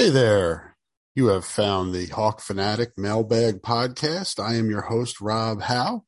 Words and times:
Hey 0.00 0.08
there. 0.08 0.78
You 1.14 1.26
have 1.26 1.44
found 1.44 1.94
the 1.94 2.06
Hawk 2.06 2.40
Fanatic 2.40 2.96
Mailbag 2.96 3.60
Podcast. 3.60 4.42
I 4.42 4.54
am 4.54 4.70
your 4.70 4.80
host, 4.80 5.20
Rob 5.20 5.60
Howe, 5.60 6.06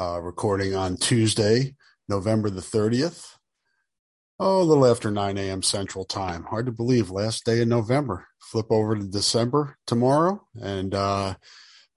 uh, 0.00 0.18
recording 0.22 0.74
on 0.74 0.96
Tuesday, 0.96 1.74
November 2.08 2.48
the 2.48 2.62
30th. 2.62 3.36
Oh, 4.40 4.62
a 4.62 4.64
little 4.64 4.86
after 4.86 5.10
9 5.10 5.36
a.m. 5.36 5.60
Central 5.60 6.06
Time. 6.06 6.44
Hard 6.44 6.64
to 6.64 6.72
believe, 6.72 7.10
last 7.10 7.44
day 7.44 7.60
in 7.60 7.68
November. 7.68 8.28
Flip 8.40 8.64
over 8.70 8.96
to 8.96 9.04
December 9.04 9.76
tomorrow, 9.86 10.42
and 10.58 10.94
uh, 10.94 11.34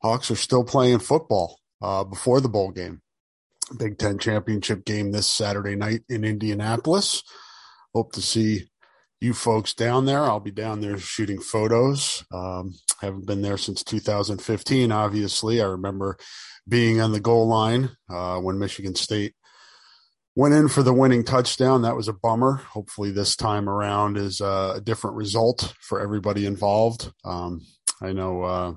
Hawks 0.02 0.30
are 0.30 0.36
still 0.36 0.66
playing 0.66 1.00
football 1.00 1.62
uh, 1.82 2.04
before 2.04 2.42
the 2.42 2.50
bowl 2.50 2.72
game. 2.72 3.02
Big 3.80 3.98
Ten 3.98 4.20
championship 4.20 4.84
game 4.84 5.14
this 5.14 5.28
Saturday 5.28 5.78
night 5.78 6.02
in 6.10 6.26
Indianapolis. 6.26 7.24
Hope 7.94 8.12
to 8.12 8.22
see 8.22 8.66
you 9.20 9.34
folks 9.34 9.74
down 9.74 10.06
there. 10.06 10.24
I'll 10.24 10.40
be 10.40 10.52
down 10.52 10.82
there 10.82 10.98
shooting 10.98 11.40
photos. 11.40 12.24
Um, 12.32 12.74
haven't 13.02 13.26
been 13.26 13.42
there 13.42 13.58
since 13.58 13.84
2015. 13.84 14.92
Obviously, 14.92 15.62
I 15.62 15.66
remember 15.66 16.18
being 16.68 17.02
on 17.02 17.12
the 17.12 17.20
goal 17.20 17.48
line 17.48 17.90
uh, 18.10 18.38
when 18.40 18.60
Michigan 18.60 18.96
State 18.96 19.34
went 20.36 20.54
in 20.54 20.68
for 20.68 20.84
the 20.84 20.94
winning 20.94 21.24
touchdown. 21.24 21.82
That 21.82 21.96
was 21.96 22.08
a 22.08 22.14
bummer. 22.14 22.58
Hopefully, 22.58 23.12
this 23.12 23.36
time 23.36 23.68
around 23.68 24.18
is 24.18 24.40
uh, 24.40 24.74
a 24.78 24.82
different 24.82 25.16
result 25.16 25.74
for 25.82 26.00
everybody 26.00 26.46
involved. 26.46 27.12
Um, 27.26 27.62
I 28.02 28.14
know 28.14 28.44
uh, 28.44 28.74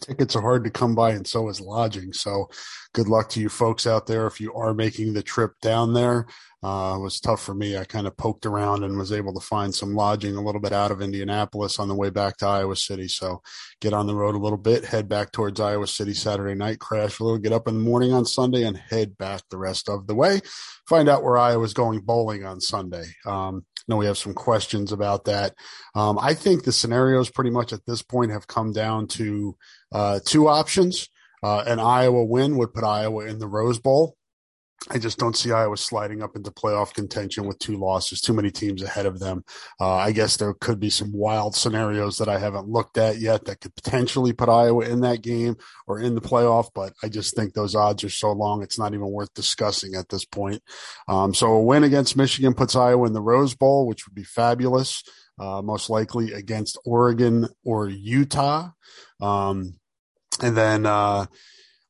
tickets 0.00 0.36
are 0.36 0.42
hard 0.42 0.64
to 0.64 0.70
come 0.70 0.94
by, 0.94 1.12
and 1.12 1.26
so 1.26 1.48
is 1.48 1.60
lodging. 1.60 2.12
So, 2.12 2.50
good 2.92 3.08
luck 3.08 3.30
to 3.30 3.40
you 3.40 3.48
folks 3.48 3.86
out 3.86 4.06
there 4.06 4.26
if 4.26 4.40
you 4.40 4.52
are 4.54 4.74
making 4.74 5.14
the 5.14 5.22
trip 5.22 5.52
down 5.62 5.94
there. 5.94 6.26
Uh, 6.64 6.98
was 6.98 7.20
tough 7.20 7.42
for 7.42 7.52
me. 7.52 7.76
I 7.76 7.84
kind 7.84 8.06
of 8.06 8.16
poked 8.16 8.46
around 8.46 8.84
and 8.84 8.96
was 8.96 9.12
able 9.12 9.34
to 9.34 9.46
find 9.46 9.74
some 9.74 9.94
lodging 9.94 10.34
a 10.34 10.40
little 10.40 10.62
bit 10.62 10.72
out 10.72 10.90
of 10.90 11.02
Indianapolis 11.02 11.78
on 11.78 11.88
the 11.88 11.94
way 11.94 12.08
back 12.08 12.38
to 12.38 12.46
Iowa 12.46 12.74
City. 12.74 13.06
So 13.06 13.42
get 13.82 13.92
on 13.92 14.06
the 14.06 14.14
road 14.14 14.34
a 14.34 14.38
little 14.38 14.56
bit, 14.56 14.82
head 14.82 15.06
back 15.06 15.30
towards 15.30 15.60
Iowa 15.60 15.86
City 15.86 16.14
Saturday 16.14 16.54
night, 16.54 16.78
crash 16.78 17.18
a 17.18 17.24
little, 17.24 17.38
get 17.38 17.52
up 17.52 17.68
in 17.68 17.74
the 17.74 17.80
morning 17.80 18.14
on 18.14 18.24
Sunday, 18.24 18.64
and 18.64 18.78
head 18.78 19.18
back 19.18 19.42
the 19.50 19.58
rest 19.58 19.90
of 19.90 20.06
the 20.06 20.14
way. 20.14 20.40
Find 20.88 21.06
out 21.06 21.22
where 21.22 21.36
Iowa's 21.36 21.74
going 21.74 22.00
bowling 22.00 22.46
on 22.46 22.62
Sunday. 22.62 23.04
Um, 23.26 23.66
I 23.76 23.82
know 23.86 23.96
we 23.98 24.06
have 24.06 24.16
some 24.16 24.32
questions 24.32 24.90
about 24.90 25.26
that. 25.26 25.54
Um, 25.94 26.18
I 26.18 26.32
think 26.32 26.64
the 26.64 26.72
scenarios 26.72 27.28
pretty 27.28 27.50
much 27.50 27.74
at 27.74 27.84
this 27.86 28.00
point 28.00 28.32
have 28.32 28.46
come 28.46 28.72
down 28.72 29.08
to 29.08 29.54
uh, 29.92 30.20
two 30.24 30.48
options. 30.48 31.10
Uh, 31.42 31.62
an 31.66 31.78
Iowa 31.78 32.24
win 32.24 32.56
would 32.56 32.72
put 32.72 32.84
Iowa 32.84 33.26
in 33.26 33.38
the 33.38 33.48
Rose 33.48 33.78
Bowl 33.78 34.16
I 34.90 34.98
just 34.98 35.18
don't 35.18 35.36
see 35.36 35.50
Iowa 35.50 35.78
sliding 35.78 36.22
up 36.22 36.36
into 36.36 36.50
playoff 36.50 36.92
contention 36.92 37.46
with 37.46 37.58
two 37.58 37.78
losses, 37.78 38.20
too 38.20 38.34
many 38.34 38.50
teams 38.50 38.82
ahead 38.82 39.06
of 39.06 39.18
them. 39.18 39.42
Uh, 39.80 39.94
I 39.94 40.12
guess 40.12 40.36
there 40.36 40.52
could 40.52 40.78
be 40.78 40.90
some 40.90 41.10
wild 41.12 41.56
scenarios 41.56 42.18
that 42.18 42.28
I 42.28 42.38
haven't 42.38 42.68
looked 42.68 42.98
at 42.98 43.18
yet 43.18 43.46
that 43.46 43.60
could 43.60 43.74
potentially 43.74 44.34
put 44.34 44.50
Iowa 44.50 44.84
in 44.84 45.00
that 45.00 45.22
game 45.22 45.56
or 45.86 46.00
in 46.00 46.14
the 46.14 46.20
playoff, 46.20 46.68
but 46.74 46.92
I 47.02 47.08
just 47.08 47.34
think 47.34 47.54
those 47.54 47.74
odds 47.74 48.04
are 48.04 48.10
so 48.10 48.32
long, 48.32 48.62
it's 48.62 48.78
not 48.78 48.92
even 48.92 49.10
worth 49.10 49.32
discussing 49.32 49.94
at 49.94 50.10
this 50.10 50.26
point. 50.26 50.62
Um, 51.08 51.32
so 51.32 51.52
a 51.52 51.62
win 51.62 51.84
against 51.84 52.16
Michigan 52.16 52.52
puts 52.52 52.76
Iowa 52.76 53.06
in 53.06 53.14
the 53.14 53.22
Rose 53.22 53.54
Bowl, 53.54 53.86
which 53.86 54.06
would 54.06 54.14
be 54.14 54.24
fabulous, 54.24 55.02
uh, 55.40 55.62
most 55.62 55.88
likely 55.88 56.32
against 56.34 56.78
Oregon 56.84 57.48
or 57.64 57.88
Utah. 57.88 58.70
Um, 59.20 59.74
and 60.42 60.56
then, 60.56 60.84
uh, 60.84 61.26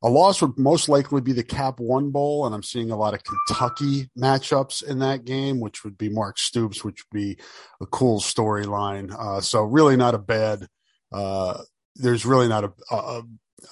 a 0.05 0.09
loss 0.09 0.43
would 0.43 0.59
most 0.59 0.91
likely 0.91 1.23
be 1.23 1.33
the 1.33 1.43
Cap 1.43 1.81
One 1.81 2.11
Bowl, 2.11 2.45
and 2.45 2.55
I'm 2.55 2.63
seeing 2.63 2.91
a 2.91 2.97
lot 2.97 3.15
of 3.15 3.23
Kentucky 3.25 4.11
matchups 4.17 4.85
in 4.87 4.99
that 4.99 5.25
game, 5.25 5.61
which 5.61 5.83
would 5.83 5.97
be 5.97 6.11
Mark 6.11 6.39
Stoops, 6.39 6.85
which 6.85 7.03
would 7.05 7.19
be 7.19 7.39
a 7.81 7.87
cool 7.87 8.21
storyline. 8.21 9.11
Uh, 9.19 9.41
so 9.41 9.63
really 9.63 9.97
not 9.97 10.15
a 10.15 10.19
bad. 10.19 10.69
Uh, 11.11 11.63
there's 11.97 12.27
really 12.27 12.49
not 12.49 12.65
a, 12.65 12.73
a, 12.91 13.23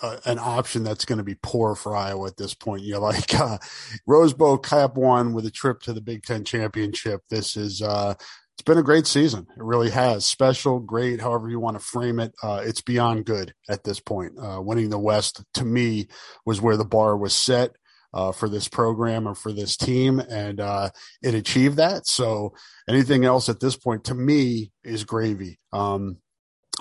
a 0.02 0.20
an 0.24 0.38
option 0.38 0.84
that's 0.84 1.04
going 1.04 1.18
to 1.18 1.24
be 1.24 1.36
poor 1.42 1.74
for 1.74 1.94
Iowa 1.94 2.28
at 2.28 2.38
this 2.38 2.54
point. 2.54 2.82
You're 2.82 2.98
like 2.98 3.34
uh, 3.34 3.58
Rose 4.06 4.32
Bowl 4.32 4.56
Cap 4.56 4.94
One 4.94 5.34
with 5.34 5.44
a 5.44 5.50
trip 5.50 5.82
to 5.82 5.92
the 5.92 6.00
Big 6.00 6.22
Ten 6.22 6.44
championship. 6.44 7.20
This 7.28 7.58
is 7.58 7.82
uh, 7.82 8.14
it's 8.54 8.62
been 8.62 8.78
a 8.78 8.82
great 8.82 9.06
season. 9.06 9.46
It 9.56 9.62
really 9.62 9.90
has. 9.90 10.26
Special, 10.26 10.78
great, 10.78 11.20
however 11.20 11.48
you 11.48 11.58
want 11.58 11.78
to 11.78 11.84
frame 11.84 12.20
it. 12.20 12.34
Uh, 12.42 12.62
it's 12.64 12.82
beyond 12.82 13.24
good 13.24 13.54
at 13.68 13.84
this 13.84 13.98
point. 13.98 14.34
Uh, 14.38 14.60
winning 14.60 14.90
the 14.90 14.98
West 14.98 15.42
to 15.54 15.64
me 15.64 16.08
was 16.44 16.60
where 16.60 16.76
the 16.76 16.84
bar 16.84 17.16
was 17.16 17.34
set 17.34 17.72
uh, 18.14 18.30
for 18.30 18.48
this 18.48 18.68
program 18.68 19.26
or 19.26 19.34
for 19.34 19.52
this 19.52 19.76
team, 19.76 20.20
and 20.20 20.60
uh, 20.60 20.90
it 21.22 21.34
achieved 21.34 21.78
that. 21.78 22.06
So 22.06 22.54
anything 22.88 23.24
else 23.24 23.48
at 23.48 23.60
this 23.60 23.76
point 23.76 24.04
to 24.04 24.14
me 24.14 24.70
is 24.84 25.04
gravy. 25.04 25.58
Um, 25.72 26.18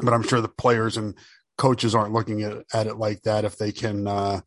but 0.01 0.13
I'm 0.13 0.23
sure 0.23 0.41
the 0.41 0.49
players 0.49 0.97
and 0.97 1.15
coaches 1.57 1.95
aren't 1.95 2.13
looking 2.13 2.41
at, 2.43 2.57
at 2.73 2.87
it 2.87 2.97
like 2.97 3.21
that. 3.23 3.45
If 3.45 3.57
they 3.57 3.71
can, 3.71 4.07
uh, 4.07 4.41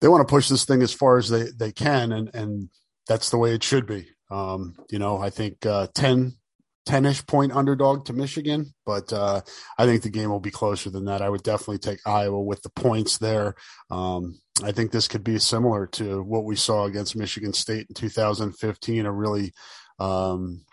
they 0.00 0.08
want 0.08 0.26
to 0.26 0.32
push 0.32 0.48
this 0.48 0.64
thing 0.64 0.82
as 0.82 0.92
far 0.92 1.18
as 1.18 1.28
they 1.28 1.46
they 1.56 1.72
can, 1.72 2.12
and 2.12 2.34
and 2.34 2.68
that's 3.06 3.30
the 3.30 3.38
way 3.38 3.54
it 3.54 3.62
should 3.62 3.86
be. 3.86 4.08
Um, 4.34 4.74
you 4.90 4.98
know, 4.98 5.18
I 5.18 5.30
think 5.30 5.64
uh, 5.64 5.86
10, 5.94 6.32
10-ish 6.88 7.24
point 7.26 7.52
underdog 7.52 8.06
to 8.06 8.12
Michigan, 8.12 8.74
but 8.84 9.12
uh, 9.12 9.42
I 9.78 9.86
think 9.86 10.02
the 10.02 10.10
game 10.10 10.28
will 10.28 10.40
be 10.40 10.50
closer 10.50 10.90
than 10.90 11.04
that. 11.04 11.22
I 11.22 11.28
would 11.28 11.44
definitely 11.44 11.78
take 11.78 12.00
Iowa 12.04 12.42
with 12.42 12.62
the 12.62 12.70
points 12.70 13.18
there. 13.18 13.54
Um, 13.90 14.40
I 14.64 14.72
think 14.72 14.90
this 14.90 15.06
could 15.06 15.22
be 15.22 15.38
similar 15.38 15.86
to 15.92 16.20
what 16.22 16.44
we 16.44 16.56
saw 16.56 16.84
against 16.86 17.14
Michigan 17.14 17.52
State 17.52 17.86
in 17.88 17.94
2015, 17.94 19.06
a 19.06 19.12
really 19.12 19.52
um, 20.00 20.64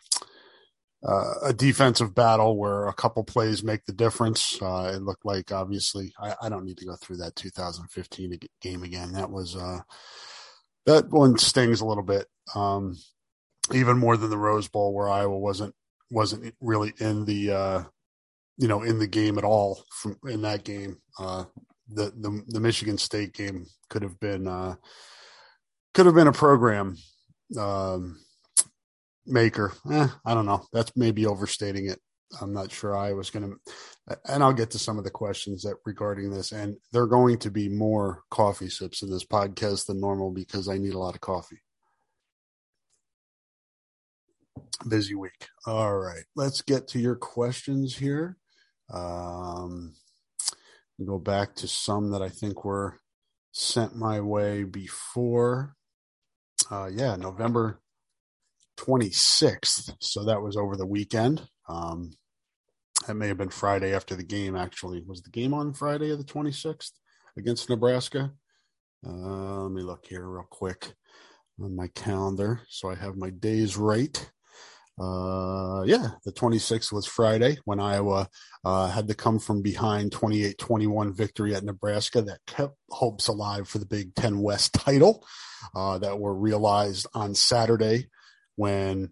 uh, 1.07 1.33
a 1.43 1.53
defensive 1.53 2.15
battle 2.15 2.57
where 2.57 2.87
a 2.87 2.93
couple 2.93 3.23
plays 3.23 3.63
make 3.63 3.85
the 3.85 3.93
difference. 3.93 4.59
Uh, 4.59 4.93
it 4.95 5.03
looked 5.03 5.25
like 5.25 5.51
obviously 5.51 6.13
I, 6.19 6.33
I, 6.43 6.49
don't 6.49 6.65
need 6.65 6.77
to 6.77 6.85
go 6.85 6.95
through 6.95 7.17
that 7.17 7.35
2015 7.35 8.39
game 8.61 8.83
again. 8.83 9.13
That 9.13 9.31
was 9.31 9.55
uh, 9.55 9.79
that 10.85 11.09
one 11.09 11.37
stings 11.37 11.81
a 11.81 11.85
little 11.85 12.03
bit. 12.03 12.27
Um, 12.55 12.95
even 13.73 13.97
more 13.97 14.17
than 14.17 14.29
the 14.29 14.37
Rose 14.37 14.67
Bowl, 14.67 14.93
where 14.93 15.09
Iowa 15.09 15.37
wasn't 15.37 15.75
wasn't 16.09 16.53
really 16.59 16.93
in 16.99 17.25
the 17.25 17.51
uh, 17.51 17.83
you 18.57 18.67
know 18.67 18.83
in 18.83 18.99
the 18.99 19.07
game 19.07 19.37
at 19.37 19.43
all 19.43 19.83
from 19.91 20.17
in 20.27 20.41
that 20.41 20.63
game. 20.63 20.97
Uh, 21.19 21.45
the 21.87 22.11
the 22.17 22.43
the 22.47 22.59
Michigan 22.59 22.97
State 22.97 23.33
game 23.33 23.65
could 23.89 24.01
have 24.01 24.19
been 24.19 24.47
uh, 24.47 24.75
could 25.93 26.05
have 26.05 26.15
been 26.15 26.27
a 26.27 26.33
program 26.33 26.97
um, 27.59 28.19
maker. 29.25 29.73
Eh, 29.91 30.07
I 30.25 30.33
don't 30.33 30.45
know. 30.45 30.65
That's 30.73 30.91
maybe 30.95 31.25
overstating 31.25 31.87
it. 31.87 31.99
I'm 32.41 32.53
not 32.53 32.71
sure 32.71 32.95
I 32.95 33.11
was 33.11 33.29
going 33.29 33.51
to, 33.51 34.17
and 34.25 34.41
I'll 34.41 34.53
get 34.53 34.71
to 34.71 34.79
some 34.79 34.97
of 34.97 35.03
the 35.03 35.09
questions 35.09 35.63
that 35.63 35.75
regarding 35.85 36.31
this. 36.31 36.53
And 36.53 36.77
there 36.93 37.01
are 37.01 37.07
going 37.07 37.37
to 37.39 37.51
be 37.51 37.67
more 37.67 38.21
coffee 38.31 38.69
sips 38.69 39.01
in 39.01 39.11
this 39.11 39.25
podcast 39.25 39.87
than 39.87 39.99
normal 39.99 40.31
because 40.31 40.69
I 40.69 40.77
need 40.77 40.93
a 40.93 40.99
lot 40.99 41.15
of 41.15 41.19
coffee 41.19 41.59
busy 44.87 45.15
week. 45.15 45.47
All 45.65 45.97
right, 45.97 46.23
let's 46.35 46.61
get 46.61 46.87
to 46.89 46.99
your 46.99 47.15
questions 47.15 47.95
here. 47.95 48.37
Um, 48.91 49.93
go 51.05 51.17
back 51.17 51.55
to 51.55 51.67
some 51.67 52.11
that 52.11 52.21
I 52.21 52.29
think 52.29 52.65
were 52.65 52.99
sent 53.51 53.95
my 53.95 54.19
way 54.19 54.63
before. 54.63 55.75
Uh, 56.69 56.89
yeah, 56.91 57.15
November 57.15 57.79
26th. 58.77 59.95
So 59.99 60.25
that 60.25 60.41
was 60.41 60.57
over 60.57 60.75
the 60.75 60.85
weekend. 60.85 61.47
Um, 61.67 62.11
that 63.07 63.15
may 63.15 63.27
have 63.27 63.37
been 63.37 63.49
Friday 63.49 63.93
after 63.93 64.15
the 64.15 64.23
game, 64.23 64.55
actually. 64.55 65.03
Was 65.05 65.21
the 65.21 65.31
game 65.31 65.53
on 65.53 65.73
Friday 65.73 66.11
of 66.11 66.17
the 66.17 66.23
26th 66.23 66.91
against 67.37 67.69
Nebraska? 67.69 68.31
Uh, 69.05 69.63
let 69.63 69.71
me 69.71 69.81
look 69.81 70.05
here 70.05 70.27
real 70.27 70.45
quick 70.49 70.93
on 71.59 71.75
my 71.75 71.87
calendar 71.95 72.61
so 72.69 72.89
I 72.89 72.95
have 72.95 73.15
my 73.15 73.29
days 73.29 73.77
right 73.77 74.31
uh, 74.99 75.83
yeah, 75.85 76.09
the 76.25 76.31
26th 76.31 76.91
was 76.91 77.05
Friday 77.05 77.57
when 77.65 77.79
Iowa 77.79 78.27
uh, 78.63 78.87
had 78.87 79.07
to 79.07 79.15
come 79.15 79.39
from 79.39 79.61
behind 79.61 80.11
28 80.11 80.57
21 80.57 81.13
victory 81.13 81.55
at 81.55 81.63
Nebraska 81.63 82.21
that 82.21 82.39
kept 82.45 82.75
hopes 82.89 83.27
alive 83.27 83.67
for 83.67 83.79
the 83.79 83.85
Big 83.85 84.13
Ten 84.15 84.39
West 84.39 84.73
title 84.73 85.25
uh, 85.75 85.97
that 85.99 86.19
were 86.19 86.33
realized 86.33 87.07
on 87.13 87.33
Saturday 87.33 88.07
when 88.55 89.09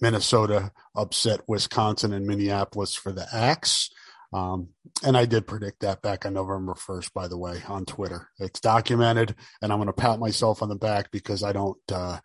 Minnesota 0.00 0.72
upset 0.96 1.40
Wisconsin 1.46 2.12
and 2.12 2.26
Minneapolis 2.26 2.94
for 2.94 3.12
the 3.12 3.26
Axe. 3.32 3.90
Um, 4.32 4.68
and 5.04 5.16
I 5.16 5.26
did 5.26 5.46
predict 5.46 5.80
that 5.80 6.02
back 6.02 6.24
on 6.24 6.34
November 6.34 6.74
1st, 6.74 7.12
by 7.12 7.28
the 7.28 7.38
way, 7.38 7.62
on 7.68 7.84
Twitter. 7.84 8.28
It's 8.38 8.60
documented, 8.60 9.34
and 9.60 9.72
I'm 9.72 9.78
going 9.78 9.88
to 9.88 9.92
pat 9.92 10.20
myself 10.20 10.62
on 10.62 10.68
the 10.68 10.76
back 10.76 11.10
because 11.10 11.42
I 11.42 11.52
don't. 11.52 11.78
Uh, 11.90 12.18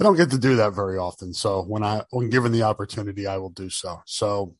I 0.00 0.04
don't 0.04 0.16
get 0.16 0.30
to 0.30 0.38
do 0.38 0.56
that 0.56 0.74
very 0.74 0.98
often. 0.98 1.32
So 1.32 1.62
when 1.62 1.82
I 1.82 2.02
when 2.10 2.30
given 2.30 2.52
the 2.52 2.62
opportunity, 2.62 3.26
I 3.26 3.38
will 3.38 3.50
do 3.50 3.70
so. 3.70 4.02
So 4.06 4.54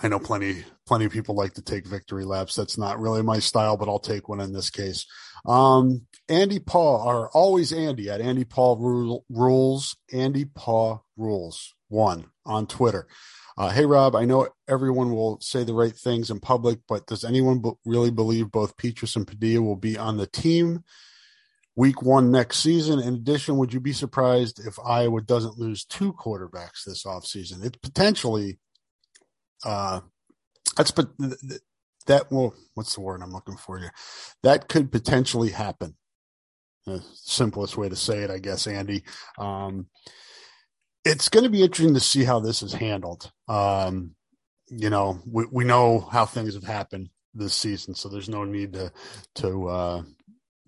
I 0.00 0.08
know 0.08 0.20
plenty 0.20 0.64
plenty 0.86 1.06
of 1.06 1.12
people 1.12 1.34
like 1.34 1.54
to 1.54 1.62
take 1.62 1.86
victory 1.86 2.24
laps. 2.24 2.54
That's 2.54 2.78
not 2.78 3.00
really 3.00 3.22
my 3.22 3.40
style, 3.40 3.76
but 3.76 3.88
I'll 3.88 3.98
take 3.98 4.28
one 4.28 4.40
in 4.40 4.52
this 4.52 4.70
case. 4.70 5.06
Um, 5.44 6.06
Andy 6.28 6.60
Paul 6.60 7.00
are 7.00 7.28
always 7.30 7.72
Andy 7.72 8.08
at 8.10 8.20
Andy 8.20 8.44
Paul 8.44 8.76
rule, 8.76 9.24
rules. 9.28 9.96
Andy 10.12 10.44
Paul 10.44 11.04
rules. 11.16 11.74
one 11.88 12.26
on 12.46 12.66
Twitter. 12.66 13.08
Uh, 13.58 13.68
hey, 13.70 13.84
Rob, 13.84 14.14
I 14.14 14.24
know 14.24 14.48
everyone 14.68 15.12
will 15.12 15.38
say 15.40 15.64
the 15.64 15.74
right 15.74 15.94
things 15.94 16.30
in 16.30 16.40
public, 16.40 16.78
but 16.88 17.06
does 17.06 17.24
anyone 17.24 17.62
really 17.84 18.10
believe 18.10 18.50
both 18.50 18.76
Petras 18.76 19.16
and 19.16 19.26
Padilla 19.26 19.62
will 19.62 19.76
be 19.76 19.98
on 19.98 20.16
the 20.16 20.26
team 20.26 20.84
week 21.80 22.02
one 22.02 22.30
next 22.30 22.58
season? 22.58 23.00
In 23.00 23.14
addition, 23.14 23.56
would 23.56 23.72
you 23.72 23.80
be 23.80 23.94
surprised 23.94 24.60
if 24.66 24.78
Iowa 24.84 25.22
doesn't 25.22 25.58
lose 25.58 25.86
two 25.86 26.12
quarterbacks 26.12 26.84
this 26.84 27.04
offseason? 27.04 27.64
It's 27.64 27.78
potentially, 27.78 28.58
uh, 29.64 30.00
that's, 30.76 30.90
but 30.90 31.08
that 32.06 32.30
will, 32.30 32.54
what's 32.74 32.94
the 32.94 33.00
word 33.00 33.22
I'm 33.22 33.32
looking 33.32 33.56
for 33.56 33.78
here? 33.78 33.92
That 34.42 34.68
could 34.68 34.92
potentially 34.92 35.48
happen. 35.48 35.96
The 36.84 37.02
simplest 37.14 37.78
way 37.78 37.88
to 37.88 37.96
say 37.96 38.18
it, 38.24 38.30
I 38.30 38.40
guess, 38.40 38.66
Andy. 38.66 39.02
Um, 39.38 39.86
it's 41.02 41.30
going 41.30 41.44
to 41.44 41.50
be 41.50 41.62
interesting 41.62 41.94
to 41.94 42.00
see 42.00 42.24
how 42.24 42.40
this 42.40 42.62
is 42.62 42.74
handled. 42.74 43.32
Um, 43.48 44.16
you 44.68 44.90
know, 44.90 45.20
we, 45.26 45.46
we 45.50 45.64
know 45.64 46.00
how 46.12 46.26
things 46.26 46.52
have 46.54 46.64
happened 46.64 47.08
this 47.32 47.54
season, 47.54 47.94
so 47.94 48.10
there's 48.10 48.28
no 48.28 48.44
need 48.44 48.74
to 48.74 48.92
to 49.36 49.68
uh, 49.68 50.02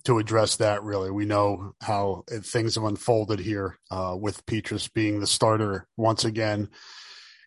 to 0.05 0.19
address 0.19 0.57
that. 0.57 0.83
Really, 0.83 1.11
we 1.11 1.25
know 1.25 1.75
how 1.81 2.25
things 2.29 2.75
have 2.75 2.85
unfolded 2.85 3.41
here 3.41 3.79
uh, 3.91 4.17
with 4.19 4.45
Petras 4.47 4.93
being 4.93 5.21
the 5.21 5.27
starter 5.27 5.87
once 5.97 6.25
again 6.25 6.69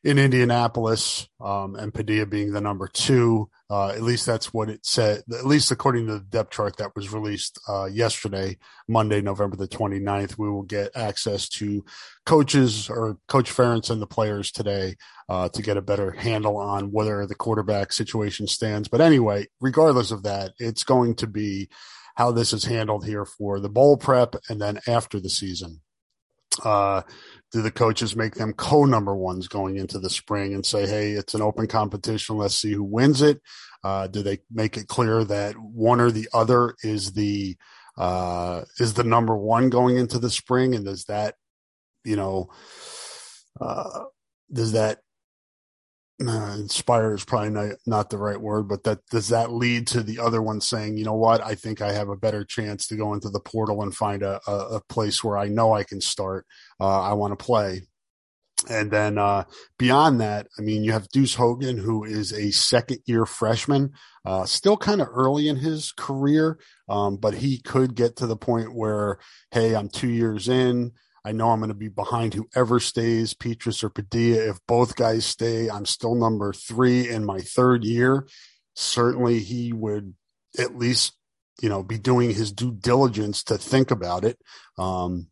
in 0.06 0.20
Indianapolis, 0.20 1.28
um, 1.42 1.76
and 1.76 1.92
Padilla 1.92 2.28
being 2.28 2.54
the 2.54 2.62
number 2.62 2.88
two. 2.88 3.50
Uh, 3.72 3.90
at 3.90 4.04
least 4.04 4.28
that's 4.28 4.54
what 4.54 4.70
it 4.70 4.86
said, 4.86 5.24
at 5.34 5.48
least 5.48 5.72
according 5.72 6.06
to 6.06 6.14
the 6.14 6.20
depth 6.20 6.52
chart 6.52 6.78
that 6.78 6.96
was 6.96 7.12
released 7.12 7.60
uh, 7.68 7.86
yesterday, 7.86 8.56
Monday, 8.88 9.20
November 9.20 9.56
the 9.56 9.68
29th. 9.68 10.38
We 10.38 10.48
will 10.48 10.62
get 10.62 10.92
access 10.96 11.50
to 11.50 11.84
coaches 12.28 12.88
or 12.88 13.18
Coach 13.28 13.52
Ferentz 13.52 13.90
and 13.90 14.00
the 14.00 14.06
players 14.06 14.52
today 14.52 14.96
uh, 15.28 15.50
to 15.50 15.64
get 15.64 15.76
a 15.76 15.82
better 15.82 16.12
handle 16.12 16.58
on 16.58 16.92
whether 16.92 17.26
the 17.26 17.34
quarterback 17.34 17.92
situation 17.92 18.46
stands. 18.46 18.88
But 18.88 19.02
anyway, 19.02 19.48
regardless 19.60 20.12
of 20.12 20.22
that, 20.22 20.54
it's 20.60 20.84
going 20.84 21.16
to 21.16 21.26
be 21.26 21.70
how 22.16 22.32
this 22.32 22.54
is 22.54 22.66
handled 22.66 23.06
here 23.06 23.26
for 23.26 23.60
the 23.60 23.70
bowl 23.70 23.98
prep 23.98 24.36
and 24.50 24.62
then 24.62 24.80
after 24.88 25.20
the 25.20 25.30
season. 25.30 25.82
Uh, 26.64 27.02
do 27.52 27.62
the 27.62 27.72
coaches 27.72 28.16
make 28.16 28.36
them 28.36 28.54
co 28.54 28.86
number 28.86 29.16
ones 29.16 29.48
going 29.48 29.76
into 29.76 30.00
the 30.00 30.10
spring 30.10 30.54
and 30.54 30.66
say, 30.66 30.88
hey, 30.88 31.12
it's 31.12 31.34
an 31.34 31.42
open 31.42 31.68
competition. 31.68 32.38
Let's 32.38 32.56
see 32.56 32.72
who 32.72 32.84
wins 32.84 33.22
it? 33.22 33.42
Uh, 33.84 34.08
do 34.08 34.24
they 34.24 34.40
make 34.52 34.78
it 34.78 34.88
clear 34.88 35.24
that 35.26 35.56
one 35.58 36.00
or 36.00 36.12
the 36.12 36.28
other 36.34 36.76
is 36.82 37.14
the 37.14 37.56
uh, 37.98 38.64
is 38.80 38.94
the 38.94 39.04
number 39.04 39.36
one 39.36 39.70
going 39.70 39.98
into 39.98 40.20
the 40.20 40.30
spring? 40.30 40.76
And 40.76 40.86
does 40.86 41.06
that, 41.06 41.36
you 42.04 42.16
know, 42.16 42.50
uh, 43.60 44.06
does 44.52 44.74
that 44.74 45.00
uh, 46.22 46.56
inspire 46.58 47.14
is 47.14 47.26
probably 47.26 47.50
not, 47.50 47.76
not 47.86 48.10
the 48.10 48.18
right 48.18 48.40
word, 48.40 48.68
but 48.70 48.84
that 48.84 49.00
does 49.12 49.30
that 49.30 49.52
lead 49.52 49.88
to 49.88 50.02
the 50.02 50.20
other 50.20 50.42
one 50.42 50.62
saying, 50.62 50.98
you 50.98 51.04
know 51.04 51.16
what, 51.16 51.42
I 51.42 51.56
think 51.56 51.82
I 51.82 51.92
have 51.92 52.10
a 52.10 52.16
better 52.16 52.46
chance 52.46 52.88
to 52.88 52.96
go 52.96 53.14
into 53.14 53.30
the 53.30 53.40
portal 53.40 53.82
and 53.82 53.94
find 53.94 54.24
a, 54.24 54.40
a, 54.48 54.76
a 54.76 54.82
place 54.88 55.24
where 55.24 55.38
I 55.38 55.48
know 55.48 55.74
I 55.74 55.84
can 55.84 56.00
start. 56.00 56.46
Uh, 56.80 57.02
I 57.02 57.14
want 57.14 57.38
to 57.38 57.44
play. 57.44 57.82
And 58.70 58.90
then 58.90 59.18
uh, 59.18 59.44
beyond 59.78 60.22
that, 60.22 60.48
I 60.58 60.62
mean, 60.62 60.84
you 60.84 60.94
have 60.94 61.10
Deuce 61.10 61.36
Hogan, 61.36 61.78
who 61.78 62.04
is 62.04 62.32
a 62.32 62.52
second 62.52 63.00
year 63.06 63.26
freshman, 63.26 63.92
uh, 64.24 64.46
still 64.46 64.78
kind 64.78 65.02
of 65.02 65.10
early 65.12 65.50
in 65.50 65.58
his 65.58 65.92
career, 65.92 66.58
um, 66.88 67.18
but 67.18 67.36
he 67.36 67.60
could 67.60 67.96
get 67.96 68.16
to 68.18 68.28
the 68.28 68.38
point 68.38 68.74
where, 68.74 69.20
hey, 69.52 69.76
I'm 69.76 69.90
two 69.90 70.10
years 70.10 70.48
in. 70.48 70.94
I 71.26 71.32
know 71.32 71.50
I'm 71.50 71.60
going 71.60 71.70
to 71.70 71.74
be 71.74 71.88
behind 71.88 72.36
whoever 72.36 72.80
stays, 72.80 73.34
Petras 73.34 73.84
or 73.84 73.90
Padilla. 73.90 74.48
If 74.52 74.60
both 74.68 74.96
guys 74.96 75.26
stay, 75.26 75.70
I'm 75.70 75.86
still 75.86 76.14
number 76.14 76.54
three 76.54 77.10
in 77.10 77.26
my 77.26 77.40
third 77.40 77.84
year. 77.84 78.28
Certainly, 78.76 79.40
he 79.40 79.74
would 79.74 80.14
at 80.60 80.78
least, 80.78 81.14
you 81.62 81.70
know, 81.70 81.82
be 81.82 81.98
doing 81.98 82.32
his 82.32 82.52
due 82.52 82.72
diligence 82.72 83.44
to 83.46 83.58
think 83.58 83.90
about 83.90 84.24
it. 84.24 84.38
Um, 84.78 85.28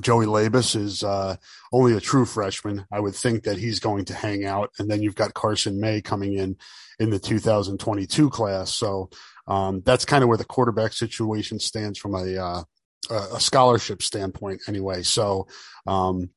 Joey 0.00 0.26
Labas 0.26 0.76
is 0.76 1.02
uh, 1.02 1.36
only 1.72 1.94
a 1.94 2.00
true 2.00 2.26
freshman. 2.26 2.84
I 2.92 3.00
would 3.00 3.14
think 3.14 3.44
that 3.44 3.56
he's 3.56 3.80
going 3.80 4.04
to 4.06 4.14
hang 4.14 4.44
out, 4.44 4.72
and 4.78 4.90
then 4.90 5.02
you've 5.02 5.14
got 5.14 5.32
Carson 5.32 5.80
May 5.80 6.02
coming 6.02 6.34
in 6.34 6.56
in 6.98 7.10
the 7.10 7.18
2022 7.18 8.28
class. 8.28 8.74
So 8.74 9.08
um, 9.46 9.82
that's 9.86 10.04
kind 10.04 10.22
of 10.22 10.28
where 10.28 10.38
the 10.38 10.44
quarterback 10.44 10.92
situation 10.92 11.58
stands 11.60 11.98
from 11.98 12.14
a 12.14 12.36
uh, 12.36 12.62
a 13.10 13.40
scholarship 13.40 14.02
standpoint 14.02 14.62
anyway. 14.68 15.02
So, 15.02 15.46
um, 15.86 16.30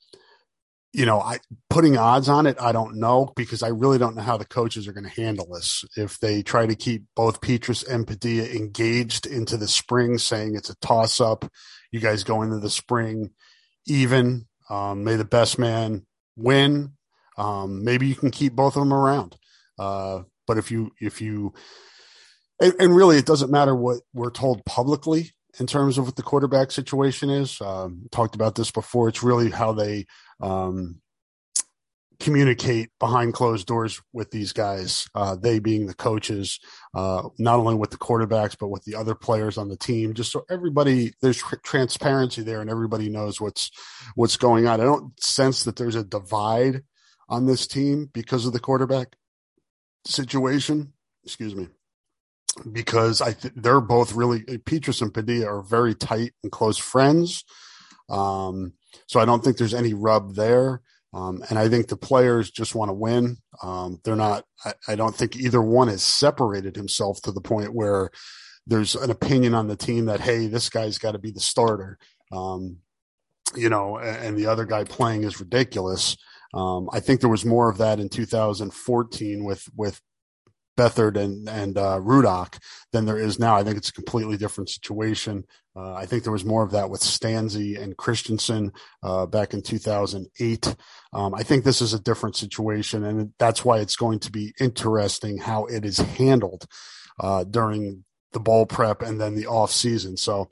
you 0.93 1.05
know, 1.05 1.19
I 1.19 1.39
putting 1.69 1.97
odds 1.97 2.29
on 2.29 2.47
it, 2.47 2.57
I 2.59 2.71
don't 2.71 2.99
know 2.99 3.31
because 3.35 3.61
I 3.61 3.67
really 3.67 3.97
don't 3.97 4.15
know 4.15 4.23
how 4.23 4.37
the 4.37 4.45
coaches 4.45 4.87
are 4.87 4.93
going 4.93 5.03
to 5.03 5.21
handle 5.21 5.47
this. 5.53 5.85
If 5.95 6.19
they 6.19 6.41
try 6.41 6.65
to 6.65 6.75
keep 6.75 7.03
both 7.15 7.41
Petras 7.41 7.87
and 7.87 8.07
Padilla 8.07 8.47
engaged 8.47 9.25
into 9.25 9.57
the 9.57 9.67
spring, 9.67 10.17
saying 10.17 10.55
it's 10.55 10.69
a 10.69 10.77
toss 10.77 11.21
up, 11.21 11.51
you 11.91 11.99
guys 11.99 12.23
go 12.23 12.41
into 12.41 12.59
the 12.59 12.69
spring 12.69 13.31
even. 13.85 14.47
Um, 14.69 15.03
may 15.03 15.15
the 15.15 15.25
best 15.25 15.59
man 15.59 16.05
win. 16.35 16.93
Um, 17.37 17.83
maybe 17.83 18.07
you 18.07 18.15
can 18.15 18.31
keep 18.31 18.53
both 18.53 18.75
of 18.75 18.81
them 18.81 18.93
around. 18.93 19.37
Uh, 19.77 20.23
but 20.47 20.57
if 20.57 20.71
you 20.71 20.91
if 20.99 21.21
you 21.21 21.53
and, 22.59 22.73
and, 22.79 22.95
really, 22.95 23.17
it 23.17 23.25
doesn't 23.25 23.51
matter 23.51 23.75
what 23.75 23.99
we're 24.13 24.31
told 24.31 24.65
publicly 24.65 25.31
in 25.59 25.67
terms 25.67 25.97
of 25.97 26.05
what 26.05 26.15
the 26.15 26.23
quarterback 26.23 26.71
situation 26.71 27.29
is. 27.29 27.59
Um, 27.61 28.07
talked 28.11 28.35
about 28.35 28.55
this 28.55 28.71
before. 28.71 29.09
It's 29.09 29.23
really 29.23 29.49
how 29.49 29.73
they 29.73 30.05
um, 30.41 31.01
communicate 32.19 32.89
behind 32.99 33.33
closed 33.33 33.67
doors 33.67 34.01
with 34.13 34.31
these 34.31 34.53
guys. 34.53 35.07
Uh, 35.13 35.35
they 35.35 35.59
being 35.59 35.87
the 35.87 35.93
coaches, 35.93 36.59
uh, 36.95 37.23
not 37.37 37.59
only 37.59 37.75
with 37.75 37.91
the 37.91 37.97
quarterbacks 37.97 38.55
but 38.59 38.69
with 38.69 38.83
the 38.83 38.95
other 38.95 39.15
players 39.15 39.57
on 39.57 39.69
the 39.69 39.77
team. 39.77 40.13
Just 40.13 40.31
so 40.31 40.45
everybody 40.49 41.13
there's 41.21 41.43
transparency 41.63 42.41
there 42.41 42.61
and 42.61 42.69
everybody 42.69 43.09
knows 43.09 43.41
what's 43.41 43.71
what's 44.15 44.37
going 44.37 44.67
on. 44.67 44.81
I 44.81 44.85
don't 44.85 45.19
sense 45.21 45.63
that 45.63 45.75
there's 45.75 45.95
a 45.95 46.03
divide 46.03 46.83
on 47.29 47.45
this 47.45 47.67
team 47.67 48.09
because 48.13 48.45
of 48.45 48.53
the 48.53 48.59
quarterback 48.59 49.15
situation. 50.05 50.93
Excuse 51.23 51.55
me 51.55 51.67
because 52.71 53.21
I 53.21 53.33
th- 53.33 53.53
they're 53.55 53.81
both 53.81 54.13
really 54.13 54.41
Petras 54.41 55.01
and 55.01 55.13
Padilla 55.13 55.47
are 55.47 55.61
very 55.61 55.95
tight 55.95 56.33
and 56.43 56.51
close 56.51 56.77
friends. 56.77 57.43
Um, 58.09 58.73
so 59.07 59.19
I 59.19 59.25
don't 59.25 59.43
think 59.43 59.57
there's 59.57 59.73
any 59.73 59.93
rub 59.93 60.35
there. 60.35 60.81
Um, 61.13 61.43
and 61.49 61.57
I 61.57 61.69
think 61.69 61.87
the 61.87 61.97
players 61.97 62.51
just 62.51 62.75
want 62.75 62.89
to 62.89 62.93
win. 62.93 63.37
Um, 63.63 63.99
they're 64.03 64.15
not, 64.15 64.45
I, 64.65 64.73
I, 64.89 64.95
don't 64.95 65.15
think 65.15 65.35
either 65.35 65.61
one 65.61 65.87
has 65.87 66.03
separated 66.03 66.75
himself 66.75 67.21
to 67.23 67.31
the 67.31 67.41
point 67.41 67.73
where 67.73 68.11
there's 68.67 68.93
an 68.93 69.09
opinion 69.09 69.55
on 69.55 69.67
the 69.67 69.77
team 69.77 70.05
that, 70.05 70.19
Hey, 70.19 70.47
this 70.47 70.69
guy's 70.69 70.97
got 70.97 71.13
to 71.13 71.19
be 71.19 71.31
the 71.31 71.39
starter. 71.39 71.97
Um, 72.31 72.79
you 73.55 73.69
know, 73.69 73.97
and, 73.97 74.25
and, 74.25 74.37
the 74.37 74.47
other 74.47 74.65
guy 74.65 74.83
playing 74.83 75.23
is 75.23 75.39
ridiculous. 75.39 76.17
Um, 76.53 76.89
I 76.91 76.99
think 76.99 77.21
there 77.21 77.29
was 77.29 77.45
more 77.45 77.69
of 77.69 77.77
that 77.77 77.99
in 77.99 78.09
2014 78.09 79.45
with, 79.45 79.63
with 79.75 80.01
Beathard 80.77 81.17
and 81.17 81.49
and 81.49 81.77
uh, 81.77 81.99
Rudock 81.99 82.59
than 82.93 83.05
there 83.05 83.17
is 83.17 83.39
now. 83.39 83.55
I 83.55 83.63
think 83.63 83.75
it's 83.77 83.89
a 83.89 83.93
completely 83.93 84.37
different 84.37 84.69
situation. 84.69 85.43
Uh, 85.75 85.93
I 85.93 86.05
think 86.05 86.23
there 86.23 86.31
was 86.31 86.45
more 86.45 86.63
of 86.63 86.71
that 86.71 86.89
with 86.89 87.01
Stanzi 87.01 87.81
and 87.81 87.97
Christensen 87.97 88.71
uh, 89.03 89.25
back 89.25 89.53
in 89.53 89.61
2008. 89.61 90.75
Um, 91.13 91.35
I 91.35 91.43
think 91.43 91.63
this 91.63 91.81
is 91.81 91.93
a 91.93 91.99
different 91.99 92.35
situation, 92.35 93.03
and 93.03 93.33
that's 93.37 93.65
why 93.65 93.79
it's 93.79 93.95
going 93.95 94.19
to 94.19 94.31
be 94.31 94.53
interesting 94.59 95.37
how 95.37 95.65
it 95.65 95.83
is 95.83 95.97
handled 95.97 96.65
uh, 97.19 97.43
during 97.43 98.05
the 98.31 98.39
ball 98.39 98.65
prep 98.65 99.01
and 99.01 99.19
then 99.19 99.35
the 99.35 99.47
off 99.47 99.71
season. 99.71 100.15
So. 100.15 100.49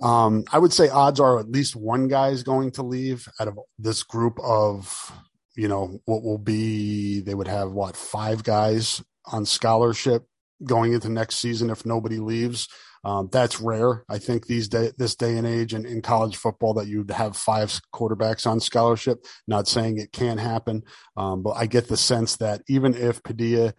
Um, 0.00 0.44
I 0.52 0.60
would 0.60 0.72
say 0.72 0.88
odds 0.88 1.18
are 1.18 1.40
at 1.40 1.50
least 1.50 1.74
one 1.74 2.06
guy 2.06 2.28
is 2.28 2.44
going 2.44 2.70
to 2.72 2.84
leave 2.84 3.26
out 3.40 3.48
of 3.48 3.58
this 3.80 4.04
group 4.04 4.38
of 4.40 5.12
you 5.56 5.66
know 5.66 5.98
what 6.04 6.22
will 6.22 6.38
be 6.38 7.18
they 7.20 7.34
would 7.34 7.48
have 7.48 7.72
what 7.72 7.96
five 7.96 8.44
guys 8.44 9.02
on 9.32 9.44
scholarship 9.44 10.24
going 10.64 10.92
into 10.92 11.08
next 11.08 11.36
season 11.36 11.70
if 11.70 11.86
nobody 11.86 12.18
leaves. 12.18 12.68
Um, 13.04 13.28
that's 13.30 13.60
rare. 13.60 14.04
I 14.08 14.18
think 14.18 14.46
these 14.46 14.68
day, 14.68 14.90
this 14.98 15.14
day 15.14 15.36
and 15.36 15.46
age 15.46 15.72
in, 15.72 15.86
in 15.86 16.02
college 16.02 16.36
football 16.36 16.74
that 16.74 16.88
you'd 16.88 17.10
have 17.10 17.36
five 17.36 17.80
quarterbacks 17.94 18.46
on 18.46 18.60
scholarship. 18.60 19.24
Not 19.46 19.68
saying 19.68 19.98
it 19.98 20.12
can't 20.12 20.40
happen, 20.40 20.82
um, 21.16 21.42
but 21.42 21.52
I 21.52 21.66
get 21.66 21.88
the 21.88 21.96
sense 21.96 22.36
that 22.36 22.62
even 22.68 22.94
if 22.94 23.22
Padilla, 23.22 23.74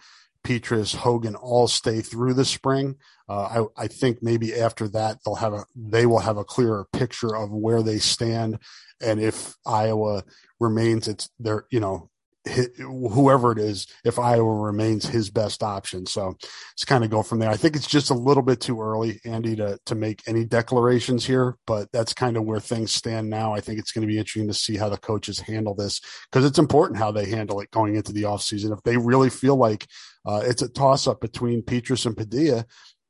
Petras, 0.46 0.96
Hogan 0.96 1.36
all 1.36 1.68
stay 1.68 2.02
through 2.02 2.34
the 2.34 2.46
spring, 2.46 2.96
uh, 3.28 3.66
I, 3.78 3.84
I 3.84 3.88
think 3.88 4.20
maybe 4.24 4.56
after 4.56 4.88
that 4.90 5.20
they'll 5.24 5.36
have 5.36 5.54
a 5.54 5.66
they 5.76 6.06
will 6.06 6.20
have 6.20 6.38
a 6.38 6.46
clearer 6.46 6.88
picture 6.94 7.36
of 7.36 7.52
where 7.52 7.84
they 7.84 8.00
stand, 8.00 8.60
and 9.02 9.20
if 9.20 9.56
Iowa 9.66 10.24
remains 10.60 11.08
its 11.08 11.30
their 11.40 11.66
you 11.70 11.82
know 11.82 12.09
whoever 12.48 13.52
it 13.52 13.58
is, 13.58 13.88
if 14.06 14.18
Iowa 14.18 14.62
remains 14.62 15.06
his 15.06 15.30
best 15.30 15.62
option. 15.62 16.06
So 16.06 16.36
it's 16.74 16.86
kind 16.86 17.04
of 17.04 17.10
go 17.10 17.22
from 17.22 17.40
there. 17.40 17.50
I 17.50 17.58
think 17.58 17.76
it's 17.76 17.88
just 17.88 18.10
a 18.10 18.16
little 18.16 18.44
bit 18.44 18.62
too 18.62 18.82
early, 18.82 19.20
Andy, 19.26 19.56
to 19.58 19.78
to 19.86 19.96
make 19.96 20.24
any 20.28 20.46
declarations 20.46 21.26
here, 21.26 21.58
but 21.68 21.92
that's 21.92 22.14
kind 22.14 22.38
of 22.38 22.46
where 22.46 22.60
things 22.60 22.92
stand 22.92 23.30
now. 23.30 23.54
I 23.54 23.60
think 23.60 23.80
it's 23.80 23.92
going 23.92 24.08
to 24.08 24.12
be 24.12 24.18
interesting 24.18 24.48
to 24.48 24.54
see 24.54 24.78
how 24.78 24.90
the 24.90 24.98
coaches 24.98 25.40
handle 25.40 25.76
this 25.76 26.02
because 26.32 26.46
it's 26.46 26.60
important 26.60 27.00
how 27.00 27.12
they 27.12 27.30
handle 27.30 27.60
it 27.60 27.72
going 27.72 27.96
into 27.96 28.14
the 28.14 28.24
offseason. 28.24 28.72
If 28.72 28.84
they 28.84 28.98
really 28.98 29.30
feel 29.30 29.56
like 29.56 29.88
uh, 30.26 30.42
it's 30.46 30.62
a 30.62 30.70
toss 30.70 31.08
up 31.08 31.20
between 31.22 31.64
Petras 31.64 32.06
and 32.06 32.16
Padilla, 32.16 32.66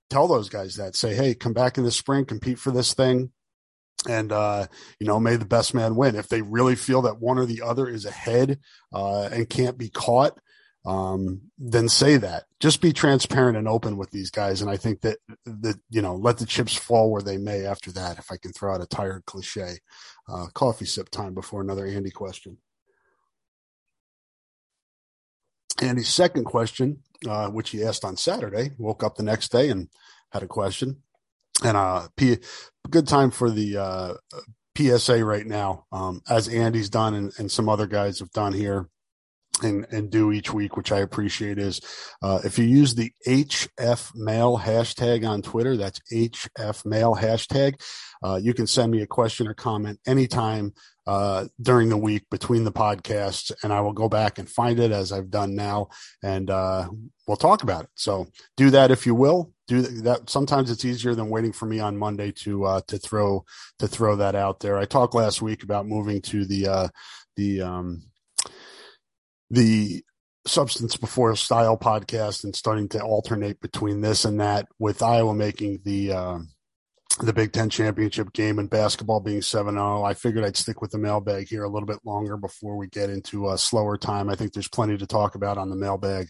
tell 0.10 0.28
those 0.28 0.50
guys 0.50 0.76
that. 0.76 0.96
Say, 0.96 1.14
hey, 1.14 1.36
come 1.36 1.54
back 1.54 1.78
in 1.78 1.84
the 1.84 1.92
spring, 1.92 2.26
compete 2.26 2.60
for 2.60 2.72
this 2.72 2.94
thing 2.94 3.32
and 4.08 4.32
uh, 4.32 4.68
you 5.00 5.08
know, 5.08 5.20
may 5.20 5.36
the 5.36 5.46
best 5.46 5.74
man 5.74 5.96
win. 5.96 6.16
If 6.16 6.30
they 6.30 6.42
really 6.42 6.76
feel 6.76 7.02
that 7.04 7.20
one 7.20 7.38
or 7.38 7.46
the 7.46 7.62
other 7.62 7.88
is 7.88 8.06
ahead 8.06 8.60
uh, 8.94 9.24
and 9.24 9.50
can't 9.50 9.78
be 9.78 9.90
caught, 9.90 10.40
um, 10.86 11.42
then 11.58 11.90
say 11.90 12.18
that. 12.18 12.46
Just 12.60 12.82
be 12.82 12.94
transparent 12.94 13.58
and 13.58 13.68
open 13.68 13.98
with 13.98 14.12
these 14.12 14.32
guys, 14.32 14.62
and 14.62 14.72
I 14.72 14.78
think 14.78 15.02
that 15.02 15.18
that 15.46 15.80
you 15.90 16.02
know, 16.02 16.16
let 16.16 16.38
the 16.38 16.46
chips 16.46 16.76
fall 16.76 17.12
where 17.12 17.22
they 17.22 17.38
may. 17.38 17.66
After 17.66 17.92
that, 17.94 18.18
if 18.18 18.32
I 18.32 18.38
can 18.38 18.54
throw 18.54 18.74
out 18.74 18.82
a 18.82 18.86
tired 18.86 19.26
cliche, 19.26 19.80
uh, 20.28 20.48
coffee 20.54 20.86
sip 20.86 21.10
time 21.10 21.34
before 21.34 21.62
another 21.62 21.86
Andy 21.86 22.12
question. 22.12 22.58
Andy's 25.82 26.10
second 26.10 26.44
question, 26.44 27.04
uh, 27.28 27.50
which 27.50 27.70
he 27.70 27.84
asked 27.84 28.04
on 28.04 28.18
Saturday, 28.18 28.72
woke 28.78 29.02
up 29.04 29.16
the 29.16 29.24
next 29.24 29.50
day 29.50 29.70
and 29.70 29.88
had 30.32 30.44
a 30.44 30.48
question 30.48 31.04
and 31.64 31.78
uh, 31.78 32.08
P- 32.18 32.38
good 32.90 33.08
time 33.08 33.32
for 33.32 33.50
the 33.50 33.78
uh, 33.78 34.14
PSA 34.78 35.24
right 35.26 35.46
now, 35.46 35.86
um, 35.92 36.22
as 36.30 36.48
Andy's 36.48 36.90
done 36.90 37.14
and, 37.14 37.32
and 37.38 37.52
some 37.52 37.68
other 37.70 37.88
guys 37.88 38.20
have 38.20 38.32
done 38.32 38.54
here 38.54 38.88
and, 39.64 39.86
and 39.92 40.10
do 40.10 40.32
each 40.32 40.54
week, 40.54 40.78
which 40.78 40.92
I 40.92 41.00
appreciate 41.00 41.58
is, 41.58 41.82
uh, 42.22 42.40
if 42.44 42.58
you 42.58 42.66
use 42.66 42.96
the 42.96 43.12
HF 43.28 44.16
mail 44.16 44.58
hashtag 44.58 45.28
on 45.28 45.42
Twitter, 45.42 45.78
that's 45.78 46.00
HF 46.12 46.86
mail 46.86 47.16
hashtag, 47.16 47.82
uh, 48.24 48.40
you 48.42 48.54
can 48.54 48.68
send 48.68 48.92
me 48.92 49.02
a 49.02 49.08
question 49.08 49.48
or 49.48 49.54
comment 49.54 50.00
anytime, 50.06 50.74
uh, 51.08 51.46
during 51.62 51.90
the 51.90 51.98
week 51.98 52.30
between 52.30 52.64
the 52.64 52.72
podcasts 52.72 53.52
and 53.64 53.74
I 53.74 53.82
will 53.82 53.94
go 53.94 54.10
back 54.10 54.38
and 54.38 54.48
find 54.48 54.80
it 54.80 54.92
as 54.92 55.12
I've 55.12 55.32
done 55.32 55.56
now 55.56 55.90
and, 56.22 56.50
uh, 56.50 56.90
we'll 57.28 57.38
talk 57.38 57.64
about 57.64 57.86
it. 57.86 57.90
So 57.96 58.28
do 58.58 58.70
that 58.72 58.92
if 58.92 59.06
you 59.06 59.16
will 59.16 59.52
do 59.70 59.82
that. 59.82 60.30
Sometimes 60.30 60.72
it's 60.72 60.84
easier 60.84 61.14
than 61.14 61.30
waiting 61.30 61.54
for 61.54 61.68
me 61.68 61.80
on 61.80 61.96
Monday 61.96 62.32
to, 62.32 62.66
uh, 62.66 62.82
to 62.88 62.98
throw, 62.98 63.46
to 63.78 63.88
throw 63.88 64.16
that 64.16 64.36
out 64.36 64.60
there. 64.60 64.78
I 64.78 64.86
talked 64.86 65.14
last 65.14 65.42
week 65.42 65.64
about 65.64 65.88
moving 65.88 66.22
to 66.24 66.44
the, 66.46 66.68
uh, 66.68 66.88
the, 67.38 67.62
um, 67.62 68.09
the 69.50 70.04
substance 70.48 70.98
before 70.98 71.36
style 71.36 71.78
podcast 71.78 72.44
and 72.44 72.56
starting 72.56 72.90
to 72.90 73.02
alternate 73.02 73.60
between 73.60 74.02
this 74.02 74.26
and 74.26 74.40
that 74.40 74.68
with 74.80 75.02
Iowa 75.02 75.34
making 75.34 75.82
the 75.84 76.14
uh, 76.14 76.40
the 77.22 77.34
Big 77.34 77.52
Ten 77.52 77.70
championship 77.70 78.32
game 78.34 78.60
and 78.60 78.70
basketball 78.70 79.20
being 79.20 79.42
7-0. 79.42 80.08
I 80.08 80.14
figured 80.14 80.46
I'd 80.46 80.56
stick 80.56 80.82
with 80.82 80.92
the 80.92 80.98
mailbag 80.98 81.50
here 81.50 81.64
a 81.64 81.70
little 81.70 81.88
bit 81.88 82.00
longer 82.06 82.38
before 82.38 82.78
we 82.78 82.88
get 82.88 83.10
into 83.10 83.50
a 83.50 83.58
slower 83.58 83.98
time. 83.98 84.30
I 84.30 84.36
think 84.36 84.54
there's 84.54 84.70
plenty 84.70 84.98
to 84.98 85.08
talk 85.08 85.36
about 85.36 85.58
on 85.58 85.70
the 85.70 85.76
mailbag 85.76 86.30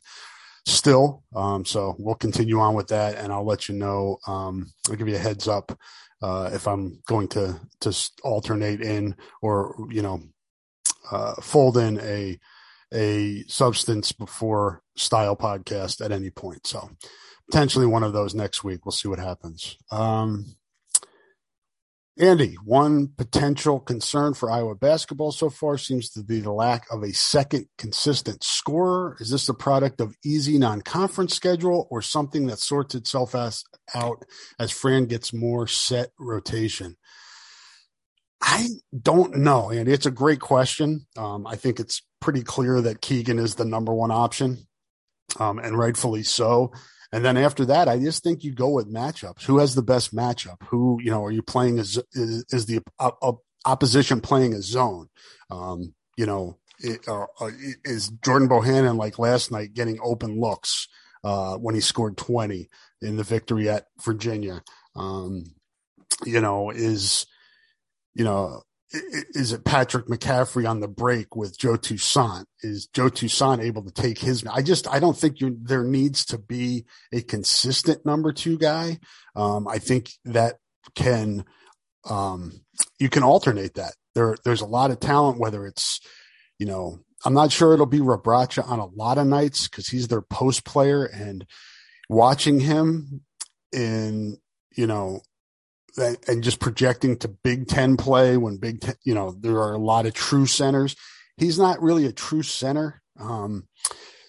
still. 0.66 1.24
Um, 1.36 1.64
so 1.66 1.96
we'll 2.00 2.16
continue 2.16 2.60
on 2.60 2.74
with 2.74 2.88
that 2.88 3.18
and 3.18 3.32
I'll 3.32 3.46
let 3.46 3.70
you 3.70 3.76
know. 3.76 4.18
Um, 4.26 4.72
I'll 4.90 4.96
give 4.96 5.08
you 5.08 5.16
a 5.16 5.20
heads 5.20 5.48
up 5.48 5.78
uh, 6.22 6.50
if 6.54 6.68
I'm 6.68 7.02
going 7.08 7.28
to 7.30 7.60
to 7.82 8.12
alternate 8.24 8.82
in 8.82 9.16
or 9.42 9.76
you 9.90 10.02
know 10.02 10.22
uh, 11.12 11.36
fold 11.36 11.78
in 11.78 12.00
a 12.02 12.38
a 12.94 13.44
substance 13.48 14.12
before 14.12 14.82
style 14.96 15.36
podcast 15.36 16.04
at 16.04 16.12
any 16.12 16.30
point. 16.30 16.66
So 16.68 16.90
potentially 17.50 17.86
one 17.86 18.04
of 18.04 18.14
those 18.14 18.36
next 18.36 18.64
week. 18.64 18.86
We'll 18.86 18.92
see 18.92 19.08
what 19.08 19.20
happens. 19.20 19.78
Um, 19.92 20.56
Andy, 22.20 22.56
one 22.66 23.08
potential 23.18 23.80
concern 23.80 24.34
for 24.34 24.52
Iowa 24.52 24.76
basketball 24.76 25.32
so 25.32 25.50
far 25.50 25.78
seems 25.78 26.10
to 26.12 26.24
be 26.24 26.42
the 26.42 26.52
lack 26.52 26.86
of 26.92 27.02
a 27.02 27.14
second 27.14 27.68
consistent 27.78 28.44
scorer. 28.44 29.16
Is 29.22 29.30
this 29.30 29.46
the 29.46 29.54
product 29.54 30.02
of 30.02 30.18
easy 30.26 30.58
non-conference 30.58 31.34
schedule 31.34 31.88
or 31.90 32.02
something 32.02 32.48
that 32.48 32.60
sorts 32.60 32.94
itself 32.94 33.36
as, 33.36 33.64
out 33.96 34.26
as 34.60 34.70
Fran 34.70 35.06
gets 35.06 35.32
more 35.32 35.66
set 35.66 36.10
rotation? 36.20 36.98
I 38.42 38.68
don't 39.02 39.38
know, 39.38 39.72
Andy. 39.72 39.94
It's 39.94 40.06
a 40.06 40.12
great 40.12 40.42
question. 40.42 41.08
Um, 41.18 41.48
I 41.48 41.56
think 41.56 41.80
it's 41.80 42.02
pretty 42.20 42.44
clear 42.44 42.82
that 42.82 43.02
Keegan 43.02 43.40
is 43.40 43.56
the 43.56 43.66
number 43.66 43.94
one 43.94 44.12
option, 44.12 44.68
um, 45.40 45.60
and 45.60 45.78
rightfully 45.78 46.24
so. 46.24 46.72
And 47.12 47.26
then 47.26 47.38
after 47.38 47.66
that, 47.66 47.88
I 47.88 47.98
just 47.98 48.24
think 48.24 48.44
you 48.44 48.54
go 48.54 48.70
with 48.70 48.92
matchups. 48.92 49.44
Who 49.44 49.58
has 49.58 49.74
the 49.74 49.82
best 49.82 50.16
matchup? 50.16 50.58
Who, 50.68 51.00
you 51.02 51.10
know, 51.10 51.24
are 51.24 51.32
you 51.32 51.42
playing 51.42 51.80
as, 51.80 51.98
is, 52.14 52.46
is 52.52 52.66
the 52.68 52.82
opposition 53.66 54.22
playing 54.22 54.54
a 54.54 54.62
zone? 54.62 55.10
Um, 55.50 55.94
you 56.18 56.26
know, 56.26 56.58
it, 56.80 57.08
uh, 57.08 57.26
uh 57.42 57.50
is 57.84 58.10
Jordan 58.24 58.48
Bohannon 58.48 58.98
like 58.98 59.18
last 59.18 59.52
night 59.52 59.74
getting 59.74 60.00
open 60.04 60.40
looks, 60.40 60.88
uh, 61.24 61.56
when 61.56 61.74
he 61.74 61.82
scored 61.82 62.16
20 62.18 62.70
in 63.02 63.18
the 63.18 63.24
victory 63.24 63.70
at 63.70 63.86
Virginia? 64.04 64.62
Um, 64.96 65.46
you 66.26 66.42
know, 66.42 66.70
is, 66.70 67.26
you 68.14 68.24
know, 68.24 68.62
is 68.92 69.54
it 69.54 69.66
Patrick 69.66 70.08
McCaffrey 70.08 70.68
on 70.68 70.80
the 70.80 70.88
break 70.88 71.36
with 71.36 71.58
Joe 71.58 71.76
Toussaint? 71.76 72.46
Is 72.62 72.88
Joe 72.88 73.10
Toussaint 73.10 73.62
able 73.62 73.84
to 73.84 73.92
take 73.92 74.20
his? 74.20 74.44
I 74.46 74.62
just 74.62 74.88
I 74.88 75.00
don't 75.00 75.18
think 75.18 75.38
there 75.40 75.84
needs 75.84 76.26
to 76.26 76.38
be 76.38 76.86
a 77.14 77.22
consistent 77.22 78.06
number 78.06 78.34
two 78.34 78.58
guy. 78.58 79.00
Um, 79.36 79.68
I 79.68 79.78
think 79.78 80.12
that 80.26 80.56
can 80.96 81.46
um, 82.10 82.62
you 82.98 83.10
can 83.10 83.24
alternate 83.24 83.76
that. 83.76 83.94
There 84.16 84.36
there's 84.44 84.62
a 84.62 84.68
lot 84.68 84.92
of 84.92 85.00
talent. 85.00 85.40
Whether 85.40 85.68
it's 85.68 86.00
you 86.58 86.66
know 86.66 87.00
I'm 87.24 87.34
not 87.34 87.52
sure 87.52 87.74
it'll 87.74 87.86
be 87.86 88.00
Rebraca 88.00 88.68
on 88.68 88.80
a 88.80 88.86
lot 88.86 89.20
of 89.20 89.28
nights 89.28 89.68
because 89.68 89.88
he's 89.88 90.08
their 90.08 90.22
post 90.22 90.66
player 90.66 91.06
and 91.06 91.46
watching 92.10 92.60
him 92.60 93.22
in 93.72 94.38
you 94.76 94.88
know 94.88 95.22
and 96.00 96.44
just 96.44 96.60
projecting 96.60 97.18
to 97.18 97.28
Big 97.28 97.68
Ten 97.68 97.98
play 97.98 98.38
when 98.38 98.58
Big 98.58 98.82
Ten, 98.82 98.96
you 99.04 99.14
know, 99.14 99.36
there 99.40 99.58
are 99.58 99.74
a 99.74 99.80
lot 99.80 100.06
of 100.06 100.14
true 100.14 100.46
centers. 100.46 100.96
He's 101.38 101.60
not 101.60 101.82
really 101.82 102.06
a 102.06 102.12
true 102.12 102.44
center. 102.44 103.02
Um, 103.20 103.68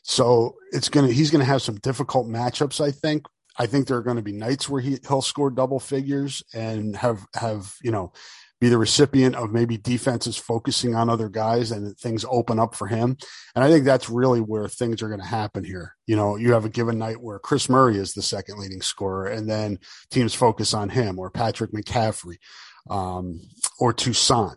so 0.02 0.56
it's 0.72 0.88
going 0.88 1.06
to, 1.06 1.12
he's 1.12 1.30
going 1.30 1.40
to 1.40 1.50
have 1.50 1.62
some 1.62 1.76
difficult 1.76 2.26
matchups, 2.26 2.80
I 2.80 2.90
think. 2.90 3.26
I 3.58 3.66
think 3.66 3.86
there 3.86 3.96
are 3.96 4.02
going 4.02 4.16
to 4.16 4.22
be 4.22 4.32
nights 4.32 4.68
where 4.68 4.80
he, 4.80 4.98
he'll 5.06 5.22
score 5.22 5.50
double 5.50 5.80
figures 5.80 6.42
and 6.54 6.96
have, 6.96 7.26
have, 7.34 7.74
you 7.82 7.90
know, 7.90 8.12
be 8.60 8.68
the 8.68 8.78
recipient 8.78 9.34
of 9.34 9.52
maybe 9.52 9.78
defenses 9.78 10.36
focusing 10.36 10.94
on 10.94 11.08
other 11.08 11.30
guys 11.30 11.70
and 11.70 11.96
things 11.98 12.26
open 12.28 12.58
up 12.58 12.74
for 12.74 12.86
him. 12.86 13.16
And 13.54 13.64
I 13.64 13.70
think 13.70 13.84
that's 13.84 14.10
really 14.10 14.40
where 14.40 14.68
things 14.68 15.02
are 15.02 15.08
going 15.08 15.20
to 15.20 15.26
happen 15.26 15.64
here. 15.64 15.96
You 16.06 16.16
know, 16.16 16.36
you 16.36 16.52
have 16.52 16.66
a 16.66 16.70
given 16.70 16.98
night 16.98 17.22
where 17.22 17.38
Kris 17.38 17.70
Murray 17.70 17.96
is 17.96 18.12
the 18.12 18.22
second 18.22 18.58
leading 18.58 18.82
scorer 18.82 19.26
and 19.26 19.48
then 19.48 19.78
teams 20.10 20.34
focus 20.34 20.74
on 20.74 20.90
him 20.90 21.18
or 21.18 21.30
Patrick 21.30 21.72
McCaffrey, 21.72 22.36
um, 22.90 23.40
or 23.78 23.94
Toussaint 23.94 24.56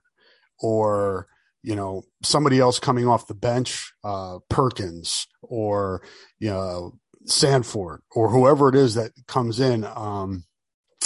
or, 0.59 1.27
you 1.61 1.75
know, 1.75 2.03
somebody 2.23 2.59
else 2.59 2.79
coming 2.79 3.07
off 3.07 3.27
the 3.27 3.33
bench, 3.33 3.93
uh, 4.03 4.39
Perkins 4.49 5.27
or, 5.41 6.03
you 6.39 6.49
know, 6.49 6.99
Sandfort 7.25 7.99
or 8.11 8.29
whoever 8.29 8.67
it 8.67 8.75
is 8.75 8.95
that 8.95 9.11
comes 9.27 9.61
in. 9.61 9.85
Um, 9.85 10.43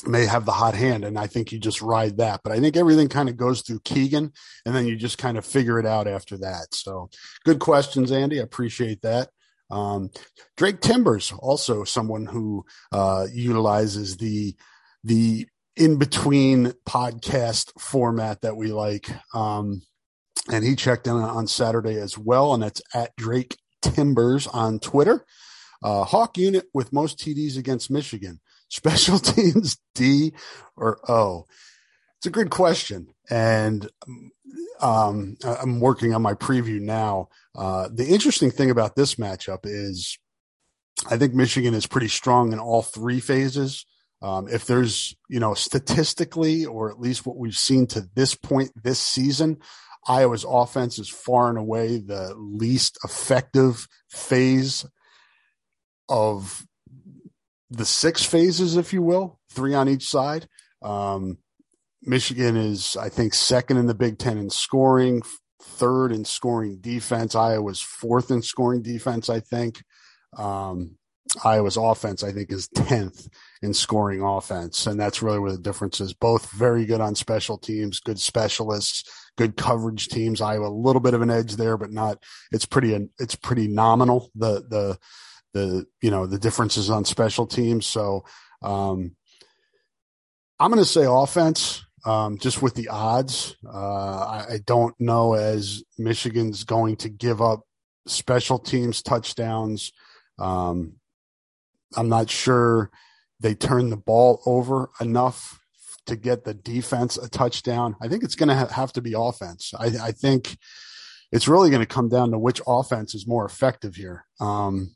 may 0.06 0.26
have 0.26 0.46
the 0.46 0.52
hot 0.52 0.76
hand 0.76 1.06
and 1.06 1.18
I 1.18 1.28
think 1.28 1.52
you 1.52 1.60
just 1.60 1.82
ride 1.82 2.18
that. 2.18 2.42
But 2.44 2.52
I 2.52 2.60
think 2.60 2.78
everything 2.78 3.08
kind 3.08 3.30
of 3.30 3.38
goes 3.38 3.62
through 3.62 3.80
Keegan 3.80 4.32
and 4.66 4.76
then 4.76 4.86
you 4.86 4.96
just 4.96 5.18
kind 5.18 5.38
of 5.38 5.46
figure 5.46 5.80
it 5.80 5.86
out 5.86 6.08
after 6.08 6.38
that. 6.40 6.74
So 6.74 7.10
good 7.46 7.60
questions, 7.60 8.12
Andy. 8.12 8.40
I 8.40 8.44
appreciate 8.44 9.02
that. 9.02 9.30
Um, 9.70 10.10
Drake 10.56 10.82
Timbers, 10.82 11.34
also 11.40 11.84
someone 11.84 12.26
who 12.26 12.66
uh, 12.92 13.28
utilizes 13.34 14.18
the 14.18 14.56
the 15.04 15.48
in 15.76 15.98
between 15.98 16.74
podcast 16.88 17.72
format 17.80 18.42
that 18.42 18.56
we 18.58 18.68
like. 18.72 19.10
Um, 19.34 19.82
and 20.52 20.64
he 20.64 20.76
checked 20.76 21.08
in 21.08 21.14
on 21.14 21.48
Saturday 21.48 22.00
as 22.00 22.18
well, 22.18 22.54
and 22.54 22.64
that's 22.64 22.82
at 22.94 23.16
Drake 23.18 23.58
Timbers 23.82 24.48
on 24.48 24.80
Twitter. 24.80 25.26
Uh, 25.84 26.04
Hawk 26.04 26.38
unit 26.38 26.66
with 26.74 26.94
most 26.94 27.20
TDs 27.20 27.58
against 27.58 27.92
Michigan 27.92 28.40
special 28.70 29.20
teams 29.20 29.78
D 29.96 30.34
or 30.76 31.00
O? 31.10 31.46
It's 32.18 32.26
a 32.26 32.32
good 32.32 32.50
question. 32.50 33.08
And 33.30 33.90
um, 34.80 35.38
I'm 35.44 35.80
working 35.80 36.14
on 36.14 36.22
my 36.22 36.34
preview 36.34 36.80
now. 36.80 37.30
Uh, 37.56 37.90
the 37.92 38.08
interesting 38.08 38.52
thing 38.52 38.70
about 38.70 38.96
this 38.96 39.16
matchup 39.16 39.60
is 39.64 40.18
I 41.10 41.18
think 41.18 41.34
Michigan 41.34 41.74
is 41.74 41.86
pretty 41.86 42.08
strong 42.08 42.54
in 42.54 42.60
all 42.60 42.82
three 42.82 43.20
phases. 43.20 43.86
Um, 44.22 44.48
if 44.48 44.66
there's, 44.66 45.16
you 45.30 45.40
know, 45.40 45.54
statistically, 45.54 46.66
or 46.66 46.90
at 46.90 47.00
least 47.00 47.26
what 47.26 47.38
we've 47.38 47.58
seen 47.58 47.86
to 47.88 48.10
this 48.16 48.34
point 48.34 48.72
this 48.76 49.00
season, 49.00 49.58
Iowa's 50.08 50.46
offense 50.48 50.98
is 50.98 51.10
far 51.10 51.50
and 51.50 51.58
away 51.58 52.00
the 52.00 52.34
least 52.36 52.98
effective 53.04 53.88
phase 54.10 54.86
of 56.10 56.66
the 57.70 57.86
six 57.86 58.24
phases, 58.24 58.78
if 58.78 58.94
you 58.94 59.02
will, 59.02 59.40
three 59.52 59.74
on 59.74 59.90
each 59.90 60.08
side. 60.08 60.48
Um, 60.82 61.38
Michigan 62.02 62.56
is, 62.56 62.96
I 62.96 63.10
think, 63.10 63.34
second 63.34 63.78
in 63.78 63.88
the 63.88 63.96
Big 63.96 64.18
Ten 64.18 64.38
in 64.38 64.50
scoring, 64.50 65.22
third 65.62 66.12
in 66.12 66.24
scoring 66.26 66.78
defense. 66.80 67.36
Iowa's 67.36 67.82
fourth 67.82 68.32
in 68.32 68.42
scoring 68.42 68.82
defense, 68.82 69.30
I 69.30 69.40
think. 69.40 69.84
Um, 70.38 70.98
Iowa's 71.44 71.78
offense, 71.78 72.24
I 72.24 72.32
think, 72.32 72.52
is 72.52 72.70
10th 72.70 73.28
in 73.62 73.74
scoring 73.74 74.22
offense. 74.22 74.88
And 74.88 75.00
that's 75.00 75.22
really 75.22 75.40
where 75.40 75.52
the 75.52 75.58
difference 75.58 76.00
is. 76.00 76.14
Both 76.14 76.52
very 76.52 76.86
good 76.86 77.02
on 77.02 77.16
special 77.16 77.58
teams, 77.58 78.00
good 78.00 78.20
specialists, 78.20 79.04
good 79.38 79.58
coverage 79.58 80.08
teams. 80.08 80.42
Iowa, 80.42 80.68
a 80.68 80.70
little 80.70 81.02
bit 81.02 81.14
of 81.14 81.22
an 81.22 81.30
edge 81.30 81.56
there, 81.56 81.78
but 81.78 81.92
not, 81.92 82.24
it's 82.52 82.66
pretty, 82.66 83.10
it's 83.20 83.36
pretty 83.36 83.68
nominal. 83.68 84.32
The, 84.36 84.64
the, 84.70 84.98
the, 85.58 85.86
you 86.02 86.12
know, 86.12 86.26
the 86.26 86.40
differences 86.40 86.90
on 86.90 87.06
special 87.06 87.48
teams. 87.48 87.86
So, 87.86 88.26
um, 88.62 89.16
I'm 90.60 90.72
going 90.72 90.84
to 90.84 90.90
say 90.90 91.06
offense 91.08 91.86
um, 92.06 92.38
just 92.38 92.62
with 92.62 92.74
the 92.74 92.90
odds. 92.90 93.56
Uh, 93.66 94.20
I, 94.20 94.46
I, 94.54 94.60
don't 94.66 94.96
know 95.00 95.34
as 95.34 95.84
Michigan's 95.98 96.64
going 96.64 96.96
to 96.98 97.10
give 97.10 97.42
up 97.42 97.62
special 98.08 98.58
teams 98.58 99.02
touchdowns. 99.02 99.92
Um, 100.40 100.94
I'm 101.96 102.10
not 102.10 102.30
sure 102.30 102.90
they 103.40 103.54
turn 103.54 103.90
the 103.90 103.98
ball 103.98 104.42
over 104.46 104.90
enough 105.00 105.60
to 106.08 106.16
get 106.16 106.44
the 106.44 106.54
defense 106.54 107.18
a 107.18 107.30
touchdown. 107.30 107.96
I 108.02 108.08
think 108.08 108.24
it's 108.24 108.36
going 108.36 108.50
to 108.50 108.56
ha- 108.56 108.68
have 108.68 108.94
to 108.94 109.02
be 109.02 109.14
offense. 109.16 109.74
I, 109.78 109.92
I 110.02 110.12
think 110.12 110.58
it's 111.32 111.48
really 111.48 111.70
going 111.70 111.82
to 111.82 111.86
come 111.86 112.10
down 112.10 112.32
to 112.32 112.40
which 112.40 112.62
offense 112.66 113.14
is 113.14 113.28
more 113.28 113.46
effective 113.46 113.96
here. 113.96 114.26
Um, 114.40 114.96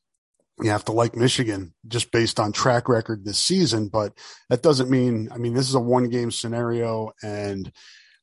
you 0.62 0.70
have 0.70 0.86
to 0.86 0.91
like 0.91 1.15
Michigan 1.15 1.74
just 1.88 2.12
based 2.12 2.39
on 2.39 2.51
track 2.51 2.88
record 2.88 3.25
this 3.25 3.39
season, 3.39 3.88
but 3.88 4.13
that 4.50 4.62
doesn't 4.62 4.89
mean, 4.89 5.30
I 5.32 5.38
mean, 5.38 5.53
this 5.53 5.68
is 5.68 5.75
a 5.75 5.80
one 5.80 6.10
game 6.10 6.32
scenario 6.32 7.12
and, 7.24 7.72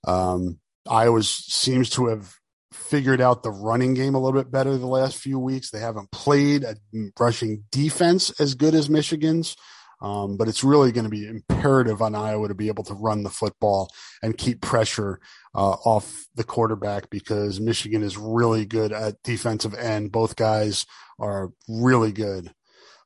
um, 0.06 0.58
Iowa 0.88 1.22
seems 1.22 1.90
to 1.90 2.06
have 2.06 2.34
figured 2.72 3.20
out 3.20 3.42
the 3.42 3.50
running 3.50 3.94
game 3.94 4.14
a 4.14 4.20
little 4.20 4.40
bit 4.40 4.50
better 4.50 4.76
the 4.76 4.86
last 4.86 5.18
few 5.18 5.38
weeks. 5.38 5.70
They 5.70 5.80
haven't 5.80 6.10
played 6.10 6.64
a 6.64 6.76
rushing 7.18 7.64
defense 7.70 8.30
as 8.40 8.54
good 8.54 8.74
as 8.74 8.88
Michigan's. 8.88 9.56
Um, 10.00 10.36
but 10.36 10.48
it's 10.48 10.62
really 10.62 10.92
going 10.92 11.04
to 11.04 11.10
be 11.10 11.26
imperative 11.26 12.00
on 12.00 12.14
Iowa 12.14 12.48
to 12.48 12.54
be 12.54 12.68
able 12.68 12.84
to 12.84 12.94
run 12.94 13.24
the 13.24 13.30
football 13.30 13.90
and 14.22 14.38
keep 14.38 14.60
pressure 14.60 15.20
uh, 15.54 15.76
off 15.84 16.26
the 16.36 16.44
quarterback 16.44 17.10
because 17.10 17.60
Michigan 17.60 18.02
is 18.02 18.16
really 18.16 18.64
good 18.64 18.92
at 18.92 19.22
defensive 19.24 19.74
end. 19.74 20.12
Both 20.12 20.36
guys 20.36 20.86
are 21.18 21.50
really 21.68 22.12
good, 22.12 22.52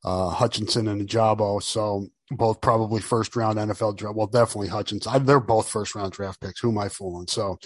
uh, 0.05 0.31
Hutchinson 0.31 0.87
and 0.87 1.09
Ojabo. 1.09 1.63
So 1.63 2.09
both 2.31 2.61
probably 2.61 3.01
first 3.01 3.37
round 3.37 3.59
NFL 3.59 3.97
draft. 3.97 4.17
Well, 4.17 4.27
definitely 4.27 4.69
Hutchinson. 4.69 5.13
I, 5.13 5.19
they're 5.19 5.41
both 5.41 5.69
first 5.69 5.95
round 5.95 6.13
draft 6.13 6.41
picks. 6.41 6.61
Who 6.61 6.71
am 6.71 6.79
I 6.79 6.89
fooling? 6.89 7.27
So 7.29 7.59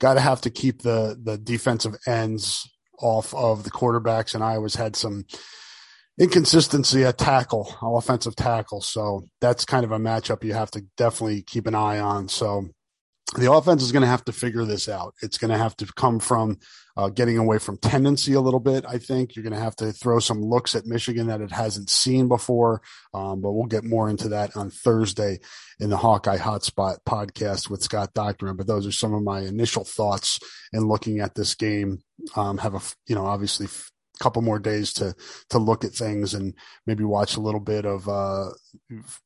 got 0.00 0.14
to 0.14 0.20
have 0.20 0.40
to 0.42 0.50
keep 0.50 0.82
the 0.82 1.18
the 1.22 1.38
defensive 1.38 1.96
ends 2.06 2.68
off 2.98 3.34
of 3.34 3.64
the 3.64 3.70
quarterbacks. 3.70 4.34
And 4.34 4.42
Iowa's 4.42 4.74
had 4.74 4.96
some 4.96 5.24
inconsistency 6.18 7.04
at 7.04 7.18
tackle, 7.18 7.74
offensive 7.82 8.36
tackle. 8.36 8.80
So 8.80 9.26
that's 9.40 9.64
kind 9.64 9.84
of 9.84 9.92
a 9.92 9.98
matchup 9.98 10.44
you 10.44 10.54
have 10.54 10.70
to 10.72 10.84
definitely 10.96 11.42
keep 11.42 11.66
an 11.66 11.74
eye 11.74 11.98
on. 11.98 12.28
So 12.28 12.68
the 13.36 13.50
offense 13.50 13.82
is 13.82 13.92
going 13.92 14.02
to 14.02 14.08
have 14.08 14.24
to 14.26 14.32
figure 14.32 14.64
this 14.64 14.88
out. 14.88 15.14
It's 15.22 15.38
going 15.38 15.50
to 15.50 15.56
have 15.56 15.74
to 15.78 15.86
come 15.96 16.18
from 16.18 16.58
uh, 16.98 17.08
getting 17.08 17.38
away 17.38 17.56
from 17.58 17.78
tendency 17.78 18.34
a 18.34 18.40
little 18.42 18.60
bit. 18.60 18.84
I 18.86 18.98
think 18.98 19.34
you're 19.34 19.42
going 19.42 19.54
to 19.54 19.58
have 19.58 19.76
to 19.76 19.92
throw 19.92 20.18
some 20.18 20.42
looks 20.42 20.74
at 20.74 20.84
Michigan 20.84 21.28
that 21.28 21.40
it 21.40 21.50
hasn't 21.50 21.88
seen 21.88 22.28
before. 22.28 22.82
Um, 23.14 23.40
but 23.40 23.52
we'll 23.52 23.66
get 23.66 23.84
more 23.84 24.10
into 24.10 24.28
that 24.28 24.54
on 24.54 24.68
Thursday 24.70 25.38
in 25.80 25.88
the 25.88 25.96
Hawkeye 25.96 26.36
Hotspot 26.36 26.98
podcast 27.08 27.70
with 27.70 27.82
Scott 27.82 28.12
Doctorow. 28.12 28.52
But 28.52 28.66
those 28.66 28.86
are 28.86 28.92
some 28.92 29.14
of 29.14 29.22
my 29.22 29.40
initial 29.40 29.84
thoughts 29.84 30.38
in 30.74 30.86
looking 30.86 31.20
at 31.20 31.34
this 31.34 31.54
game. 31.54 32.02
Um, 32.36 32.58
have 32.58 32.74
a, 32.74 32.80
you 33.06 33.14
know, 33.14 33.24
obviously 33.24 33.66
couple 34.22 34.40
more 34.40 34.60
days 34.60 34.92
to 34.92 35.14
to 35.50 35.58
look 35.58 35.84
at 35.84 35.92
things 35.92 36.32
and 36.32 36.54
maybe 36.86 37.02
watch 37.02 37.36
a 37.36 37.40
little 37.40 37.60
bit 37.60 37.84
of 37.84 38.08
uh, 38.08 38.50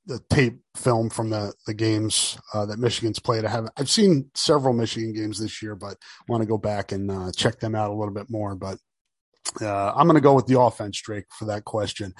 the 0.07 0.21
tape 0.31 0.59
film 0.75 1.11
from 1.11 1.29
the 1.31 1.53
the 1.66 1.75
games 1.75 2.38
uh, 2.55 2.64
that 2.64 2.79
Michigan's 2.79 3.18
played. 3.18 3.44
I 3.44 3.51
have 3.51 3.68
I've 3.77 3.90
seen 3.90 4.31
several 4.35 4.73
Michigan 4.73 5.12
games 5.12 5.38
this 5.38 5.62
year, 5.62 5.75
but 5.75 5.97
want 6.29 6.42
to 6.42 6.49
go 6.49 6.57
back 6.57 6.92
and 6.92 7.11
uh, 7.11 7.31
check 7.37 7.61
them 7.61 7.75
out 7.75 7.90
a 7.90 7.94
little 7.94 8.14
bit 8.14 8.31
more. 8.31 8.55
But 8.55 8.79
uh, 9.61 9.93
I'm 9.95 10.07
going 10.07 10.17
to 10.17 10.21
go 10.21 10.35
with 10.35 10.47
the 10.47 10.61
offense, 10.61 11.01
Drake, 11.01 11.27
for 11.31 11.45
that 11.47 11.65
question. 11.65 12.15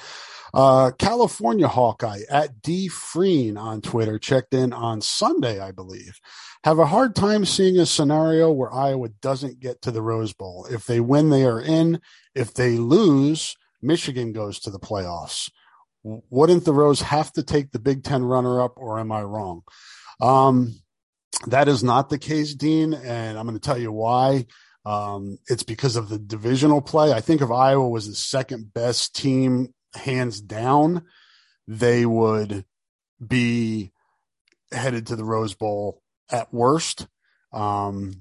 Uh, 0.55 0.91
California 0.99 1.69
Hawkeye 1.69 2.21
at 2.31 2.63
D 2.63 2.89
Freen 2.89 3.57
on 3.57 3.81
Twitter 3.81 4.19
checked 4.19 4.55
in 4.55 4.73
on 4.73 5.01
Sunday, 5.01 5.61
I 5.61 5.73
believe. 5.73 6.19
Have 6.65 6.79
a 6.79 6.87
hard 6.87 7.15
time 7.15 7.45
seeing 7.45 7.79
a 7.79 7.87
scenario 7.87 8.51
where 8.51 8.73
Iowa 8.73 9.09
doesn't 9.21 9.61
get 9.61 9.83
to 9.83 9.91
the 9.91 10.03
Rose 10.03 10.33
Bowl. 10.33 10.67
If 10.71 10.87
they 10.87 11.01
win, 11.01 11.31
they 11.31 11.45
are 11.45 11.61
in. 11.61 12.01
If 12.35 12.55
they 12.55 12.77
lose, 12.77 13.57
Michigan 13.83 14.33
goes 14.33 14.59
to 14.61 14.71
the 14.71 14.79
playoffs. 14.79 15.51
Wouldn't 16.03 16.65
the 16.65 16.73
Rose 16.73 17.03
have 17.03 17.33
to 17.33 17.43
take 17.43 17.73
the 17.73 17.79
Big 17.79 18.05
Ten 18.05 18.25
runner 18.25 18.63
up, 18.63 18.75
or 18.77 18.99
am 18.99 19.11
I 19.13 19.23
wrong? 19.23 19.63
Um, 20.21 20.81
that 21.47 21.69
is 21.69 21.85
not 21.85 22.09
the 22.09 22.19
case, 22.19 22.55
Dean, 22.55 22.95
and 22.95 23.39
I'm 23.39 23.47
going 23.47 23.59
to 23.59 23.65
tell 23.65 23.79
you 23.79 23.93
why. 23.93 24.47
Um, 24.87 25.39
it's 25.49 25.65
because 25.65 25.97
of 25.97 26.09
the 26.09 26.19
divisional 26.19 26.81
play. 26.81 27.13
I 27.13 27.21
think 27.21 27.43
if 27.43 27.51
Iowa 27.51 27.89
was 27.89 28.07
the 28.07 28.15
second 28.15 28.73
best 28.73 29.17
team, 29.17 29.75
hands 29.97 30.41
down, 30.41 31.03
they 31.67 32.07
would 32.07 32.65
be 33.27 33.91
headed 34.71 35.09
to 35.09 35.17
the 35.17 35.25
Rose 35.25 35.55
Bowl 35.55 36.03
at 36.31 36.55
worst, 36.55 37.09
um, 37.53 38.15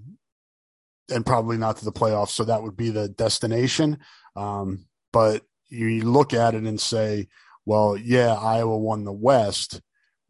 and 1.09 1.23
probably 1.23 1.57
not 1.57 1.77
to 1.77 1.85
the 1.85 1.91
playoffs. 1.91 2.29
So 2.29 2.45
that 2.45 2.63
would 2.63 2.75
be 2.75 2.89
the 2.89 3.09
destination. 3.09 3.99
Um, 4.35 4.87
but 5.13 5.43
you 5.69 6.01
look 6.01 6.33
at 6.33 6.55
it 6.55 6.63
and 6.63 6.81
say, 6.81 7.27
well, 7.63 7.95
yeah, 7.95 8.33
Iowa 8.33 8.75
won 8.75 9.03
the 9.03 9.13
West, 9.13 9.81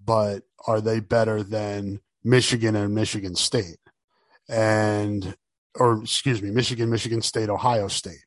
but 0.04 0.44
are 0.68 0.82
they 0.82 1.00
better 1.00 1.44
than 1.44 2.02
Michigan 2.26 2.76
and 2.76 2.94
Michigan 2.94 3.36
State? 3.36 3.78
And 4.50 5.38
or 5.76 6.02
excuse 6.02 6.42
me, 6.42 6.52
Michigan, 6.52 6.90
Michigan 6.90 7.22
State, 7.22 7.50
Ohio 7.50 7.88
State. 7.88 8.24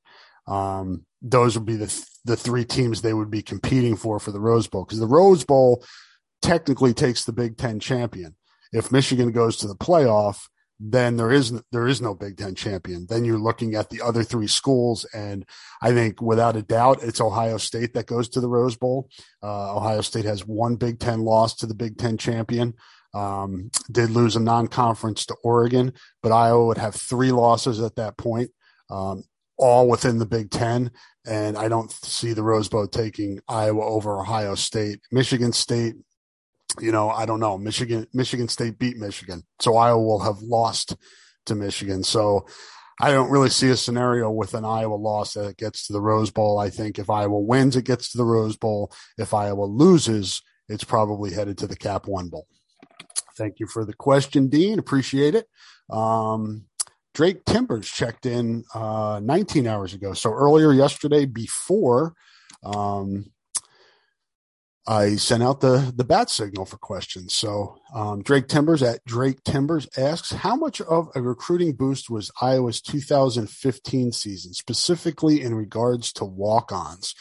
Um, 0.46 1.04
those 1.20 1.58
would 1.58 1.66
be 1.66 1.76
the 1.76 2.06
the 2.24 2.36
three 2.36 2.64
teams 2.64 3.00
they 3.00 3.14
would 3.14 3.30
be 3.30 3.42
competing 3.42 3.96
for 3.96 4.18
for 4.18 4.32
the 4.32 4.40
Rose 4.40 4.66
Bowl 4.66 4.84
because 4.84 5.00
the 5.00 5.06
Rose 5.06 5.44
Bowl 5.44 5.84
technically 6.42 6.94
takes 6.94 7.24
the 7.24 7.32
Big 7.32 7.56
Ten 7.56 7.80
champion. 7.80 8.36
If 8.72 8.92
Michigan 8.92 9.32
goes 9.32 9.56
to 9.58 9.66
the 9.66 9.74
playoff, 9.74 10.46
then 10.80 11.16
there 11.16 11.32
is 11.32 11.52
there 11.72 11.88
is 11.88 12.00
no 12.00 12.14
Big 12.14 12.36
Ten 12.36 12.54
champion. 12.54 13.06
Then 13.08 13.24
you're 13.24 13.38
looking 13.38 13.74
at 13.74 13.90
the 13.90 14.00
other 14.00 14.22
three 14.22 14.46
schools, 14.46 15.04
and 15.12 15.44
I 15.82 15.92
think 15.92 16.22
without 16.22 16.56
a 16.56 16.62
doubt, 16.62 17.02
it's 17.02 17.20
Ohio 17.20 17.56
State 17.56 17.94
that 17.94 18.06
goes 18.06 18.28
to 18.30 18.40
the 18.40 18.48
Rose 18.48 18.76
Bowl. 18.76 19.08
Uh, 19.42 19.76
Ohio 19.76 20.02
State 20.02 20.24
has 20.24 20.46
one 20.46 20.76
Big 20.76 21.00
Ten 21.00 21.20
loss 21.20 21.54
to 21.56 21.66
the 21.66 21.74
Big 21.74 21.98
Ten 21.98 22.16
champion. 22.16 22.74
Um, 23.14 23.70
did 23.90 24.10
lose 24.10 24.36
a 24.36 24.40
non-conference 24.40 25.26
to 25.26 25.36
Oregon, 25.42 25.92
but 26.22 26.32
Iowa 26.32 26.66
would 26.66 26.78
have 26.78 26.94
three 26.94 27.32
losses 27.32 27.80
at 27.80 27.96
that 27.96 28.16
point, 28.18 28.50
um, 28.90 29.24
all 29.56 29.88
within 29.88 30.18
the 30.18 30.26
Big 30.26 30.50
Ten. 30.50 30.90
And 31.26 31.56
I 31.56 31.68
don't 31.68 31.90
see 31.90 32.32
the 32.32 32.42
Rose 32.42 32.68
Bowl 32.68 32.86
taking 32.86 33.40
Iowa 33.48 33.84
over 33.84 34.20
Ohio 34.20 34.54
State. 34.54 35.00
Michigan 35.10 35.52
State, 35.52 35.94
you 36.80 36.92
know, 36.92 37.10
I 37.10 37.26
don't 37.26 37.40
know. 37.40 37.56
Michigan, 37.56 38.06
Michigan 38.12 38.48
State 38.48 38.78
beat 38.78 38.96
Michigan, 38.98 39.42
so 39.58 39.76
Iowa 39.76 40.02
will 40.02 40.20
have 40.20 40.40
lost 40.42 40.94
to 41.46 41.54
Michigan. 41.54 42.02
So 42.04 42.46
I 43.00 43.12
don't 43.12 43.30
really 43.30 43.50
see 43.50 43.70
a 43.70 43.76
scenario 43.76 44.30
with 44.30 44.54
an 44.54 44.64
Iowa 44.64 44.94
loss 44.94 45.34
that 45.34 45.56
gets 45.56 45.86
to 45.86 45.92
the 45.92 46.00
Rose 46.00 46.30
Bowl. 46.30 46.58
I 46.58 46.68
think 46.68 46.98
if 46.98 47.08
Iowa 47.08 47.38
wins, 47.38 47.76
it 47.76 47.84
gets 47.84 48.10
to 48.12 48.18
the 48.18 48.24
Rose 48.24 48.56
Bowl. 48.56 48.92
If 49.16 49.32
Iowa 49.32 49.64
loses, 49.64 50.42
it's 50.68 50.84
probably 50.84 51.32
headed 51.32 51.58
to 51.58 51.66
the 51.66 51.76
Cap 51.76 52.06
One 52.06 52.28
Bowl. 52.28 52.46
Thank 53.38 53.60
you 53.60 53.66
for 53.66 53.84
the 53.84 53.94
question, 53.94 54.48
Dean. 54.48 54.78
Appreciate 54.78 55.34
it. 55.34 55.46
Um, 55.88 56.66
Drake 57.14 57.44
Timbers 57.44 57.88
checked 57.88 58.26
in 58.26 58.64
uh, 58.74 59.20
19 59.22 59.66
hours 59.66 59.94
ago. 59.94 60.12
So 60.12 60.32
earlier 60.32 60.72
yesterday, 60.72 61.24
before 61.24 62.14
um, 62.62 63.30
I 64.86 65.16
sent 65.16 65.42
out 65.42 65.60
the 65.60 65.92
the 65.94 66.04
bat 66.04 66.30
signal 66.30 66.64
for 66.64 66.78
questions. 66.78 67.34
So 67.34 67.76
um, 67.94 68.22
Drake 68.22 68.48
Timbers 68.48 68.82
at 68.82 69.04
Drake 69.04 69.44
Timbers 69.44 69.86
asks, 69.98 70.30
how 70.30 70.56
much 70.56 70.80
of 70.80 71.08
a 71.14 71.20
recruiting 71.20 71.74
boost 71.74 72.08
was 72.08 72.30
Iowa's 72.40 72.80
2015 72.80 74.12
season, 74.12 74.54
specifically 74.54 75.42
in 75.42 75.54
regards 75.54 76.10
to 76.14 76.24
walk-ons? 76.24 77.14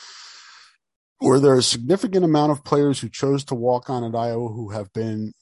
Were 1.19 1.39
there 1.39 1.55
a 1.55 1.63
significant 1.63 2.23
amount 2.23 2.51
of 2.51 2.63
players 2.63 3.01
who 3.01 3.09
chose 3.09 3.43
to 3.45 3.55
walk 3.55 3.89
on 3.89 4.03
at 4.03 4.15
Iowa 4.15 4.47
who 4.49 4.69
have 4.69 4.93
been 4.93 5.33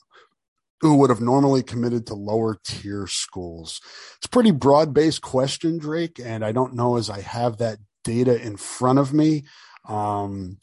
who 0.81 0.95
would 0.97 1.09
have 1.09 1.21
normally 1.21 1.63
committed 1.63 2.07
to 2.07 2.13
lower 2.13 2.57
tier 2.63 3.07
schools? 3.07 3.81
It's 4.17 4.25
a 4.25 4.29
pretty 4.29 4.51
broad 4.51 4.93
based 4.93 5.21
question, 5.21 5.77
Drake, 5.77 6.19
and 6.23 6.43
I 6.43 6.51
don't 6.51 6.75
know 6.75 6.97
as 6.97 7.09
I 7.09 7.21
have 7.21 7.57
that 7.57 7.79
data 8.03 8.39
in 8.41 8.57
front 8.57 8.99
of 8.99 9.13
me. 9.13 9.43
Um, 9.88 10.57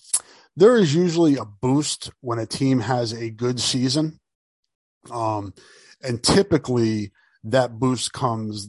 there 0.57 0.77
is 0.77 0.94
usually 0.94 1.37
a 1.37 1.44
boost 1.44 2.11
when 2.20 2.38
a 2.38 2.46
team 2.46 2.81
has 2.81 3.12
a 3.12 3.31
good 3.31 3.61
season. 3.61 4.20
Um, 5.11 5.55
and 6.03 6.22
typically 6.22 7.12
that 7.44 7.79
boost 7.79 8.12
comes 8.12 8.68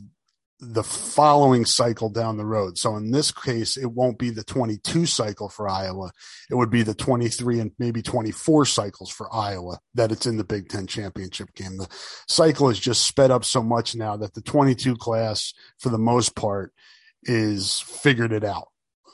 the 0.72 0.84
following 0.84 1.66
cycle 1.66 2.10
down 2.10 2.38
the 2.38 2.46
road. 2.46 2.78
So 2.78 2.96
in 2.96 3.12
this 3.12 3.32
case, 3.32 3.78
it 3.78 3.92
won't 3.92 4.18
be 4.18 4.30
the 4.30 4.44
22 4.44 5.06
cycle 5.06 5.50
for 5.50 5.68
Iowa. 5.68 6.12
It 6.50 6.56
would 6.56 6.70
be 6.70 6.84
the 6.84 6.94
23 6.94 7.60
and 7.60 7.72
maybe 7.78 8.02
24 8.02 8.66
cycles 8.66 9.10
for 9.10 9.34
Iowa 9.34 9.80
that 9.94 10.12
it's 10.12 10.26
in 10.26 10.38
the 10.38 10.44
Big 10.44 10.70
Ten 10.70 10.88
championship 10.88 11.54
game. 11.56 11.78
The 11.78 11.90
cycle 12.28 12.70
is 12.70 12.80
just 12.80 13.06
sped 13.06 13.32
up 13.32 13.46
so 13.46 13.62
much 13.62 13.96
now 13.96 14.16
that 14.18 14.34
the 14.34 14.42
22 14.42 14.96
class, 14.96 15.54
for 15.80 15.90
the 15.90 15.98
most 15.98 16.36
part, 16.36 16.74
is 17.24 17.80
figured 17.80 18.32
it 18.32 18.44
out. 18.44 18.70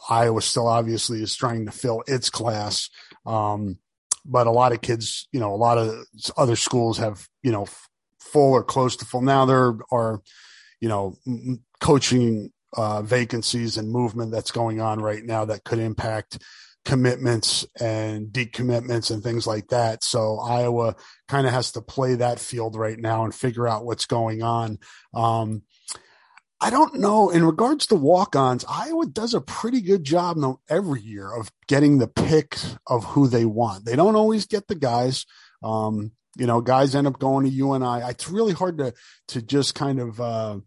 Iowa 0.10 0.42
still 0.42 0.68
obviously 0.68 1.22
is 1.22 1.36
trying 1.36 1.66
to 1.66 1.72
fill 1.72 2.04
its 2.08 2.30
class. 2.30 2.90
Um, 3.26 3.78
but 4.26 4.48
a 4.48 4.52
lot 4.52 4.72
of 4.72 4.82
kids, 4.82 5.28
you 5.32 5.40
know, 5.40 5.54
a 5.54 5.58
lot 5.58 5.78
of 5.78 6.06
other 6.38 6.56
schools 6.56 6.98
have, 6.98 7.28
you 7.42 7.52
know, 7.52 7.68
full 8.20 8.54
or 8.54 8.64
close 8.64 8.96
to 8.98 9.06
full. 9.06 9.22
Now 9.22 9.46
there 9.46 9.76
are, 9.92 10.22
you 10.80 10.90
know, 10.90 11.16
coaching 11.80 12.52
uh, 12.74 13.02
vacancies 13.02 13.78
and 13.78 13.92
movement 13.92 14.32
that's 14.32 14.52
going 14.52 14.80
on 14.80 15.00
right 15.02 15.24
now 15.24 15.46
that 15.46 15.64
could 15.64 15.80
impact 15.80 16.40
commitments 16.86 17.66
and 17.80 18.28
decommitments 18.28 19.12
and 19.12 19.22
things 19.22 19.46
like 19.46 19.68
that. 19.68 20.04
So 20.04 20.40
Iowa 20.40 20.96
kind 21.28 21.46
of 21.46 21.54
has 21.54 21.74
to 21.74 21.82
play 21.82 22.16
that 22.16 22.40
field 22.40 22.76
right 22.76 22.98
now 22.98 23.26
and 23.26 23.36
figure 23.36 23.68
out 23.68 23.86
what's 23.86 24.06
going 24.06 24.42
on. 24.42 24.80
Um, 25.14 25.64
I 26.62 26.70
don't 26.70 26.96
know. 26.96 27.30
In 27.30 27.46
regards 27.46 27.88
to 27.88 27.96
walk-ons, 27.96 28.66
Iowa 28.68 29.06
does 29.06 29.34
a 29.34 29.40
pretty 29.40 29.82
good 29.82 30.04
job 30.04 30.38
every 30.70 31.02
year 31.02 31.32
of 31.32 31.50
getting 31.68 32.00
the 32.00 32.08
pick 32.08 32.58
of 32.86 33.06
who 33.06 33.28
they 33.28 33.46
want. 33.46 33.86
They 33.86 33.96
don't 33.96 34.18
always 34.18 34.46
get 34.46 34.68
the 34.68 34.76
guys. 34.76 35.26
Um, 35.64 36.12
you 36.38 36.48
know, 36.48 36.62
guys 36.62 36.96
end 36.96 37.08
up 37.08 37.18
going 37.18 37.46
to 37.46 37.52
UNI. 37.52 38.02
It's 38.10 38.30
really 38.30 38.54
hard 38.54 38.78
to 38.80 38.94
to 39.30 39.42
just 39.42 39.74
kind 39.74 40.00
of 40.00 40.20
uh, 40.20 40.60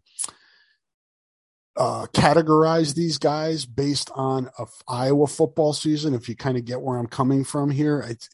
uh, 1.75 2.05
categorize 2.13 2.93
these 2.93 3.17
guys 3.17 3.65
based 3.65 4.11
on 4.15 4.49
a 4.59 4.65
Iowa 4.87 5.27
football 5.27 5.73
season. 5.73 6.13
If 6.13 6.29
you 6.29 6.35
kind 6.35 6.57
of 6.57 6.65
get 6.65 6.81
where 6.81 6.97
I'm 6.97 7.07
coming 7.07 7.43
from 7.43 7.71
here, 7.71 8.05
it's, 8.07 8.29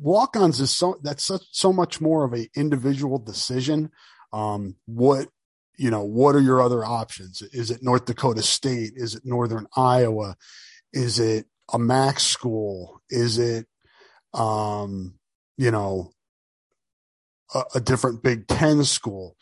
walk-ons 0.00 0.60
is 0.60 0.70
so 0.70 0.98
that's 1.02 1.24
such, 1.24 1.42
so 1.52 1.72
much 1.72 2.00
more 2.00 2.24
of 2.24 2.32
a 2.34 2.48
individual 2.54 3.18
decision. 3.18 3.90
Um, 4.32 4.76
what 4.86 5.28
you 5.78 5.90
know, 5.90 6.02
what 6.02 6.34
are 6.34 6.40
your 6.40 6.60
other 6.60 6.84
options? 6.84 7.40
Is 7.40 7.70
it 7.70 7.82
North 7.82 8.04
Dakota 8.04 8.42
State? 8.42 8.94
Is 8.96 9.14
it 9.14 9.22
Northern 9.24 9.68
Iowa? 9.76 10.36
Is 10.92 11.20
it 11.20 11.46
a 11.72 11.78
MAC 11.78 12.18
school? 12.18 13.00
Is 13.10 13.38
it, 13.38 13.66
um, 14.34 15.14
you 15.56 15.70
know, 15.70 16.10
a, 17.54 17.62
a 17.76 17.80
different 17.80 18.24
Big 18.24 18.48
Ten 18.48 18.82
school? 18.82 19.36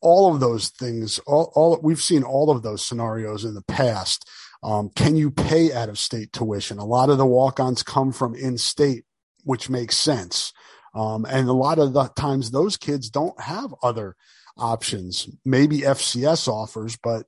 All 0.00 0.32
of 0.32 0.40
those 0.40 0.68
things, 0.68 1.18
all, 1.20 1.52
all 1.54 1.78
we've 1.82 2.00
seen 2.00 2.22
all 2.22 2.50
of 2.50 2.62
those 2.62 2.84
scenarios 2.84 3.44
in 3.44 3.54
the 3.54 3.62
past. 3.62 4.28
Um, 4.62 4.90
can 4.94 5.16
you 5.16 5.30
pay 5.30 5.72
out 5.72 5.88
of 5.88 5.98
state 5.98 6.32
tuition? 6.32 6.78
A 6.78 6.84
lot 6.84 7.10
of 7.10 7.18
the 7.18 7.26
walk-ons 7.26 7.82
come 7.82 8.12
from 8.12 8.34
in-state, 8.34 9.04
which 9.44 9.70
makes 9.70 9.96
sense. 9.96 10.52
Um, 10.94 11.24
and 11.24 11.48
a 11.48 11.52
lot 11.52 11.78
of 11.78 11.92
the 11.92 12.08
times 12.08 12.50
those 12.50 12.76
kids 12.76 13.10
don't 13.10 13.38
have 13.40 13.74
other 13.82 14.16
options, 14.56 15.28
maybe 15.44 15.80
FCS 15.80 16.48
offers, 16.48 16.98
but 17.02 17.26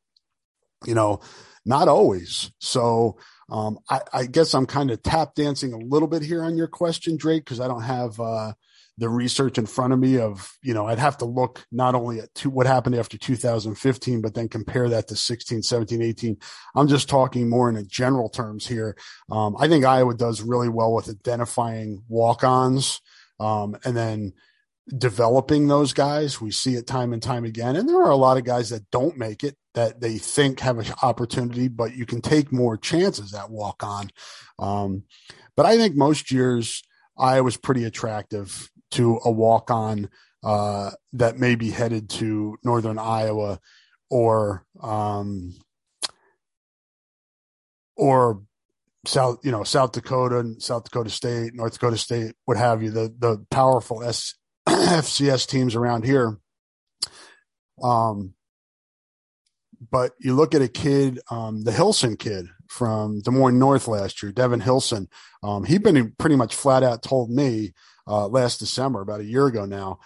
you 0.85 0.95
know, 0.95 1.21
not 1.65 1.89
always. 1.89 2.51
So 2.59 3.19
um, 3.49 3.79
I, 3.89 4.01
I, 4.13 4.27
guess 4.27 4.55
I'm 4.55 4.67
kind 4.67 4.91
of 4.91 5.03
tap 5.03 5.35
dancing 5.35 5.73
a 5.73 5.79
little 5.79 6.09
bit 6.09 6.23
here 6.23 6.43
on 6.43 6.57
your 6.57 6.67
question, 6.67 7.17
Drake, 7.17 7.45
because 7.45 7.61
I 7.61 7.69
don't 7.69 7.83
have 7.83 8.19
uh, 8.19 8.53
the 8.99 9.09
research 9.09 9.59
in 9.59 9.67
front 9.67 9.93
of 9.93 9.99
me 9.99 10.19
of, 10.19 10.57
you 10.63 10.75
know, 10.75 10.87
I'd 10.87 10.99
have 10.99 11.17
to 11.19 11.25
look 11.25 11.65
not 11.73 11.95
only 11.95 12.21
at 12.21 12.35
two, 12.35 12.51
what 12.51 12.67
happened 12.67 12.95
after 12.95 13.17
2015, 13.17 14.21
but 14.21 14.35
then 14.35 14.49
compare 14.49 14.89
that 14.91 15.09
to 15.09 15.17
16, 15.17 15.63
17, 15.63 16.03
18. 16.03 16.37
I'm 16.75 16.89
just 16.89 17.09
talking 17.09 17.49
more 17.49 17.69
in 17.71 17.77
a 17.77 17.85
general 17.85 18.29
terms 18.29 18.67
here. 18.67 18.97
Um, 19.31 19.57
I 19.59 19.69
think 19.69 19.85
Iowa 19.85 20.15
does 20.15 20.43
really 20.43 20.69
well 20.69 20.93
with 20.93 21.09
identifying 21.09 22.03
walk-ons 22.09 23.01
um, 23.41 23.77
and 23.85 23.97
then 23.97 24.35
developing 24.97 25.69
those 25.69 25.93
guys. 25.93 26.41
We 26.41 26.51
see 26.51 26.75
it 26.75 26.87
time 26.87 27.13
and 27.13 27.23
time 27.23 27.45
again. 27.45 27.77
And 27.77 27.89
there 27.89 28.03
are 28.03 28.11
a 28.11 28.17
lot 28.17 28.37
of 28.37 28.45
guys 28.45 28.71
that 28.71 28.91
don't 28.91 29.17
make 29.17 29.43
it 29.43 29.57
that 29.75 30.01
they 30.01 30.19
think 30.19 30.61
have 30.61 30.79
an 30.79 30.93
opportunity, 31.03 31.69
but 31.69 31.97
you 31.97 32.05
can 32.05 32.21
take 32.21 32.53
more 32.53 32.77
chances 32.77 33.33
at 33.33 33.51
walk 33.51 33.83
on. 33.83 34.11
Um, 34.59 35.05
but 35.57 35.65
I 35.65 35.77
think 35.77 35.97
most 35.97 36.31
years 36.31 36.83
I 37.19 37.41
was 37.41 37.57
pretty 37.57 37.85
attractive 37.85 38.71
to 38.93 39.21
a 39.25 39.31
walk 39.31 39.71
on 39.71 40.09
uh, 40.43 40.91
that 41.13 41.39
may 41.39 41.55
be 41.55 41.71
headed 41.71 42.09
to 42.11 42.57
Northern 42.65 42.99
Iowa 42.99 43.61
or, 44.11 44.65
um, 44.81 45.55
or 47.97 48.43
South, 49.05 49.39
you 49.45 49.51
know, 49.51 49.65
South 49.65 49.93
Dakota, 49.93 50.39
and 50.39 50.63
South 50.63 50.85
Dakota 50.85 51.11
State, 51.11 51.55
North 51.55 51.75
Dakota 51.75 51.97
State, 51.97 52.35
what 52.45 52.57
have 52.57 52.83
you, 52.83 52.91
the 52.91 53.13
the 53.19 53.45
powerful 53.51 54.03
S, 54.03 54.35
FCS 54.69 55.47
teams 55.49 55.75
around 55.75 56.05
here. 56.05 56.39
Um, 57.83 58.35
but 59.91 60.13
you 60.21 60.35
look 60.35 60.55
at 60.55 60.63
a 60.63 60.69
kid, 60.69 61.21
um, 61.31 61.65
the 61.65 61.73
Hilson 61.73 62.17
kid 62.17 62.47
from 62.69 63.21
Des 63.21 63.31
Moines 63.31 63.59
North 63.59 63.89
last 63.89 64.23
year, 64.23 64.31
Devin 64.31 64.61
Hilson. 64.61 65.09
Um, 65.43 65.65
he'd 65.65 65.83
been 65.83 66.13
pretty 66.19 66.37
much 66.37 66.55
flat 66.55 66.85
out 66.85 67.03
told 67.03 67.31
me 67.31 67.73
uh, 68.07 68.27
last 68.29 68.59
December, 68.59 69.01
about 69.01 69.21
a 69.21 69.25
year 69.25 69.47
ago 69.47 69.65
now, 69.65 70.01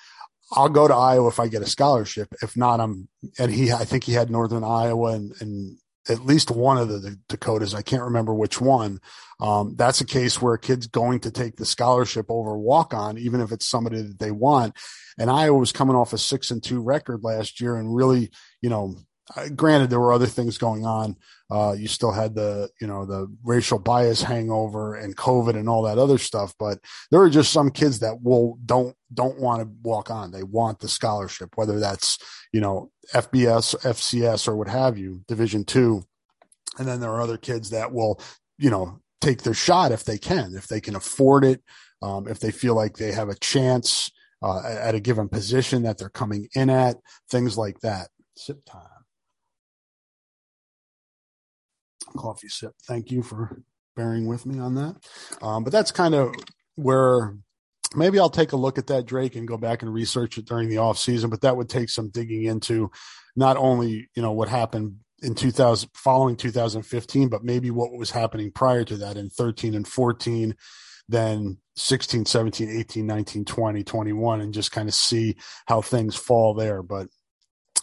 I'll 0.53 0.69
go 0.69 0.87
to 0.87 0.95
Iowa 0.95 1.29
if 1.29 1.41
I 1.41 1.49
get 1.49 1.63
a 1.63 1.67
scholarship. 1.67 2.29
If 2.43 2.57
not, 2.57 2.81
I'm 2.81 3.09
and 3.39 3.51
he 3.51 3.73
I 3.73 3.85
think 3.85 4.05
he 4.05 4.13
had 4.13 4.31
Northern 4.31 4.65
Iowa 4.65 5.13
and, 5.13 5.35
and 5.41 5.79
at 6.09 6.25
least 6.25 6.51
one 6.51 6.79
of 6.79 6.89
the 6.89 7.19
Dakotas. 7.29 7.75
I 7.75 7.83
can't 7.83 8.05
remember 8.05 8.33
which 8.33 8.61
one. 8.61 9.01
Um, 9.41 9.75
that's 9.77 10.01
a 10.01 10.07
case 10.07 10.41
where 10.41 10.55
a 10.55 10.59
kid's 10.59 10.87
going 10.87 11.21
to 11.21 11.31
take 11.31 11.57
the 11.57 11.67
scholarship 11.67 12.27
over 12.29 12.57
walk 12.57 12.95
on, 12.95 13.19
even 13.19 13.41
if 13.41 13.51
it's 13.53 13.67
somebody 13.67 14.03
that 14.03 14.19
they 14.19 14.31
want. 14.31 14.77
And 15.19 15.31
Iowa 15.31 15.59
was 15.59 15.73
coming 15.73 15.97
off 15.97 16.13
a 16.13 16.19
six 16.19 16.51
and 16.51 16.63
two 16.63 16.81
record 16.81 17.25
last 17.25 17.61
year 17.61 17.77
and 17.77 17.95
really, 17.95 18.31
you 18.61 18.71
know, 18.71 18.97
granted 19.55 19.91
there 19.91 20.01
were 20.01 20.13
other 20.13 20.27
things 20.27 20.59
going 20.59 20.87
on. 20.87 21.17
Uh, 21.51 21.75
you 21.79 21.87
still 21.87 22.13
had 22.13 22.35
the, 22.35 22.69
you 22.81 22.87
know, 22.87 23.05
the 23.07 23.33
racial 23.45 23.79
bias 23.79 24.23
hangover 24.23 24.95
and 24.97 25.17
COVID 25.17 25.57
and 25.57 25.69
all 25.69 25.83
that 25.83 25.99
other 25.99 26.19
stuff, 26.19 26.55
but 26.59 26.79
there 27.11 27.21
are 27.21 27.31
just 27.31 27.53
some 27.53 27.71
kids 27.71 28.01
that 28.01 28.21
will, 28.23 28.59
don't, 28.65 28.97
don't 29.15 29.39
want 29.41 29.63
to 29.63 29.69
walk 29.83 30.11
on. 30.11 30.33
They 30.33 30.43
want 30.43 30.81
the 30.81 30.89
scholarship, 30.89 31.51
whether 31.57 31.79
that's, 31.79 32.19
you 32.53 32.61
know, 32.61 32.91
FBS, 33.13 33.77
FCS 33.83 34.49
or 34.49 34.57
what 34.57 34.69
have 34.69 34.99
you, 34.99 35.23
division 35.29 35.65
two. 35.65 36.05
And 36.79 36.87
then 36.87 37.01
there 37.01 37.11
are 37.11 37.21
other 37.21 37.39
kids 37.39 37.71
that 37.71 37.93
will, 37.93 38.21
you 38.59 38.71
know, 38.71 39.01
take 39.21 39.43
their 39.43 39.55
shot 39.55 39.93
if 39.93 40.05
they 40.05 40.19
can, 40.19 40.55
if 40.57 40.67
they 40.67 40.81
can 40.81 40.97
afford 40.97 41.45
it, 41.45 41.63
um, 42.03 42.29
if 42.29 42.41
they 42.41 42.51
feel 42.51 42.75
like 42.75 42.97
they 42.97 43.13
have 43.13 43.29
a 43.29 43.39
chance 43.39 44.11
uh, 44.43 44.63
at 44.65 44.95
a 44.95 45.01
given 45.01 45.29
position 45.29 45.85
that 45.85 45.99
they're 45.99 46.09
coming 46.09 46.49
in 46.55 46.71
at, 46.71 46.97
things 47.31 47.57
like 47.57 47.81
that. 47.81 48.09
Sip 48.37 48.65
time. 48.65 48.96
Coffee 52.17 52.49
sip. 52.49 52.73
Thank 52.87 53.11
you 53.11 53.23
for 53.23 53.63
bearing 53.95 54.27
with 54.27 54.47
me 54.47 54.59
on 54.59 54.75
that. 54.75 54.97
Um, 55.43 55.65
but 55.65 55.73
that's 55.73 55.91
kind 55.91 56.15
of 56.15 56.35
where 56.75 57.37
maybe 57.95 58.19
I'll 58.19 58.31
take 58.31 58.53
a 58.53 58.57
look 58.57 58.79
at 58.79 58.89
that 58.89 59.07
Drake 59.07 59.37
and 59.37 59.49
go 59.49 59.57
back 59.57 59.83
and 59.83 59.93
research 59.93 60.39
it 60.39 60.47
during 60.47 60.69
the 60.69 60.79
off 60.79 60.99
season. 60.99 61.31
But 61.31 61.41
that 61.43 61.57
would 61.57 61.69
take 61.69 61.89
some 61.89 62.11
digging 62.11 62.45
into 62.45 62.91
not 63.37 63.57
only 63.57 64.09
you 64.15 64.23
know 64.23 64.33
what 64.33 64.49
happened 64.49 64.97
in 65.23 65.35
2000 65.35 65.91
following 65.95 66.37
2015 66.37 67.29
but 67.29 67.45
maybe 67.45 67.71
what 67.71 67.93
was 67.93 68.11
happening 68.11 68.51
prior 68.51 68.85
to 68.85 68.97
that 68.97 69.17
in 69.17 69.31
13 69.31 69.75
and 69.75 69.87
14 69.87 70.55
then 71.09 71.59
16 71.77 72.27
17 72.27 72.69
18 72.69 73.07
19 73.07 73.45
20 73.45 73.85
21 73.85 74.41
and 74.41 74.55
just 74.55 74.73
kind 74.73 74.89
of 74.89 74.95
see 74.95 75.37
how 75.67 75.81
things 75.81 76.17
fall 76.17 76.55
there 76.55 76.83
but 76.83 77.07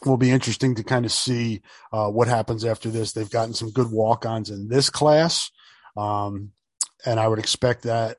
will 0.05 0.17
be 0.17 0.31
interesting 0.31 0.75
to 0.75 0.83
kind 0.83 1.05
of 1.05 1.11
see 1.11 1.61
uh, 1.91 2.09
what 2.09 2.27
happens 2.27 2.65
after 2.65 2.89
this 2.89 3.13
they've 3.13 3.29
gotten 3.29 3.53
some 3.53 3.71
good 3.71 3.91
walk-ons 3.91 4.49
in 4.49 4.67
this 4.67 4.89
class 4.89 5.51
um, 5.97 6.51
and 7.05 7.19
i 7.19 7.27
would 7.27 7.39
expect 7.39 7.83
that 7.83 8.17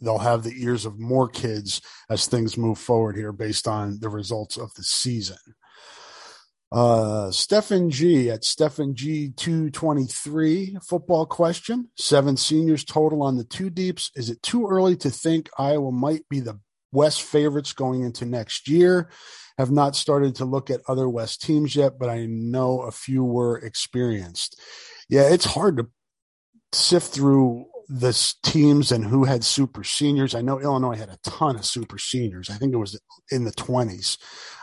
they'll 0.00 0.18
have 0.18 0.42
the 0.42 0.62
ears 0.62 0.84
of 0.84 0.98
more 0.98 1.28
kids 1.28 1.80
as 2.10 2.26
things 2.26 2.56
move 2.56 2.78
forward 2.78 3.16
here 3.16 3.32
based 3.32 3.66
on 3.66 3.98
the 4.00 4.08
results 4.08 4.56
of 4.56 4.72
the 4.74 4.82
season 4.82 5.38
uh, 6.74 7.30
Stephen 7.30 7.88
G 7.88 8.28
at 8.30 8.42
Stephen 8.42 8.96
G 8.96 9.30
223 9.36 10.78
football 10.82 11.24
question. 11.24 11.88
Seven 11.96 12.36
seniors 12.36 12.84
total 12.84 13.22
on 13.22 13.36
the 13.36 13.44
two 13.44 13.70
deeps. 13.70 14.10
Is 14.16 14.28
it 14.28 14.42
too 14.42 14.66
early 14.66 14.96
to 14.96 15.08
think 15.08 15.48
Iowa 15.56 15.92
might 15.92 16.28
be 16.28 16.40
the 16.40 16.58
West 16.94 17.22
favorites 17.22 17.72
going 17.72 18.02
into 18.02 18.24
next 18.24 18.68
year. 18.68 19.10
Have 19.58 19.70
not 19.70 19.94
started 19.94 20.34
to 20.36 20.44
look 20.44 20.70
at 20.70 20.80
other 20.88 21.08
West 21.08 21.42
teams 21.42 21.76
yet, 21.76 21.98
but 21.98 22.08
I 22.08 22.26
know 22.26 22.82
a 22.82 22.90
few 22.90 23.22
were 23.24 23.58
experienced. 23.58 24.60
Yeah, 25.08 25.28
it's 25.28 25.44
hard 25.44 25.76
to 25.76 25.86
sift 26.72 27.14
through 27.14 27.66
the 27.88 28.34
teams 28.42 28.90
and 28.90 29.04
who 29.04 29.24
had 29.24 29.44
super 29.44 29.84
seniors. 29.84 30.34
I 30.34 30.40
know 30.40 30.60
Illinois 30.60 30.96
had 30.96 31.10
a 31.10 31.18
ton 31.22 31.56
of 31.56 31.64
super 31.66 31.98
seniors. 31.98 32.50
I 32.50 32.54
think 32.54 32.72
it 32.72 32.78
was 32.78 32.98
in 33.30 33.44
the 33.44 33.52
20s. 33.52 34.16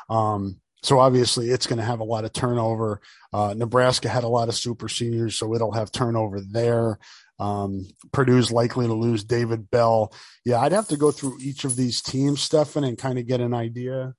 Um, 0.09 0.59
so 0.83 0.99
obviously 0.99 1.49
it's 1.49 1.67
going 1.67 1.77
to 1.77 1.85
have 1.85 1.99
a 1.99 2.05
lot 2.05 2.25
of 2.25 2.33
turnover. 2.33 3.01
Uh, 3.31 3.53
Nebraska 3.55 4.09
had 4.09 4.23
a 4.23 4.29
lot 4.29 4.49
of 4.49 4.55
super 4.55 4.89
seniors, 4.89 5.37
so 5.37 5.53
it'll 5.53 5.73
have 5.73 5.91
turnover 5.91 6.41
there. 6.41 6.97
Um, 7.41 7.87
Purdue's 8.11 8.51
likely 8.51 8.87
to 8.87 8.93
lose 8.93 9.23
David 9.23 9.71
Bell. 9.71 10.13
Yeah, 10.45 10.59
I'd 10.59 10.71
have 10.71 10.87
to 10.89 10.97
go 10.97 11.11
through 11.11 11.39
each 11.41 11.63
of 11.63 11.75
these 11.75 12.01
teams, 12.01 12.41
Stefan, 12.41 12.83
and 12.83 12.97
kind 12.97 13.17
of 13.17 13.27
get 13.27 13.41
an 13.41 13.53
idea 13.53 14.13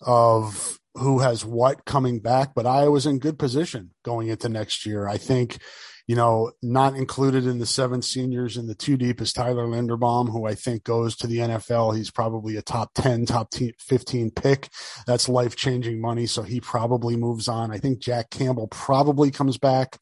of 0.00 0.78
who 0.94 1.20
has 1.20 1.44
what 1.44 1.84
coming 1.84 2.20
back. 2.20 2.54
But 2.54 2.66
Iowa's 2.66 3.06
in 3.06 3.18
good 3.18 3.38
position 3.38 3.90
going 4.04 4.28
into 4.28 4.48
next 4.48 4.86
year. 4.86 5.06
I 5.06 5.18
think 5.18 5.58
you 6.06 6.16
know, 6.16 6.52
not 6.62 6.96
included 6.96 7.46
in 7.46 7.58
the 7.58 7.66
seven 7.66 8.02
seniors 8.02 8.56
in 8.56 8.66
the 8.66 8.74
two 8.74 8.96
deep 8.96 9.20
is 9.20 9.32
Tyler 9.32 9.66
Linderbaum, 9.66 10.30
who 10.30 10.46
I 10.46 10.54
think 10.54 10.84
goes 10.84 11.16
to 11.16 11.26
the 11.26 11.38
NFL. 11.38 11.96
He's 11.96 12.10
probably 12.10 12.56
a 12.56 12.62
top 12.62 12.90
10, 12.94 13.26
top 13.26 13.54
15 13.54 14.30
pick. 14.30 14.68
That's 15.06 15.28
life 15.28 15.56
changing 15.56 16.00
money. 16.00 16.26
So 16.26 16.42
he 16.42 16.60
probably 16.60 17.16
moves 17.16 17.48
on. 17.48 17.70
I 17.70 17.78
think 17.78 18.00
Jack 18.00 18.30
Campbell 18.30 18.68
probably 18.68 19.30
comes 19.30 19.58
back. 19.58 19.98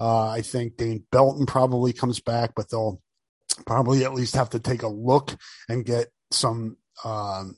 Uh, 0.00 0.28
I 0.28 0.42
think 0.42 0.76
Dane 0.76 1.04
Belton 1.10 1.46
probably 1.46 1.92
comes 1.92 2.20
back, 2.20 2.52
but 2.54 2.70
they'll 2.70 3.00
probably 3.66 4.04
at 4.04 4.14
least 4.14 4.34
have 4.34 4.50
to 4.50 4.58
take 4.58 4.82
a 4.82 4.88
look 4.88 5.36
and 5.68 5.84
get 5.84 6.08
some 6.30 6.76
um, 7.04 7.56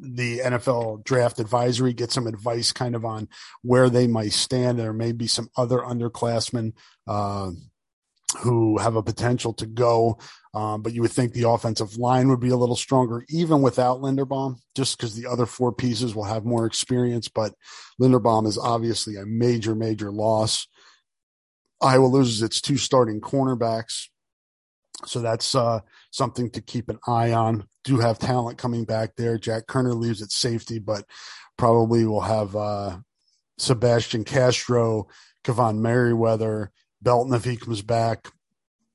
the 0.00 0.38
NFL 0.38 1.04
draft 1.04 1.40
advisory, 1.40 1.92
get 1.92 2.12
some 2.12 2.26
advice 2.26 2.72
kind 2.72 2.94
of 2.94 3.04
on 3.04 3.28
where 3.62 3.90
they 3.90 4.06
might 4.06 4.32
stand. 4.32 4.78
There 4.78 4.92
may 4.92 5.12
be 5.12 5.26
some 5.26 5.48
other 5.56 5.78
underclassmen 5.78 6.72
uh, 7.06 7.50
who 8.40 8.78
have 8.78 8.94
a 8.94 9.02
potential 9.02 9.52
to 9.54 9.66
go, 9.66 10.18
um, 10.54 10.82
but 10.82 10.92
you 10.92 11.02
would 11.02 11.10
think 11.10 11.32
the 11.32 11.48
offensive 11.48 11.96
line 11.96 12.28
would 12.28 12.40
be 12.40 12.50
a 12.50 12.56
little 12.56 12.76
stronger 12.76 13.24
even 13.28 13.62
without 13.62 14.00
Linderbaum, 14.00 14.56
just 14.76 14.96
because 14.96 15.14
the 15.14 15.26
other 15.26 15.46
four 15.46 15.72
pieces 15.72 16.14
will 16.14 16.24
have 16.24 16.44
more 16.44 16.66
experience. 16.66 17.28
But 17.28 17.54
Linderbaum 18.00 18.46
is 18.46 18.58
obviously 18.58 19.16
a 19.16 19.26
major, 19.26 19.74
major 19.74 20.12
loss. 20.12 20.68
Iowa 21.80 22.06
loses 22.06 22.42
its 22.42 22.60
two 22.60 22.76
starting 22.76 23.20
cornerbacks. 23.20 24.08
So 25.06 25.20
that's 25.20 25.54
uh, 25.54 25.80
something 26.10 26.50
to 26.50 26.60
keep 26.60 26.88
an 26.88 26.98
eye 27.06 27.32
on. 27.32 27.68
Do 27.84 27.98
have 27.98 28.18
talent 28.18 28.58
coming 28.58 28.84
back 28.84 29.14
there. 29.16 29.38
Jack 29.38 29.66
Koerner 29.66 29.94
leaves 29.94 30.22
at 30.22 30.32
safety, 30.32 30.80
but 30.80 31.04
probably 31.56 32.04
will 32.04 32.20
have 32.20 32.56
uh, 32.56 32.98
Sebastian 33.58 34.24
Castro, 34.24 35.06
Kaevon 35.44 35.78
Merriweather, 35.78 36.72
Belton 37.00 37.34
if 37.34 37.44
he 37.44 37.56
comes 37.56 37.82
back. 37.82 38.28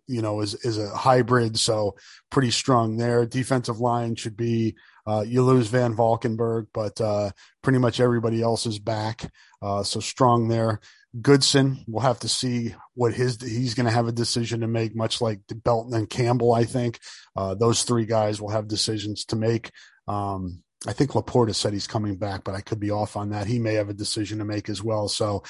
You 0.06 0.22
know, 0.22 0.42
is 0.42 0.54
is 0.56 0.78
a 0.78 0.90
hybrid, 0.90 1.58
so 1.58 1.96
pretty 2.30 2.52
strong 2.52 2.98
there. 2.98 3.26
Defensive 3.26 3.80
line 3.80 4.16
should 4.16 4.36
be 4.36 4.76
uh, 5.08 5.24
you 5.26 5.44
lose 5.44 5.68
Van 5.68 5.96
Valkenburg, 5.96 6.68
but 6.74 7.00
uh, 7.00 7.32
pretty 7.62 7.80
much 7.80 8.02
everybody 8.02 8.42
else 8.42 8.66
is 8.66 8.80
back, 8.80 9.32
uh, 9.62 9.82
so 9.82 10.02
strong 10.02 10.50
there. 10.50 10.82
Goodson, 11.22 11.84
we'll 11.88 12.02
have 12.02 12.20
to 12.20 12.30
see 12.30 12.74
what 12.96 13.14
his 13.14 13.40
he's 13.42 13.76
going 13.76 13.86
to 13.86 13.92
have 13.92 14.08
a 14.08 14.12
decision 14.12 14.62
to 14.62 14.68
make, 14.68 14.96
much 14.96 15.22
like 15.22 15.42
Belton 15.64 15.94
and 15.94 16.10
Campbell. 16.10 16.54
I 16.54 16.64
think 16.64 17.00
uh, 17.36 17.54
those 17.54 17.84
three 17.84 18.06
guys 18.06 18.42
will 18.42 18.50
have 18.50 18.68
decisions 18.68 19.26
to 19.26 19.36
make. 19.36 19.72
Um, 20.08 20.64
I 20.88 20.94
think 20.94 21.12
Laporta 21.12 21.54
said 21.56 21.74
he's 21.74 21.88
coming 21.88 22.16
back, 22.16 22.44
but 22.44 22.56
I 22.56 22.62
could 22.62 22.80
be 22.80 22.92
off 22.92 23.16
on 23.16 23.30
that. 23.30 23.48
He 23.48 23.60
may 23.60 23.76
have 23.76 23.90
a 23.90 23.94
decision 23.94 24.40
to 24.40 24.46
make 24.46 24.70
as 24.70 24.84
well. 24.84 25.08
So 25.08 25.44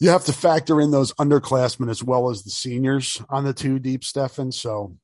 you 0.00 0.08
have 0.10 0.24
to 0.24 0.32
factor 0.32 0.80
in 0.80 0.90
those 0.90 1.12
underclassmen 1.14 1.90
as 1.90 2.02
well 2.02 2.30
as 2.30 2.42
the 2.42 2.50
seniors 2.50 3.22
on 3.30 3.44
the 3.44 3.54
two 3.54 3.78
deep, 3.78 4.02
Stefan. 4.02 4.50
So 4.50 4.96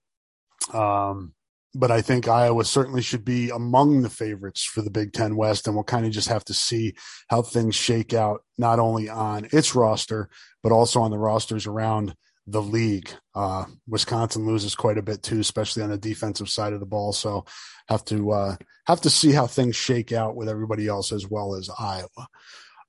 um, 0.75 1.35
but 1.75 1.91
I 1.91 2.03
think 2.03 2.27
Iowa 2.27 2.65
certainly 2.65 3.03
should 3.03 3.25
be 3.25 3.51
among 3.51 4.03
the 4.03 4.11
favorites 4.11 4.65
for 4.65 4.83
the 4.83 4.91
Big 4.91 5.13
Ten 5.13 5.37
West, 5.37 5.67
and 5.67 5.77
we'll 5.77 5.85
kind 5.85 6.05
of 6.05 6.13
just 6.13 6.29
have 6.29 6.45
to 6.47 6.55
see 6.55 6.95
how 7.29 7.43
things 7.43 7.75
shake 7.75 8.13
out, 8.13 8.43
not 8.59 8.79
only 8.79 9.09
on 9.09 9.49
its 9.53 9.75
roster, 9.75 10.29
but 10.63 10.73
also 10.73 11.01
on 11.01 11.11
the 11.11 11.19
rosters 11.19 11.67
around 11.67 12.15
the 12.47 12.63
league. 12.63 13.11
Uh, 13.35 13.67
Wisconsin 13.87 14.47
loses 14.47 14.75
quite 14.75 14.99
a 14.99 15.03
bit 15.03 15.23
too, 15.23 15.39
especially 15.39 15.83
on 15.83 15.91
the 15.91 15.99
defensive 15.99 16.49
side 16.49 16.73
of 16.73 16.81
the 16.81 16.87
ball. 16.87 17.13
So 17.13 17.45
have 17.89 18.05
to 18.07 18.33
uh, 18.33 18.57
have 18.87 19.01
to 19.03 19.11
see 19.11 19.33
how 19.33 19.47
things 19.47 19.77
shake 19.77 20.13
out 20.13 20.35
with 20.35 20.49
everybody 20.49 20.89
else 20.89 21.13
as 21.13 21.29
well 21.29 21.55
as 21.55 21.71
Iowa. 21.79 22.29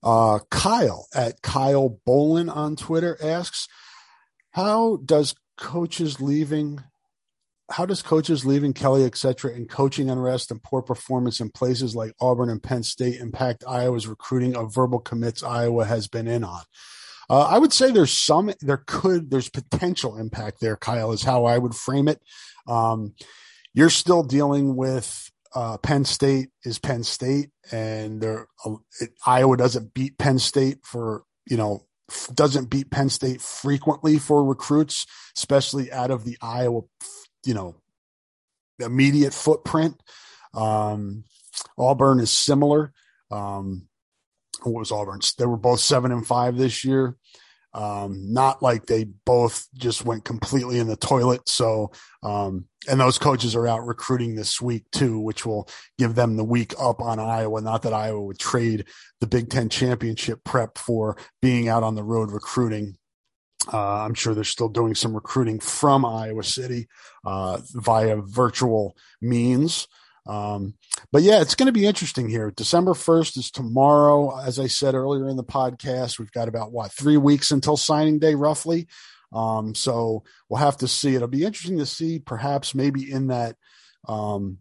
Uh, 0.04 0.40
Kyle 0.50 1.08
at 1.14 1.42
Kyle 1.44 2.00
Bolin 2.08 2.54
on 2.54 2.76
Twitter 2.76 3.18
asks, 3.22 3.68
"How 4.52 4.98
does 4.98 5.36
coaches 5.58 6.20
leaving 6.20 6.84
how 7.72 7.86
does 7.86 8.02
coaches 8.02 8.46
leaving 8.46 8.74
Kelly, 8.74 9.06
et 9.06 9.18
cetera, 9.18 9.54
and 9.54 9.70
coaching 9.70 10.10
unrest 10.10 10.52
and 10.52 10.62
poor 10.62 10.82
performance 10.82 11.40
in 11.40 11.50
places 11.50 11.96
like 11.96 12.14
Auburn 12.20 12.50
and 12.50 12.62
Penn 12.62 12.84
State 12.84 13.20
impact 13.20 13.64
Iowa's 13.68 14.08
recruiting 14.08 14.56
of 14.56 14.74
verbal 14.74 15.00
commits 15.00 15.44
Iowa 15.44 15.86
has 15.86 16.08
been 16.08 16.28
in 16.28 16.44
on? 16.44 16.62
Uh, 17.30 17.44
I 17.44 17.58
would 17.60 17.72
say 17.72 17.92
there's 17.92 18.12
some, 18.12 18.52
there 18.60 18.84
could, 18.86 19.32
there's 19.32 19.50
potential 19.50 20.18
impact 20.18 20.60
there, 20.60 20.76
Kyle, 20.76 21.14
is 21.14 21.24
how 21.24 21.46
I 21.46 21.58
would 21.58 21.74
frame 21.74 22.08
it. 22.10 22.22
Um, 22.68 23.14
you're 23.74 23.90
still 23.90 24.24
dealing 24.24 24.76
with 24.76 25.32
uh, 25.56 25.78
Penn 25.78 26.04
State 26.04 26.50
is 26.66 26.78
Penn 26.78 27.04
State, 27.04 27.52
and 27.72 28.24
uh, 28.24 28.44
Iowa 29.26 29.56
doesn't 29.56 29.94
beat 29.94 30.18
Penn 30.18 30.40
State 30.40 30.80
for, 30.84 31.24
you 31.46 31.58
know, 31.58 31.86
doesn't 32.34 32.70
beat 32.70 32.92
Penn 32.92 33.10
State 33.10 33.42
frequently 33.42 34.18
for 34.20 34.44
recruits, 34.44 35.06
especially 35.38 35.92
out 35.92 36.12
of 36.12 36.26
the 36.26 36.38
Iowa 36.42 36.82
you 37.46 37.54
know, 37.54 37.76
immediate 38.80 39.34
footprint. 39.34 40.02
Um, 40.54 41.24
Auburn 41.78 42.20
is 42.20 42.32
similar. 42.32 42.94
Um, 43.30 43.88
what 44.64 44.80
was 44.80 44.92
Auburn? 44.92 45.22
They 45.38 45.46
were 45.46 45.58
both 45.58 45.80
seven 45.80 46.12
and 46.12 46.26
five 46.26 46.58
this 46.58 46.84
year. 46.84 47.16
Um, 47.74 48.34
not 48.34 48.62
like 48.62 48.86
they 48.86 49.06
both 49.26 49.68
just 49.74 50.04
went 50.04 50.26
completely 50.26 50.80
in 50.80 50.88
the 50.88 50.98
toilet. 50.98 51.48
So, 51.48 51.92
um, 52.22 52.66
and 52.90 53.00
those 53.00 53.18
coaches 53.18 53.56
are 53.56 53.68
out 53.68 53.86
recruiting 53.86 54.36
this 54.36 54.60
week 54.60 54.84
too, 54.92 55.20
which 55.20 55.46
will 55.46 55.70
give 55.98 56.16
them 56.16 56.36
the 56.36 56.44
week 56.44 56.74
up 56.78 57.00
on 57.00 57.18
Iowa. 57.18 57.62
Not 57.62 57.84
that 57.84 57.94
Iowa 57.94 58.22
would 58.22 58.40
trade 58.40 58.86
the 59.22 59.28
Big 59.28 59.50
Ten 59.50 59.70
championship 59.70 60.44
prep 60.44 60.78
for 60.78 61.16
being 61.42 61.70
out 61.70 61.84
on 61.84 61.96
the 61.96 62.04
road 62.04 62.32
recruiting. 62.32 62.98
Uh, 63.72 64.04
I'm 64.04 64.14
sure 64.14 64.34
they're 64.34 64.44
still 64.44 64.70
doing 64.70 64.96
some 64.96 65.14
recruiting 65.14 65.60
from 65.60 66.06
Iowa 66.06 66.44
City 66.44 66.88
uh, 67.26 67.60
via 67.74 68.18
virtual 68.18 68.96
means. 69.22 69.88
Um, 70.28 70.76
but 71.12 71.24
yeah, 71.24 71.42
it's 71.42 71.56
going 71.56 71.68
to 71.68 71.72
be 71.72 71.86
interesting 71.86 72.30
here. 72.30 72.52
December 72.52 72.94
1st 72.94 73.38
is 73.38 73.52
tomorrow. 73.52 74.38
As 74.40 74.60
I 74.60 74.68
said 74.68 74.96
earlier 74.96 75.28
in 75.28 75.38
the 75.38 75.44
podcast, 75.44 76.20
we've 76.20 76.32
got 76.32 76.48
about 76.48 76.72
what, 76.72 76.92
three 76.92 77.18
weeks 77.18 77.52
until 77.52 77.78
signing 77.78 78.20
day, 78.20 78.36
roughly. 78.36 78.88
Um, 79.34 79.74
so 79.76 80.24
we'll 80.50 80.60
have 80.60 80.78
to 80.78 80.88
see. 80.88 81.16
It'll 81.16 81.28
be 81.28 81.46
interesting 81.46 81.80
to 81.80 81.86
see 81.86 82.20
perhaps 82.20 82.76
maybe 82.76 83.12
in 83.12 83.28
that, 83.28 83.56
um, 84.08 84.60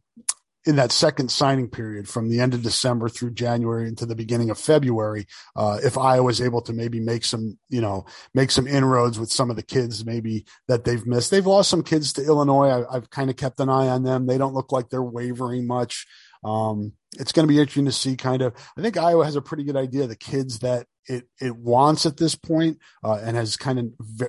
in 0.66 0.76
that 0.76 0.92
second 0.92 1.30
signing 1.30 1.68
period 1.68 2.08
from 2.08 2.28
the 2.28 2.40
end 2.40 2.52
of 2.52 2.62
December 2.62 3.08
through 3.08 3.30
January 3.30 3.88
into 3.88 4.04
the 4.04 4.14
beginning 4.14 4.50
of 4.50 4.58
February, 4.58 5.26
uh, 5.56 5.78
if 5.82 5.96
Iowa 5.96 6.28
is 6.30 6.40
able 6.40 6.60
to 6.62 6.72
maybe 6.72 7.00
make 7.00 7.24
some, 7.24 7.58
you 7.70 7.80
know, 7.80 8.04
make 8.34 8.50
some 8.50 8.66
inroads 8.66 9.18
with 9.18 9.32
some 9.32 9.48
of 9.48 9.56
the 9.56 9.62
kids 9.62 10.04
maybe 10.04 10.44
that 10.68 10.84
they've 10.84 11.06
missed. 11.06 11.30
They've 11.30 11.46
lost 11.46 11.70
some 11.70 11.82
kids 11.82 12.12
to 12.14 12.24
Illinois. 12.24 12.84
I, 12.90 12.94
have 12.94 13.10
kind 13.10 13.30
of 13.30 13.36
kept 13.36 13.60
an 13.60 13.70
eye 13.70 13.88
on 13.88 14.02
them. 14.02 14.26
They 14.26 14.38
don't 14.38 14.54
look 14.54 14.70
like 14.70 14.90
they're 14.90 15.02
wavering 15.02 15.66
much. 15.66 16.06
Um, 16.44 16.92
it's 17.18 17.32
going 17.32 17.46
to 17.46 17.52
be 17.52 17.58
interesting 17.58 17.86
to 17.86 17.92
see 17.92 18.16
kind 18.16 18.42
of, 18.42 18.54
I 18.76 18.82
think 18.82 18.96
Iowa 18.96 19.24
has 19.24 19.36
a 19.36 19.42
pretty 19.42 19.64
good 19.64 19.76
idea 19.76 20.06
the 20.06 20.16
kids 20.16 20.60
that 20.60 20.86
it, 21.06 21.26
it 21.40 21.56
wants 21.56 22.06
at 22.06 22.18
this 22.18 22.34
point, 22.34 22.78
uh, 23.02 23.18
and 23.22 23.36
has 23.36 23.56
kind 23.56 23.78
of, 23.78 24.28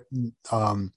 um, 0.51 0.93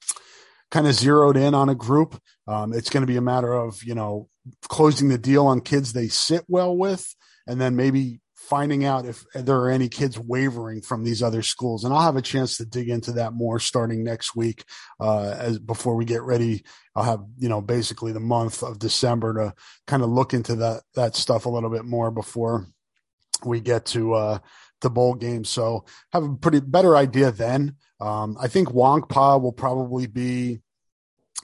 kind 0.74 0.88
of 0.88 0.94
zeroed 0.94 1.36
in 1.36 1.54
on 1.54 1.68
a 1.68 1.74
group. 1.76 2.20
Um, 2.48 2.72
it's 2.72 2.90
going 2.90 3.02
to 3.02 3.06
be 3.06 3.16
a 3.16 3.20
matter 3.20 3.52
of, 3.52 3.80
you 3.84 3.94
know, 3.94 4.28
closing 4.68 5.08
the 5.08 5.16
deal 5.16 5.46
on 5.46 5.60
kids 5.60 5.92
they 5.92 6.08
sit 6.08 6.42
well 6.48 6.76
with, 6.76 7.14
and 7.46 7.60
then 7.60 7.76
maybe 7.76 8.20
finding 8.34 8.84
out 8.84 9.06
if 9.06 9.24
there 9.34 9.60
are 9.60 9.70
any 9.70 9.88
kids 9.88 10.18
wavering 10.18 10.82
from 10.82 11.04
these 11.04 11.22
other 11.22 11.42
schools. 11.42 11.84
And 11.84 11.94
I'll 11.94 12.02
have 12.02 12.16
a 12.16 12.22
chance 12.22 12.56
to 12.56 12.66
dig 12.66 12.88
into 12.88 13.12
that 13.12 13.34
more 13.34 13.60
starting 13.60 14.02
next 14.02 14.34
week, 14.34 14.64
uh, 14.98 15.36
as 15.38 15.60
before 15.60 15.94
we 15.94 16.04
get 16.04 16.22
ready. 16.22 16.64
I'll 16.96 17.04
have, 17.04 17.20
you 17.38 17.48
know, 17.48 17.60
basically 17.60 18.10
the 18.10 18.18
month 18.18 18.64
of 18.64 18.80
December 18.80 19.32
to 19.34 19.54
kind 19.86 20.02
of 20.02 20.10
look 20.10 20.34
into 20.34 20.56
that, 20.56 20.82
that 20.96 21.14
stuff 21.14 21.46
a 21.46 21.50
little 21.50 21.70
bit 21.70 21.84
more 21.84 22.10
before 22.10 22.66
we 23.44 23.60
get 23.60 23.86
to, 23.86 24.14
uh, 24.14 24.38
the 24.80 24.90
bowl 24.90 25.14
game. 25.14 25.44
So 25.44 25.84
have 26.12 26.24
a 26.24 26.34
pretty 26.34 26.58
better 26.58 26.96
idea 26.96 27.30
then. 27.30 27.76
Um, 28.00 28.36
I 28.40 28.48
think 28.48 28.70
Wonkpa 28.70 29.40
will 29.40 29.52
probably 29.52 30.08
be 30.08 30.60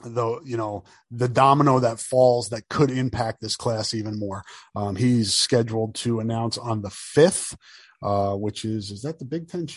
the 0.03 0.39
you 0.43 0.57
know 0.57 0.83
the 1.09 1.27
domino 1.27 1.79
that 1.79 1.99
falls 1.99 2.49
that 2.49 2.69
could 2.69 2.91
impact 2.91 3.41
this 3.41 3.55
class 3.55 3.93
even 3.93 4.19
more. 4.19 4.43
Um, 4.75 4.95
he's 4.95 5.33
scheduled 5.33 5.95
to 5.95 6.19
announce 6.19 6.57
on 6.57 6.81
the 6.81 6.89
fifth, 6.89 7.57
uh, 8.01 8.35
which 8.35 8.65
is 8.65 8.91
is 8.91 9.01
that 9.03 9.19
the 9.19 9.25
Big 9.25 9.47
Ten 9.47 9.67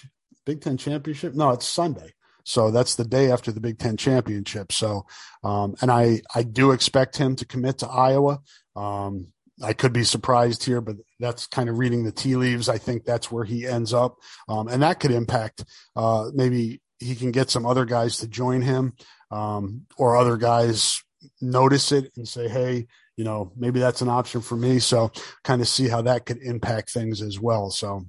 Big 0.44 0.60
Ten 0.60 0.76
championship? 0.76 1.34
No, 1.34 1.50
it's 1.50 1.66
Sunday. 1.66 2.12
So 2.44 2.70
that's 2.70 2.96
the 2.96 3.06
day 3.06 3.30
after 3.30 3.52
the 3.52 3.60
Big 3.60 3.78
Ten 3.78 3.96
championship. 3.96 4.72
So, 4.72 5.06
um, 5.42 5.74
and 5.80 5.90
I 5.90 6.20
I 6.34 6.42
do 6.42 6.72
expect 6.72 7.16
him 7.16 7.36
to 7.36 7.46
commit 7.46 7.78
to 7.78 7.88
Iowa. 7.88 8.40
Um, 8.76 9.28
I 9.62 9.72
could 9.72 9.92
be 9.92 10.04
surprised 10.04 10.64
here, 10.64 10.80
but 10.80 10.96
that's 11.20 11.46
kind 11.46 11.68
of 11.68 11.78
reading 11.78 12.04
the 12.04 12.12
tea 12.12 12.34
leaves. 12.36 12.68
I 12.68 12.78
think 12.78 13.04
that's 13.04 13.30
where 13.30 13.44
he 13.44 13.66
ends 13.66 13.94
up, 13.94 14.16
um, 14.48 14.68
and 14.68 14.82
that 14.82 15.00
could 15.00 15.12
impact 15.12 15.64
uh, 15.96 16.30
maybe 16.34 16.80
he 16.98 17.14
can 17.14 17.30
get 17.30 17.50
some 17.50 17.66
other 17.66 17.84
guys 17.84 18.18
to 18.18 18.28
join 18.28 18.62
him 18.62 18.94
um, 19.34 19.86
or 19.96 20.16
other 20.16 20.36
guys 20.36 21.02
notice 21.40 21.90
it 21.90 22.12
and 22.16 22.28
say, 22.28 22.48
hey, 22.48 22.86
you 23.16 23.24
know, 23.24 23.50
maybe 23.56 23.80
that's 23.80 24.00
an 24.00 24.08
option 24.08 24.40
for 24.40 24.56
me. 24.56 24.78
So 24.78 25.10
kind 25.42 25.60
of 25.60 25.68
see 25.68 25.88
how 25.88 26.02
that 26.02 26.24
could 26.24 26.38
impact 26.38 26.92
things 26.92 27.20
as 27.20 27.40
well. 27.40 27.70
So 27.70 28.06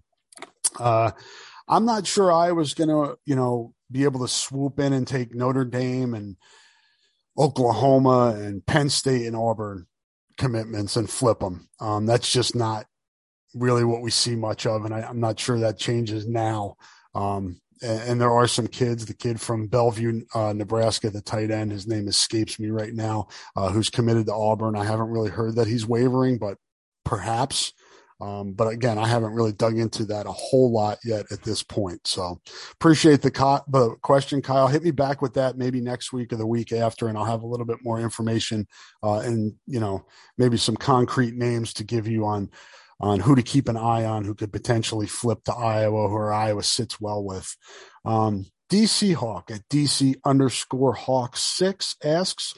uh, 0.80 1.12
I'm 1.68 1.86
not 1.86 2.06
sure 2.06 2.32
I 2.32 2.52
was 2.52 2.76
going 2.76 2.90
to, 2.90 3.18
you 3.26 3.36
know, 3.36 3.74
be 3.92 4.04
able 4.04 4.20
to 4.22 4.28
swoop 4.28 4.80
in 4.80 4.94
and 4.94 5.08
take 5.08 5.34
Notre 5.34 5.66
Dame 5.66 6.14
and 6.14 6.38
Oklahoma 7.38 8.36
and 8.38 8.66
Penn 8.66 8.90
State 8.90 9.26
and 9.26 9.36
Auburn 9.36 9.88
commitments 10.38 10.96
and 10.96 11.10
flip 11.10 11.40
them. 11.40 11.70
Um, 11.80 12.06
that's 12.06 12.32
just 12.32 12.56
not 12.56 12.86
really 13.56 13.84
what 13.84 14.02
we 14.02 14.12
see 14.12 14.36
much 14.36 14.66
of. 14.66 14.86
And 14.86 14.94
I, 14.94 15.10
am 15.10 15.20
not 15.20 15.40
sure 15.40 15.60
that 15.60 15.80
changes 15.80 16.28
now. 16.28 16.76
Um, 17.14 17.62
and 17.82 18.20
there 18.20 18.32
are 18.32 18.48
some 18.48 18.68
kids. 18.68 19.06
The 19.06 19.14
kid 19.14 19.40
from 19.40 19.68
Bellevue, 19.68 20.22
uh, 20.34 20.54
Nebraska, 20.54 21.10
the 21.10 21.22
tight 21.22 21.52
end, 21.52 21.72
his 21.72 21.88
name 21.88 22.08
escapes 22.08 22.60
me 22.60 22.70
right 22.70 22.94
now, 22.94 23.28
uh, 23.56 23.70
who's 23.70 23.90
committed 23.90 24.28
to 24.28 24.34
Auburn. 24.34 24.76
I 24.76 24.86
haven't 24.86 25.10
really 25.10 25.30
heard 25.30 25.56
that 25.56 25.68
he's 25.68 25.88
wavering, 25.88 26.38
but 26.38 26.58
perhaps. 27.04 27.74
Um, 28.22 28.54
but 28.54 28.70
again, 28.70 28.98
I 28.98 29.08
haven't 29.08 29.34
really 29.34 29.52
dug 29.52 29.78
into 29.78 30.06
that 30.06 30.26
a 30.26 30.32
whole 30.32 30.72
lot 30.72 31.00
yet 31.04 31.26
at 31.32 31.44
this 31.44 31.62
point. 31.64 32.08
So 32.08 32.40
appreciate 32.72 33.22
the, 33.22 33.32
co- 33.32 33.64
the 33.68 33.96
question, 34.02 34.42
Kyle. 34.42 34.68
Hit 34.68 34.84
me 34.84 34.92
back 34.92 35.22
with 35.22 35.34
that 35.34 35.58
maybe 35.58 35.82
next 35.82 36.14
week 36.14 36.32
or 36.32 36.38
the 36.38 36.48
week 36.48 36.72
after, 36.72 37.10
and 37.10 37.18
I'll 37.18 37.26
have 37.26 37.44
a 37.44 37.48
little 37.48 37.66
bit 37.66 37.80
more 37.84 38.00
information 38.00 38.68
uh, 39.04 39.20
and 39.20 39.54
you 39.68 39.82
know 39.82 40.06
maybe 40.38 40.56
some 40.56 40.78
concrete 40.78 41.36
names 41.36 41.74
to 41.74 41.84
give 41.84 42.08
you 42.08 42.26
on 42.26 42.50
on 43.00 43.20
who 43.20 43.36
to 43.36 43.44
keep 43.44 43.68
an 43.68 43.78
eye 43.78 44.06
on 44.06 44.24
who 44.24 44.36
could 44.36 44.54
potentially 44.54 45.08
flip 45.08 45.44
to 45.44 45.54
Iowa, 45.54 46.08
who 46.08 46.18
Iowa 46.28 46.64
sits 46.64 47.00
well 47.00 47.24
with. 47.24 47.56
Um, 48.04 48.46
DC 48.72 49.14
Hawk 49.14 49.52
at 49.52 49.68
DC 49.70 50.16
underscore 50.26 50.94
Hawk 50.94 51.38
six 51.38 51.96
asks, 52.04 52.54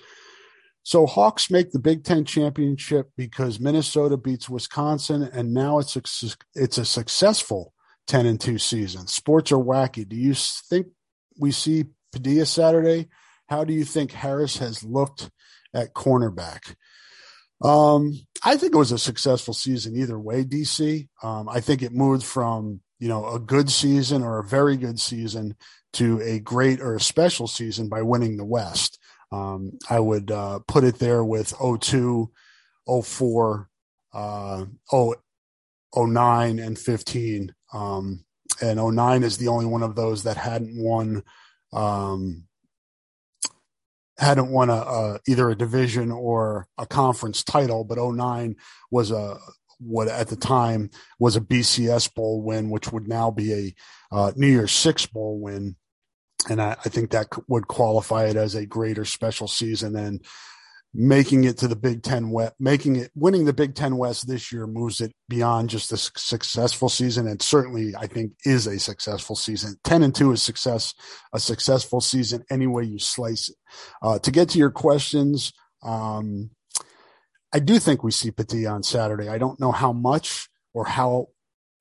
so 0.84 1.06
Hawks 1.06 1.52
make 1.52 1.72
the 1.72 1.80
Big 1.80 2.06
Ten 2.06 2.24
championship 2.24 3.10
because 3.18 3.60
Minnesota 3.60 4.16
beats 4.16 4.48
Wisconsin, 4.48 5.24
and 5.34 5.54
now 5.54 5.80
it's 5.80 5.98
a, 5.98 6.02
it's 6.56 6.78
a 6.78 6.86
successful 6.86 7.74
ten 8.08 8.26
and 8.26 8.40
two 8.40 8.58
season. 8.58 9.08
Sports 9.08 9.52
are 9.52 9.58
wacky. 9.58 10.08
Do 10.08 10.16
you 10.16 10.34
think 10.34 10.88
we 11.38 11.52
see 11.52 11.86
Padilla 12.14 12.46
Saturday? 12.46 13.10
How 13.50 13.66
do 13.66 13.74
you 13.74 13.84
think 13.84 14.14
Harris 14.14 14.58
has 14.60 14.82
looked 14.84 15.30
at 15.74 15.94
cornerback? 15.94 16.76
Um, 17.62 18.14
I 18.44 18.58
think 18.58 18.74
it 18.74 18.78
was 18.78 18.92
a 18.92 19.00
successful 19.00 19.54
season 19.54 19.96
either 19.96 20.20
way, 20.20 20.44
DC. 20.44 21.08
Um, 21.24 21.50
I 21.50 21.60
think 21.60 21.82
it 21.82 21.92
moved 21.92 22.24
from, 22.24 22.82
you 23.00 23.08
know, 23.08 23.28
a 23.28 23.40
good 23.40 23.70
season 23.70 24.24
or 24.24 24.40
a 24.40 24.44
very 24.44 24.78
good 24.78 25.00
season 25.00 25.56
to 25.94 26.22
a 26.22 26.40
great 26.40 26.82
or 26.82 26.96
a 26.96 27.02
special 27.02 27.48
season 27.48 27.90
by 27.90 28.02
winning 28.02 28.38
the 28.38 28.46
West. 28.46 29.00
Um, 29.32 29.78
I 29.90 30.00
would 30.00 30.32
uh, 30.32 30.60
put 30.68 30.84
it 30.84 31.00
there 31.00 31.24
with 31.24 31.54
02, 31.60 32.32
04, 33.04 33.70
uh, 34.14 34.66
09, 35.96 36.60
and 36.60 36.78
15. 36.78 37.54
Um, 37.74 38.26
and 38.62 38.96
09 38.96 39.24
is 39.24 39.38
the 39.38 39.50
only 39.50 39.66
one 39.66 39.84
of 39.84 39.96
those 39.96 40.24
that 40.24 40.38
hadn't 40.38 40.82
won 40.82 41.24
um, 41.74 42.44
hadn't 44.18 44.50
won 44.50 44.70
a, 44.70 44.74
a, 44.74 45.20
either 45.28 45.50
a 45.50 45.58
division 45.58 46.12
or 46.12 46.68
a 46.78 46.86
conference 46.86 47.44
title, 47.44 47.84
but 47.84 47.98
09 47.98 48.56
was 48.92 49.12
a 49.12 49.38
what 49.80 50.08
at 50.08 50.28
the 50.28 50.36
time 50.36 50.90
was 51.20 51.36
a 51.36 51.42
BCS 51.42 52.14
bowl 52.14 52.42
win, 52.42 52.70
which 52.70 52.92
would 52.92 53.08
now 53.08 53.30
be 53.30 53.54
a 53.54 53.76
uh, 54.16 54.32
New 54.36 54.48
Year's 54.48 54.72
Six 54.72 55.06
bowl 55.06 55.40
win, 55.40 55.76
and 56.50 56.62
I, 56.62 56.72
I, 56.72 56.90
think 56.90 57.12
that 57.12 57.28
would 57.48 57.68
qualify 57.68 58.26
it 58.26 58.36
as 58.36 58.56
a 58.56 58.66
greater 58.66 59.06
special 59.06 59.48
season. 59.48 59.96
And 59.96 60.26
making 61.00 61.44
it 61.44 61.60
to 61.60 61.68
the 61.68 61.76
Big 61.76 62.02
Ten 62.02 62.32
West, 62.32 62.56
making 62.60 62.96
it 62.96 63.12
winning 63.14 63.46
the 63.46 63.54
Big 63.54 63.76
Ten 63.76 63.98
West 63.98 64.28
this 64.28 64.52
year 64.52 64.66
moves 64.66 65.00
it 65.00 65.14
beyond 65.30 65.70
just 65.70 65.92
a 65.92 65.98
successful 65.98 66.90
season, 66.90 67.28
and 67.28 67.40
certainly 67.40 67.96
I 67.96 68.08
think 68.08 68.32
is 68.44 68.66
a 68.66 68.80
successful 68.80 69.36
season. 69.36 69.76
Ten 69.84 70.02
and 70.02 70.14
two 70.14 70.32
is 70.32 70.42
success, 70.42 70.96
a 71.32 71.40
successful 71.40 72.02
season 72.02 72.44
any 72.50 72.66
way 72.66 72.84
you 72.84 72.98
slice 72.98 73.50
it. 73.50 73.56
Uh, 74.02 74.18
to 74.18 74.32
get 74.32 74.50
to 74.50 74.58
your 74.58 74.72
questions, 74.72 75.54
um, 75.84 76.50
I 77.54 77.60
do 77.60 77.78
think 77.78 78.04
we 78.04 78.10
see 78.12 78.32
Petit 78.32 78.66
on 78.66 78.82
Saturday. 78.82 79.30
I 79.30 79.38
don't 79.38 79.60
know 79.60 79.72
how 79.72 79.94
much 79.94 80.50
or 80.74 80.86
how 80.86 81.28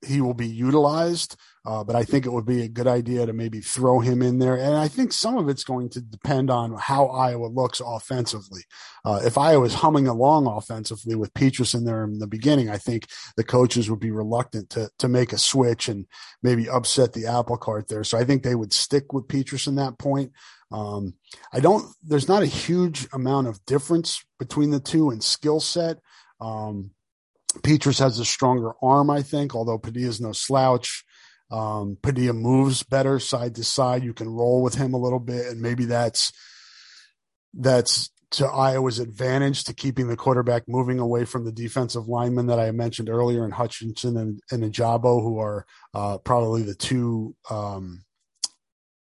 he 0.05 0.21
will 0.21 0.33
be 0.33 0.47
utilized. 0.47 1.35
Uh, 1.65 1.83
but 1.83 1.97
I 1.97 2.05
think 2.05 2.25
it 2.25 2.31
would 2.31 2.45
be 2.45 2.61
a 2.61 2.69
good 2.69 2.87
idea 2.87 3.25
to 3.25 3.33
maybe 3.33 3.59
throw 3.59 3.99
him 3.99 4.21
in 4.21 4.39
there. 4.39 4.55
And 4.55 4.75
I 4.75 4.87
think 4.87 5.11
some 5.11 5.37
of 5.37 5.49
it's 5.49 5.65
going 5.65 5.89
to 5.89 6.01
depend 6.01 6.49
on 6.49 6.77
how 6.79 7.07
Iowa 7.07 7.47
looks 7.47 7.81
offensively. 7.85 8.61
Uh, 9.03 9.19
if 9.25 9.37
Iowa 9.37 9.65
is 9.65 9.73
humming 9.73 10.07
along 10.07 10.47
offensively 10.47 11.15
with 11.15 11.33
Petras 11.33 11.75
in 11.75 11.83
there 11.83 12.05
in 12.05 12.19
the 12.19 12.27
beginning, 12.27 12.69
I 12.69 12.77
think 12.77 13.07
the 13.35 13.43
coaches 13.43 13.89
would 13.89 13.99
be 13.99 14.11
reluctant 14.11 14.69
to 14.71 14.89
to 14.99 15.09
make 15.09 15.33
a 15.33 15.37
switch 15.37 15.89
and 15.89 16.05
maybe 16.41 16.69
upset 16.69 17.11
the 17.11 17.25
apple 17.25 17.57
cart 17.57 17.89
there. 17.89 18.05
So 18.05 18.17
I 18.17 18.23
think 18.23 18.43
they 18.43 18.55
would 18.55 18.71
stick 18.71 19.11
with 19.11 19.27
Petras 19.27 19.67
in 19.67 19.75
that 19.75 19.97
point. 19.97 20.31
Um, 20.71 21.15
I 21.51 21.59
don't. 21.59 21.85
There's 22.01 22.29
not 22.29 22.43
a 22.43 22.47
huge 22.47 23.07
amount 23.11 23.47
of 23.47 23.65
difference 23.65 24.23
between 24.39 24.71
the 24.71 24.79
two 24.79 25.11
in 25.11 25.19
skill 25.19 25.59
set. 25.59 25.97
Um, 26.39 26.91
Petras 27.63 27.99
has 27.99 28.19
a 28.19 28.25
stronger 28.25 28.71
arm, 28.81 29.09
I 29.09 29.21
think, 29.21 29.55
although 29.55 29.77
Padilla 29.77 30.09
is 30.09 30.21
no 30.21 30.31
slouch. 30.31 31.03
Um, 31.49 31.97
Padilla 32.01 32.33
moves 32.33 32.83
better 32.83 33.19
side 33.19 33.55
to 33.55 33.63
side. 33.63 34.03
You 34.03 34.13
can 34.13 34.29
roll 34.29 34.61
with 34.61 34.75
him 34.75 34.93
a 34.93 34.99
little 34.99 35.19
bit, 35.19 35.47
and 35.47 35.61
maybe 35.61 35.85
that's 35.85 36.31
that's 37.53 38.11
to 38.29 38.45
Iowa's 38.45 38.99
advantage 38.99 39.63
to 39.63 39.73
keeping 39.73 40.09
the 40.09 40.17
quarterback 40.17 40.63
moving 40.67 40.99
away 40.99 41.23
from 41.23 41.45
the 41.45 41.51
defensive 41.51 42.09
linemen 42.09 42.47
that 42.47 42.59
I 42.59 42.71
mentioned 42.71 43.09
earlier 43.09 43.45
in 43.45 43.51
Hutchinson 43.51 44.17
and, 44.17 44.41
and 44.51 44.63
Ojabo, 44.63 45.21
who 45.21 45.39
are 45.39 45.65
uh, 45.93 46.17
probably 46.17 46.63
the 46.63 46.75
two 46.75 47.35
um, 47.49 48.03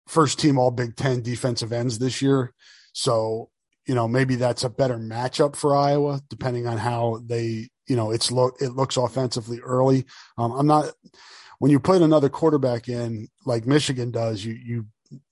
first 0.07 0.39
team 0.39 0.59
All 0.59 0.71
Big 0.71 0.97
Ten 0.97 1.23
defensive 1.23 1.73
ends 1.73 1.99
this 1.99 2.21
year. 2.21 2.53
So 2.93 3.49
you 3.87 3.95
know 3.95 4.09
maybe 4.09 4.35
that's 4.37 4.65
a 4.65 4.71
better 4.71 4.99
matchup 4.99 5.57
for 5.57 5.77
Iowa, 5.77 6.21
depending 6.29 6.67
on 6.67 6.79
how 6.79 7.23
they 7.25 7.69
you 7.87 7.97
know 7.97 8.11
it's 8.11 8.31
lo- 8.31 8.57
it 8.61 8.73
looks 8.73 8.97
offensively 8.97 9.61
early. 9.61 10.05
Um, 10.39 10.53
I'm 10.53 10.67
not 10.67 10.93
when 11.59 11.71
you 11.71 11.81
put 11.81 12.03
another 12.03 12.29
quarterback 12.29 12.89
in 12.89 13.29
like 13.45 13.67
Michigan 13.67 14.11
does, 14.11 14.45
you 14.45 14.55
you 14.55 14.87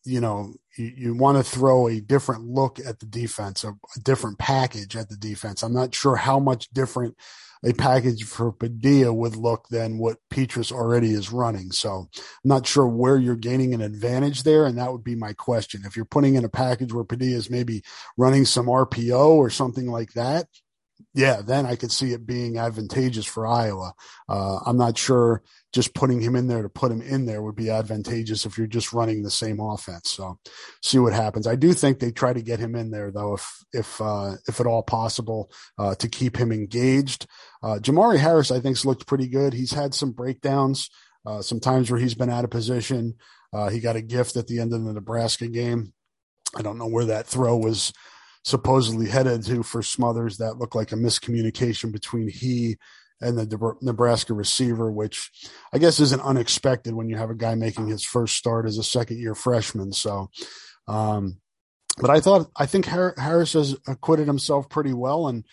you 0.04 0.20
know 0.20 0.54
you, 0.76 0.92
you 0.96 1.14
want 1.14 1.36
to 1.36 1.44
throw 1.44 1.88
a 1.88 2.00
different 2.00 2.44
look 2.44 2.78
at 2.78 3.00
the 3.00 3.06
defense, 3.06 3.64
a, 3.64 3.70
a, 3.70 4.00
different 4.00 4.38
package 4.38 4.96
at 4.96 5.08
the 5.08 5.16
defense. 5.16 5.62
I'm 5.62 5.74
not 5.74 5.94
sure 5.94 6.16
how 6.16 6.38
much 6.38 6.70
different 6.70 7.16
a 7.64 7.72
package 7.72 8.24
for 8.24 8.52
Padilla 8.52 9.12
would 9.12 9.36
look 9.36 9.68
than 9.68 9.98
what 9.98 10.18
Petras 10.30 10.70
already 10.70 11.12
is 11.12 11.32
running. 11.32 11.72
So 11.72 12.08
I'm 12.12 12.48
not 12.48 12.66
sure 12.66 12.86
where 12.86 13.16
you're 13.16 13.36
gaining 13.36 13.72
an 13.72 13.80
advantage 13.80 14.42
there, 14.42 14.66
and 14.66 14.78
that 14.78 14.92
would 14.92 15.04
be 15.04 15.16
my 15.16 15.32
question. 15.32 15.82
If 15.84 15.96
you're 15.96 16.04
putting 16.04 16.34
in 16.34 16.44
a 16.44 16.50
package 16.50 16.92
where 16.92 17.04
Padilla 17.04 17.36
is 17.36 17.50
maybe 17.50 17.82
running 18.16 18.44
some 18.44 18.66
RPO 18.66 19.28
or 19.30 19.48
something 19.50 19.86
like 19.86 20.12
that, 20.12 20.46
yeah, 21.14 21.42
then 21.42 21.64
I 21.64 21.76
could 21.76 21.92
see 21.92 22.12
it 22.12 22.26
being 22.26 22.58
advantageous 22.58 23.24
for 23.24 23.46
Iowa. 23.46 23.94
Uh, 24.28 24.58
I'm 24.66 24.76
not 24.76 24.98
sure 24.98 25.42
just 25.72 25.94
putting 25.94 26.20
him 26.20 26.34
in 26.34 26.48
there 26.48 26.62
to 26.62 26.68
put 26.68 26.90
him 26.90 27.00
in 27.00 27.24
there 27.24 27.40
would 27.40 27.54
be 27.54 27.70
advantageous 27.70 28.44
if 28.44 28.58
you're 28.58 28.66
just 28.66 28.92
running 28.92 29.22
the 29.22 29.30
same 29.30 29.60
offense. 29.60 30.10
So 30.10 30.38
see 30.82 30.98
what 30.98 31.12
happens. 31.12 31.46
I 31.46 31.54
do 31.54 31.72
think 31.72 31.98
they 31.98 32.10
try 32.10 32.32
to 32.32 32.42
get 32.42 32.58
him 32.58 32.74
in 32.74 32.90
there 32.90 33.12
though, 33.12 33.34
if, 33.34 33.64
if, 33.72 34.00
uh, 34.00 34.32
if 34.48 34.60
at 34.60 34.66
all 34.66 34.82
possible, 34.82 35.52
uh, 35.78 35.94
to 35.96 36.08
keep 36.08 36.36
him 36.36 36.50
engaged. 36.50 37.28
Uh, 37.62 37.78
Jermari 37.80 38.18
Harris, 38.18 38.50
I 38.50 38.58
think's 38.58 38.84
looked 38.84 39.06
pretty 39.06 39.28
good. 39.28 39.54
He's 39.54 39.72
had 39.72 39.94
some 39.94 40.10
breakdowns, 40.10 40.90
uh, 41.24 41.42
some 41.42 41.60
times 41.60 41.90
where 41.90 42.00
he's 42.00 42.14
been 42.14 42.30
out 42.30 42.44
of 42.44 42.50
position. 42.50 43.14
Uh, 43.52 43.68
he 43.68 43.78
got 43.78 43.96
a 43.96 44.02
gift 44.02 44.36
at 44.36 44.48
the 44.48 44.58
end 44.58 44.72
of 44.72 44.84
the 44.84 44.92
Nebraska 44.92 45.46
game. 45.46 45.92
I 46.56 46.62
don't 46.62 46.78
know 46.78 46.88
where 46.88 47.06
that 47.06 47.26
throw 47.26 47.56
was 47.56 47.92
supposedly 48.44 49.08
headed 49.08 49.42
to 49.44 49.62
for 49.62 49.82
Smothers 49.82 50.36
that 50.38 50.58
looked 50.58 50.76
like 50.76 50.92
a 50.92 50.96
miscommunication 50.96 51.90
between 51.90 52.28
he 52.28 52.76
and 53.20 53.38
the 53.38 53.76
Nebraska 53.80 54.34
receiver, 54.34 54.92
which 54.92 55.30
I 55.72 55.78
guess 55.78 55.98
isn't 55.98 56.22
unexpected 56.22 56.94
when 56.94 57.08
you 57.08 57.16
have 57.16 57.30
a 57.30 57.34
guy 57.34 57.54
making 57.54 57.88
his 57.88 58.04
first 58.04 58.36
start 58.36 58.66
as 58.66 58.76
a 58.76 58.84
second 58.84 59.18
year 59.18 59.34
freshman. 59.34 59.92
So, 59.92 60.30
um, 60.86 61.38
but 61.98 62.10
I 62.10 62.20
thought 62.20 62.50
I 62.56 62.66
think 62.66 62.84
Harris 62.86 63.54
has 63.54 63.76
acquitted 63.86 64.26
himself 64.26 64.68
pretty 64.68 64.92
well, 64.92 65.28
and 65.28 65.44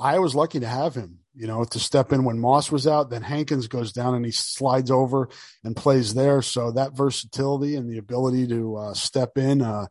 I 0.00 0.18
was 0.18 0.34
lucky 0.34 0.60
to 0.60 0.68
have 0.68 0.94
him. 0.94 1.18
You 1.34 1.46
know, 1.46 1.64
to 1.64 1.78
step 1.78 2.12
in 2.12 2.24
when 2.24 2.40
Moss 2.40 2.72
was 2.72 2.86
out. 2.86 3.08
Then 3.08 3.22
Hankins 3.22 3.68
goes 3.68 3.92
down 3.92 4.14
and 4.14 4.24
he 4.24 4.32
slides 4.32 4.90
over 4.90 5.28
and 5.62 5.76
plays 5.76 6.12
there. 6.12 6.42
So 6.42 6.72
that 6.72 6.96
versatility 6.96 7.76
and 7.76 7.88
the 7.88 7.98
ability 7.98 8.48
to 8.48 8.76
uh, 8.76 8.94
step 8.94 9.38
in. 9.38 9.62
Uh, 9.62 9.86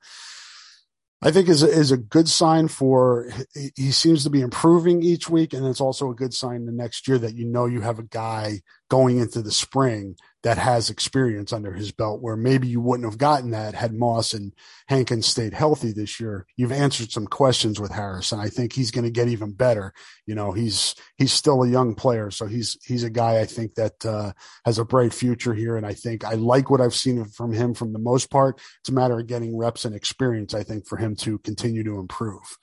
I 1.21 1.31
think 1.31 1.49
is 1.49 1.63
a, 1.63 1.67
is 1.67 1.91
a 1.91 1.97
good 1.97 2.29
sign 2.29 2.69
for 2.69 3.29
he 3.75 3.91
seems 3.91 4.23
to 4.23 4.29
be 4.29 4.41
improving 4.41 5.03
each 5.03 5.29
week, 5.29 5.53
and 5.53 5.65
it's 5.65 5.81
also 5.81 6.09
a 6.09 6.15
good 6.15 6.33
sign 6.33 6.65
the 6.65 6.71
next 6.71 7.07
year 7.07 7.17
that 7.17 7.35
you 7.35 7.45
know 7.45 7.65
you 7.65 7.81
have 7.81 7.99
a 7.99 8.03
guy 8.03 8.61
going 8.89 9.17
into 9.17 9.41
the 9.41 9.51
spring 9.51 10.15
that 10.43 10.57
has 10.57 10.89
experience 10.89 11.51
under 11.51 11.73
his 11.73 11.91
belt 11.91 12.21
where 12.21 12.37
maybe 12.37 12.67
you 12.67 12.79
wouldn't 12.79 13.07
have 13.07 13.17
gotten 13.17 13.51
that 13.51 13.75
had 13.75 13.93
Moss 13.93 14.33
and 14.33 14.53
Hankins 14.87 15.27
stayed 15.27 15.53
healthy 15.53 15.91
this 15.91 16.19
year. 16.19 16.45
You've 16.55 16.71
answered 16.71 17.11
some 17.11 17.27
questions 17.27 17.79
with 17.79 17.91
Harris 17.91 18.31
and 18.31 18.41
I 18.41 18.47
think 18.47 18.71
he's 18.71 18.91
going 18.91 19.03
to 19.03 19.11
get 19.11 19.27
even 19.27 19.51
better. 19.51 19.93
You 20.25 20.35
know, 20.35 20.53
he's, 20.53 20.95
he's 21.17 21.33
still 21.33 21.63
a 21.63 21.67
young 21.69 21.93
player. 21.93 22.31
So 22.31 22.45
he's, 22.45 22.77
he's 22.85 23.03
a 23.03 23.09
guy 23.09 23.39
I 23.39 23.45
think 23.45 23.75
that, 23.75 24.05
uh, 24.05 24.31
has 24.63 24.79
a 24.79 24.85
bright 24.85 25.13
future 25.13 25.53
here. 25.53 25.75
And 25.75 25.85
I 25.85 25.93
think 25.93 26.23
I 26.23 26.35
like 26.35 26.69
what 26.69 26.81
I've 26.81 26.95
seen 26.95 27.25
from 27.25 27.51
him 27.51 27.73
from 27.73 27.91
the 27.91 27.99
most 27.99 28.31
part. 28.31 28.61
It's 28.79 28.89
a 28.89 28.93
matter 28.93 29.19
of 29.19 29.27
getting 29.27 29.57
reps 29.57 29.83
and 29.83 29.93
experience, 29.93 30.53
I 30.53 30.63
think, 30.63 30.87
for 30.87 30.97
him 30.97 31.15
to 31.17 31.37
continue 31.39 31.83
to 31.83 31.99
improve. 31.99 32.57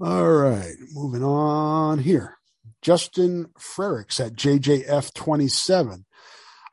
All 0.00 0.32
right. 0.32 0.74
Moving 0.94 1.22
on 1.22 2.00
here. 2.00 2.38
Justin 2.80 3.46
Frericks 3.56 4.18
at 4.18 4.34
JJF27. 4.34 6.04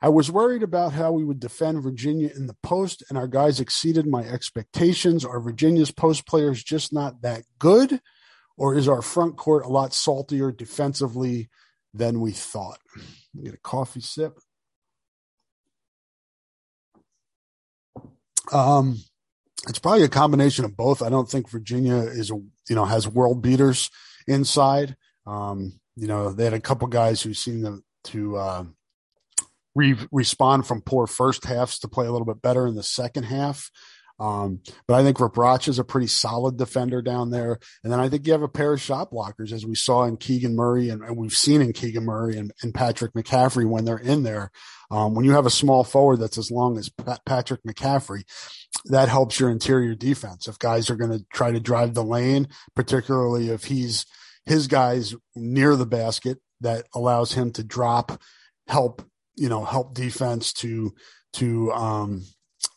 I 0.01 0.09
was 0.09 0.31
worried 0.31 0.63
about 0.63 0.93
how 0.93 1.11
we 1.11 1.25
would 1.25 1.39
defend 1.39 1.83
Virginia 1.83 2.29
in 2.33 2.47
the 2.47 2.55
post, 2.63 3.03
and 3.09 3.17
our 3.17 3.27
guys 3.27 3.59
exceeded 3.59 4.07
my 4.07 4.23
expectations. 4.23 5.25
Are 5.25 5.41
Virginia's 5.41 5.91
post 5.91 6.25
players 6.25 6.63
just 6.63 6.93
not 6.93 7.21
that 7.21 7.43
good, 7.57 7.99
or 8.57 8.75
is 8.75 8.87
our 8.87 9.01
front 9.01 9.35
court 9.35 9.65
a 9.65 9.69
lot 9.69 9.93
saltier 9.93 10.51
defensively 10.51 11.49
than 11.93 12.21
we 12.21 12.31
thought? 12.31 12.79
Get 13.43 13.55
a 13.55 13.57
coffee 13.57 13.99
sip. 13.99 14.39
Um, 18.53 18.99
it's 19.67 19.79
probably 19.79 20.03
a 20.03 20.09
combination 20.09 20.63
of 20.63 20.77
both. 20.77 21.01
I 21.01 21.09
don't 21.09 21.29
think 21.29 21.49
Virginia 21.49 21.97
is 21.97 22.29
you 22.29 22.75
know 22.75 22.85
has 22.85 23.05
world 23.05 23.41
beaters 23.41 23.89
inside. 24.27 24.95
Um, 25.27 25.79
you 25.97 26.07
know 26.07 26.31
they 26.31 26.45
had 26.45 26.53
a 26.53 26.61
couple 26.61 26.87
guys 26.87 27.21
who 27.21 27.33
seemed 27.33 27.65
to 27.65 27.83
to 28.11 28.37
uh, 28.37 28.63
re- 29.79 30.07
respond 30.11 30.67
from 30.67 30.81
poor 30.81 31.07
first 31.07 31.45
halves 31.45 31.79
to 31.79 31.87
play 31.87 32.05
a 32.05 32.11
little 32.11 32.25
bit 32.25 32.41
better 32.41 32.67
in 32.67 32.75
the 32.75 32.83
second 32.83 33.23
half. 33.23 33.71
Um, 34.19 34.59
but 34.85 34.95
I 34.95 35.03
think 35.03 35.17
Rebraca 35.17 35.69
is 35.69 35.79
a 35.79 35.83
pretty 35.85 36.07
solid 36.07 36.57
defender 36.57 37.01
down 37.01 37.29
there. 37.29 37.57
And 37.83 37.93
then 37.93 38.01
I 38.01 38.09
think 38.09 38.27
you 38.27 38.33
have 38.33 38.41
a 38.41 38.49
pair 38.49 38.73
of 38.73 38.81
shot 38.81 39.11
blockers, 39.11 39.53
as 39.53 39.65
we 39.65 39.75
saw 39.75 40.03
in 40.03 40.17
Keegan 40.17 40.57
Murray 40.57 40.89
and, 40.89 41.01
and 41.01 41.15
we've 41.15 41.33
seen 41.33 41.61
in 41.61 41.71
Keegan 41.71 42.03
Murray 42.03 42.37
and, 42.37 42.51
and 42.61 42.73
Patrick 42.73 43.13
McCaffery 43.13 43.65
when 43.67 43.85
they're 43.85 43.97
in 43.97 44.23
there. 44.23 44.51
Um, 44.91 45.13
when 45.13 45.23
you 45.23 45.31
have 45.31 45.45
a 45.45 45.51
small 45.51 45.85
forward 45.85 46.17
that's 46.17 46.37
as 46.37 46.51
long 46.51 46.77
as 46.77 46.89
Patrick 47.25 47.63
McCaffery, 47.63 48.23
that 48.85 49.07
helps 49.07 49.39
your 49.39 49.49
interior 49.49 49.95
defense. 49.95 50.47
If 50.47 50.59
guys 50.59 50.89
are 50.89 50.97
going 50.97 51.17
to 51.17 51.25
try 51.31 51.51
to 51.51 51.59
drive 51.59 51.93
the 51.93 52.03
lane, 52.03 52.49
particularly 52.75 53.49
if 53.49 53.65
he's 53.65 54.05
his 54.45 54.67
guys 54.67 55.15
near 55.35 55.75
the 55.77 55.85
basket, 55.85 56.39
that 56.61 56.87
allows 56.93 57.33
him 57.33 57.51
to 57.51 57.63
drop, 57.63 58.19
help 58.67 59.01
you 59.39 59.49
know, 59.49 59.63
help 59.63 59.93
defense 59.93 60.53
to, 60.53 60.93
to, 61.33 61.71
um, 61.71 62.23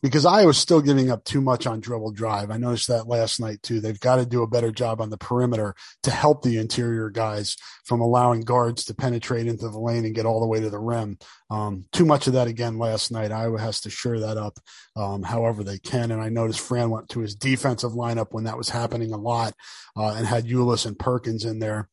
because 0.02 0.26
Iowa's 0.26 0.58
still 0.58 0.80
giving 0.80 1.10
up 1.10 1.24
too 1.24 1.40
much 1.40 1.66
on 1.66 1.80
dribble 1.80 2.12
drive. 2.12 2.50
I 2.50 2.56
noticed 2.56 2.88
that 2.88 3.08
last 3.08 3.40
night 3.40 3.62
too. 3.62 3.80
They've 3.80 3.98
got 3.98 4.16
to 4.16 4.26
do 4.26 4.42
a 4.42 4.48
better 4.48 4.70
job 4.72 5.00
on 5.00 5.10
the 5.10 5.16
perimeter 5.16 5.74
to 6.02 6.10
help 6.10 6.42
the 6.42 6.58
interior 6.58 7.08
guys 7.10 7.56
from 7.84 8.00
allowing 8.00 8.42
guards 8.42 8.84
to 8.84 8.94
penetrate 8.94 9.46
into 9.46 9.68
the 9.68 9.78
lane 9.78 10.04
and 10.04 10.14
get 10.14 10.26
all 10.26 10.40
the 10.40 10.46
way 10.46 10.60
to 10.60 10.70
the 10.70 10.78
rim. 10.78 11.18
Um, 11.50 11.84
too 11.92 12.04
much 12.04 12.26
of 12.26 12.32
that 12.34 12.48
again 12.48 12.78
last 12.78 13.12
night. 13.12 13.32
Iowa 13.32 13.60
has 13.60 13.80
to 13.82 13.90
shore 13.90 14.18
that 14.20 14.36
up 14.36 14.58
um, 14.96 15.22
however 15.22 15.62
they 15.62 15.78
can. 15.78 16.10
And 16.10 16.20
I 16.20 16.28
noticed 16.28 16.60
Fran 16.60 16.90
went 16.90 17.08
to 17.10 17.20
his 17.20 17.34
defensive 17.34 17.92
lineup 17.92 18.28
when 18.30 18.44
that 18.44 18.58
was 18.58 18.68
happening 18.68 19.12
a 19.12 19.18
lot 19.18 19.54
uh, 19.96 20.14
and 20.14 20.26
had 20.26 20.46
Ulis 20.46 20.86
and 20.86 20.98
Perkins 20.98 21.44
in 21.44 21.58
there. 21.58 21.88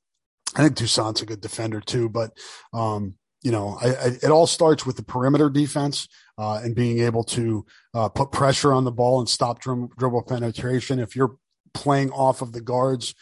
I 0.55 0.63
think 0.63 0.77
Toussaint's 0.77 1.21
a 1.21 1.27
good 1.27 1.41
defender 1.41 1.79
too, 1.79 2.09
but 2.09 2.31
um, 2.73 3.15
you 3.41 3.51
know, 3.51 3.77
I, 3.81 3.87
I, 3.87 4.07
it 4.21 4.31
all 4.31 4.47
starts 4.47 4.85
with 4.85 4.97
the 4.97 5.03
perimeter 5.03 5.49
defense 5.49 6.07
uh, 6.37 6.61
and 6.63 6.75
being 6.75 6.99
able 6.99 7.23
to 7.25 7.65
uh, 7.93 8.09
put 8.09 8.31
pressure 8.31 8.73
on 8.73 8.83
the 8.83 8.91
ball 8.91 9.19
and 9.19 9.29
stop 9.29 9.61
dribble 9.61 10.23
penetration. 10.27 10.99
If 10.99 11.15
you're 11.15 11.37
playing 11.73 12.11
off 12.11 12.41
of 12.41 12.51
the 12.51 12.61
guards 12.61 13.15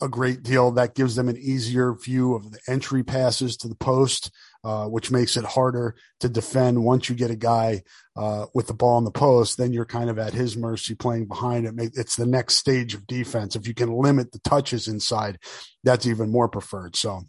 a 0.00 0.08
great 0.08 0.42
deal, 0.42 0.72
that 0.72 0.94
gives 0.94 1.14
them 1.14 1.28
an 1.28 1.36
easier 1.36 1.94
view 1.94 2.34
of 2.34 2.50
the 2.50 2.58
entry 2.68 3.02
passes 3.02 3.56
to 3.56 3.68
the 3.68 3.76
post, 3.76 4.30
uh, 4.62 4.86
which 4.86 5.10
makes 5.10 5.36
it 5.36 5.44
harder 5.44 5.96
to 6.20 6.28
defend. 6.28 6.84
Once 6.84 7.08
you 7.08 7.14
get 7.14 7.30
a 7.30 7.36
guy 7.36 7.82
uh, 8.16 8.46
with 8.54 8.66
the 8.66 8.74
ball 8.74 8.98
in 8.98 9.04
the 9.04 9.10
post, 9.10 9.56
then 9.56 9.72
you're 9.72 9.84
kind 9.84 10.10
of 10.10 10.18
at 10.18 10.34
his 10.34 10.56
mercy 10.56 10.94
playing 10.94 11.26
behind 11.26 11.66
it. 11.66 11.92
It's 11.94 12.16
the 12.16 12.26
next 12.26 12.56
stage 12.56 12.94
of 12.94 13.06
defense. 13.06 13.56
If 13.56 13.66
you 13.66 13.74
can 13.74 13.92
limit 13.92 14.32
the 14.32 14.40
touches 14.40 14.88
inside, 14.88 15.38
that's 15.84 16.06
even 16.06 16.30
more 16.30 16.48
preferred. 16.48 16.96
So 16.96 17.22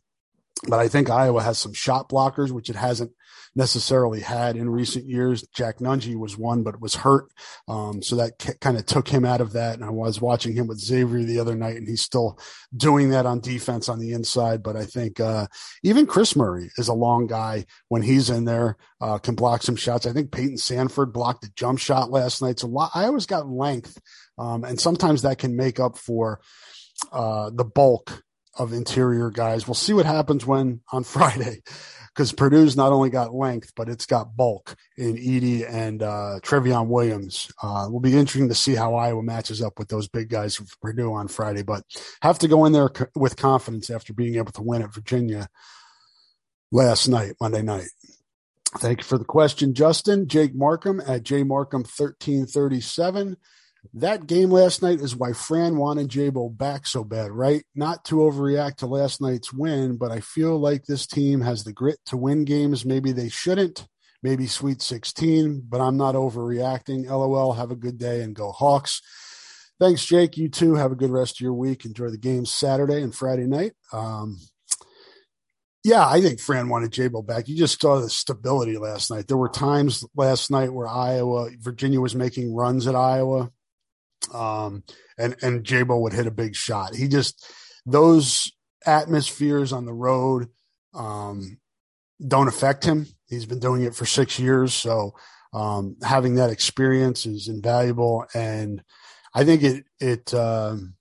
but 0.68 0.80
I 0.80 0.88
think 0.88 1.10
Iowa 1.10 1.42
has 1.42 1.58
some 1.58 1.74
shot 1.74 2.10
blockers, 2.10 2.52
which 2.52 2.70
it 2.70 2.76
hasn't 2.76 3.12
necessarily 3.56 4.20
had 4.20 4.58
in 4.58 4.70
recent 4.70 5.06
years. 5.06 5.48
Jack 5.56 5.80
Nunge 5.80 6.14
was 6.18 6.38
one, 6.38 6.64
but 6.64 6.82
was 6.82 6.96
hurt. 6.96 7.32
Um, 7.68 8.02
so 8.02 8.18
that 8.18 8.38
k- 8.38 8.54
kind 8.60 8.78
of 8.78 8.86
took 8.86 9.08
him 9.08 9.24
out 9.24 9.40
of 9.40 9.54
that. 9.54 9.76
And 9.76 9.84
I 9.84 9.90
was 9.90 10.20
watching 10.20 10.54
him 10.54 10.68
with 10.68 10.80
Xavier 10.80 11.24
the 11.24 11.40
other 11.40 11.56
night 11.56 11.78
and 11.78 11.88
he's 11.88 12.02
still 12.02 12.38
doing 12.76 13.10
that 13.12 13.26
on 13.26 13.40
defense 13.40 13.88
on 13.88 14.00
the 14.00 14.12
inside. 14.12 14.62
But 14.62 14.76
I 14.76 14.86
think, 14.86 15.20
uh, 15.20 15.48
even 15.84 16.06
Kris 16.06 16.36
Murray 16.36 16.70
is 16.78 16.90
a 16.90 16.94
long 16.94 17.28
guy 17.28 17.66
when 17.88 18.02
he's 18.02 18.30
in 18.30 18.44
there, 18.44 18.76
uh, 19.00 19.18
can 19.20 19.36
block 19.36 19.64
some 19.64 19.78
shots. 19.78 20.06
I 20.06 20.12
think 20.12 20.32
Payton 20.32 20.58
Sandfort 20.58 21.14
blocked 21.14 21.46
a 21.46 21.52
jump 21.56 21.80
shot 21.80 22.12
last 22.12 22.42
night. 22.42 22.60
So 22.60 22.78
I 22.94 23.06
always 23.06 23.26
got 23.26 23.48
length. 23.48 23.98
Um, 24.38 24.66
and 24.66 24.80
sometimes 24.80 25.22
that 25.22 25.38
can 25.38 25.56
make 25.56 25.80
up 25.80 25.98
for, 25.98 26.42
uh, 27.14 27.52
the 27.54 27.64
bulk 27.64 28.25
of 28.56 28.74
interior 28.74 29.30
guys. 29.30 29.68
We'll 29.68 29.76
see 29.76 29.94
what 29.94 30.06
happens 30.06 30.46
when 30.46 30.82
on 30.92 31.04
Friday, 31.04 31.62
because 32.14 32.32
Purdue's 32.32 32.78
not 32.78 32.92
only 32.92 33.10
got 33.10 33.34
length, 33.34 33.74
but 33.76 33.90
it's 33.90 34.06
got 34.06 34.36
bulk 34.36 34.76
in 34.98 35.16
Edey 35.16 35.70
and 35.70 36.02
uh, 36.02 36.40
Trevion 36.42 36.88
Williams. 36.88 37.52
Uh, 37.62 37.88
will 37.90 38.00
be 38.00 38.14
interesting 38.14 38.50
to 38.50 38.56
see 38.56 38.76
how 38.76 38.96
Iowa 38.96 39.24
matches 39.24 39.62
up 39.62 39.78
with 39.78 39.90
those 39.90 40.08
big 40.08 40.30
guys 40.30 40.56
from 40.56 40.68
Purdue 40.82 41.14
on 41.14 41.28
Friday, 41.28 41.64
but 41.64 41.84
have 42.22 42.40
to 42.40 42.48
go 42.48 42.66
in 42.66 42.74
there 42.74 42.90
with 43.16 43.38
confidence 43.38 43.90
after 43.90 44.14
being 44.14 44.36
able 44.36 44.52
to 44.54 44.62
win 44.62 44.82
at 44.82 44.94
Virginia 44.94 45.48
last 46.72 47.08
night, 47.08 47.34
Monday 47.40 47.62
night. 47.62 47.88
Thank 48.78 49.00
you 49.00 49.06
for 49.06 49.18
the 49.18 49.24
question, 49.24 49.74
Justin. 49.74 50.28
Jake 50.28 50.54
Markham 50.54 51.00
at 51.00 51.24
jmarkham1337 51.24 53.38
that 53.94 54.28
game 54.28 54.50
last 54.50 54.82
night 54.82 55.00
is 55.00 55.16
why 55.16 55.34
Fran 55.34 55.78
wanted 55.78 56.10
Jabo 56.10 56.56
back 56.56 56.88
so 56.88 57.04
bad, 57.04 57.32
right? 57.32 57.64
Not 57.76 58.06
to 58.06 58.16
overreact 58.16 58.78
to 58.78 58.88
last 58.88 59.22
night's 59.22 59.54
win, 59.54 59.98
but 59.98 60.12
I 60.12 60.20
feel 60.20 60.58
like 60.58 60.86
this 60.86 61.08
team 61.08 61.42
has 61.42 61.64
the 61.64 61.74
grit 61.74 62.00
to 62.08 62.18
win 62.18 62.46
games. 62.46 62.86
Maybe 62.86 63.12
they 63.12 63.30
shouldn't, 63.30 63.88
maybe 64.24 64.48
Sweet 64.48 64.82
16, 64.82 65.64
but 65.70 65.82
I'm 65.82 65.98
not 65.98 66.16
overreacting. 66.16 67.08
LOL. 67.08 67.54
Have 67.54 67.72
a 67.72 67.76
good 67.76 67.98
day 67.98 68.22
and 68.22 68.36
go 68.36 68.52
Hawks. 68.52 69.02
Thanks, 69.80 70.06
Jake. 70.06 70.38
You 70.38 70.50
too. 70.50 70.76
Have 70.76 70.92
a 70.92 70.96
good 70.96 71.12
rest 71.12 71.38
of 71.38 71.42
your 71.42 71.54
week. 71.54 71.86
Enjoy 71.86 72.10
the 72.10 72.18
games 72.18 72.52
Saturday 72.52 73.02
and 73.02 73.14
Friday 73.14 73.46
night. 73.46 73.74
Um, 73.92 74.38
yeah, 75.84 76.08
I 76.08 76.20
think 76.20 76.40
Fran 76.40 76.70
wanted 76.70 76.92
Jabo 76.92 77.24
back. 77.24 77.48
You 77.48 77.56
just 77.56 77.80
saw 77.80 78.00
the 78.00 78.10
stability 78.10 78.78
last 78.78 79.12
night. 79.12 79.28
There 79.28 79.38
were 79.38 79.50
times 79.50 80.04
last 80.16 80.50
night 80.50 80.74
where 80.74 80.88
Iowa, 80.88 81.52
Virginia 81.60 82.02
was 82.02 82.16
making 82.16 82.56
runs 82.56 82.88
at 82.88 82.96
Iowa 82.96 83.52
um, 84.34 84.84
and 85.18 85.36
and 85.42 85.64
Jabo 85.64 86.00
would 86.02 86.14
hit 86.14 86.28
a 86.28 86.32
big 86.32 86.56
shot. 86.56 86.96
He 86.96 87.08
just 87.08 87.46
those 87.86 88.52
atmospheres 88.86 89.74
on 89.74 89.86
the 89.86 89.94
road 89.94 90.48
um, 90.94 91.58
don't 92.26 92.48
affect 92.48 92.84
him. 92.84 93.08
He's 93.28 93.46
been 93.46 93.60
doing 93.60 93.84
it 93.84 93.96
for 93.96 94.06
six 94.06 94.40
years, 94.40 94.74
so 94.74 95.16
um, 95.54 95.98
having 96.04 96.36
that 96.36 96.50
experience 96.50 97.26
is 97.26 97.48
invaluable. 97.48 98.26
And 98.34 98.84
I 99.34 99.44
think 99.44 99.64
it 99.64 99.86
it 100.00 100.34
um, 100.34 100.96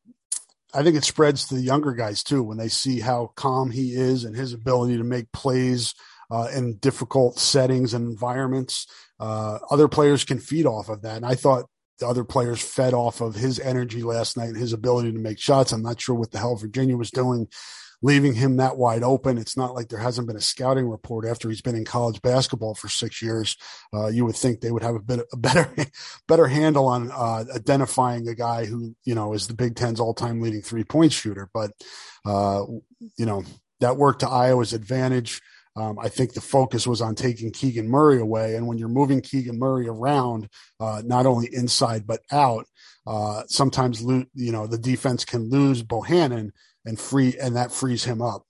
I 0.73 0.83
think 0.83 0.97
it 0.97 1.05
spreads 1.05 1.47
to 1.47 1.55
the 1.55 1.63
younger 1.63 1.93
guys 1.93 2.23
too 2.23 2.43
when 2.43 2.59
they 2.59 2.69
see 2.69 3.01
how 3.01 3.33
calm 3.37 3.71
he 3.71 3.93
is 3.93 4.25
and 4.25 4.37
his 4.37 4.53
ability 4.53 4.97
to 4.99 5.05
make 5.05 5.33
plays. 5.33 5.95
Uh, 6.31 6.49
in 6.57 6.79
difficult 6.79 7.39
settings 7.39 7.93
and 7.93 8.09
environments, 8.09 8.87
uh, 9.21 9.59
other 9.71 9.89
players 9.89 10.25
can 10.25 10.39
feed 10.39 10.65
off 10.65 10.89
of 10.89 11.03
that. 11.03 11.17
And 11.17 11.27
I 11.27 11.35
thought 11.35 11.67
the 11.99 12.09
other 12.09 12.25
players 12.25 12.63
fed 12.63 12.95
off 12.95 13.21
of 13.21 13.35
his 13.35 13.61
energy 13.61 14.03
last 14.03 14.37
night 14.37 14.49
and 14.49 14.57
his 14.57 14.73
ability 14.73 15.13
to 15.13 15.19
make 15.19 15.39
shots. 15.39 15.73
I'm 15.73 15.83
not 15.83 16.01
sure 16.01 16.15
what 16.15 16.31
the 16.31 16.39
hell 16.39 16.57
Virginia 16.57 16.97
was 16.97 17.11
doing 17.11 17.49
leaving 18.05 18.35
him 18.35 18.59
that 18.59 18.77
wide 18.77 19.03
open. 19.03 19.39
It's 19.39 19.57
not 19.57 19.75
like 19.75 19.89
there 19.89 19.99
hasn't 19.99 20.27
been 20.27 20.37
a 20.37 20.41
scouting 20.41 20.87
report 20.87 21.27
after 21.27 21.49
he's 21.49 21.63
been 21.63 21.75
in 21.75 21.87
college 21.87 22.21
basketball 22.21 22.75
for 22.75 22.87
six 22.87 23.23
years. 23.23 23.57
Uh, 23.95 24.09
you 24.09 24.27
would 24.27 24.37
think 24.37 24.61
they 24.61 24.71
would 24.71 24.83
have 24.83 24.95
a 24.95 25.01
bit 25.01 25.21
a 25.33 25.37
better 25.39 25.75
better 26.29 26.47
handle 26.47 26.87
on 26.87 27.11
uh, 27.11 27.47
identifying 27.55 28.29
a 28.29 28.35
guy 28.35 28.67
who 28.67 28.95
you 29.05 29.15
know 29.15 29.33
is 29.33 29.47
the 29.47 29.55
Big 29.55 29.75
Ten's 29.75 30.01
all 30.01 30.13
time 30.13 30.43
leading 30.43 30.61
three 30.61 30.85
point 30.85 31.15
shooter. 31.15 31.49
But 31.55 31.71
uh, 32.27 32.65
you 33.17 33.25
know 33.25 33.43
that 33.81 33.97
worked 33.97 34.21
to 34.21 34.29
Iowa's 34.29 34.75
advantage. 34.75 35.41
Um, 35.77 35.99
I 35.99 36.09
think 36.09 36.33
the 36.33 36.41
focus 36.41 36.87
was 36.87 37.01
on 37.01 37.15
taking 37.15 37.51
Keegan 37.51 37.89
Murray 37.89 38.21
away. 38.21 38.55
And 38.55 38.67
when 38.67 38.79
you're 38.79 38.89
moving 38.89 39.21
Keegan 39.21 39.59
Murray 39.59 39.89
around, 39.89 40.49
uh, 40.79 41.03
not 41.05 41.27
only 41.27 41.49
inside 41.53 42.07
but 42.07 42.21
out, 42.31 42.67
uh, 43.07 43.43
sometimes 43.49 44.03
lo- 44.03 44.27
you 44.35 44.53
know 44.53 44.67
the 44.67 44.79
defense 44.79 45.25
can 45.25 45.51
lose 45.51 45.83
Bohannon 45.83 46.51
and 46.85 46.99
free, 46.99 47.37
and 47.41 47.57
that 47.57 47.73
frees 47.73 48.05
him 48.05 48.23
up. 48.23 48.47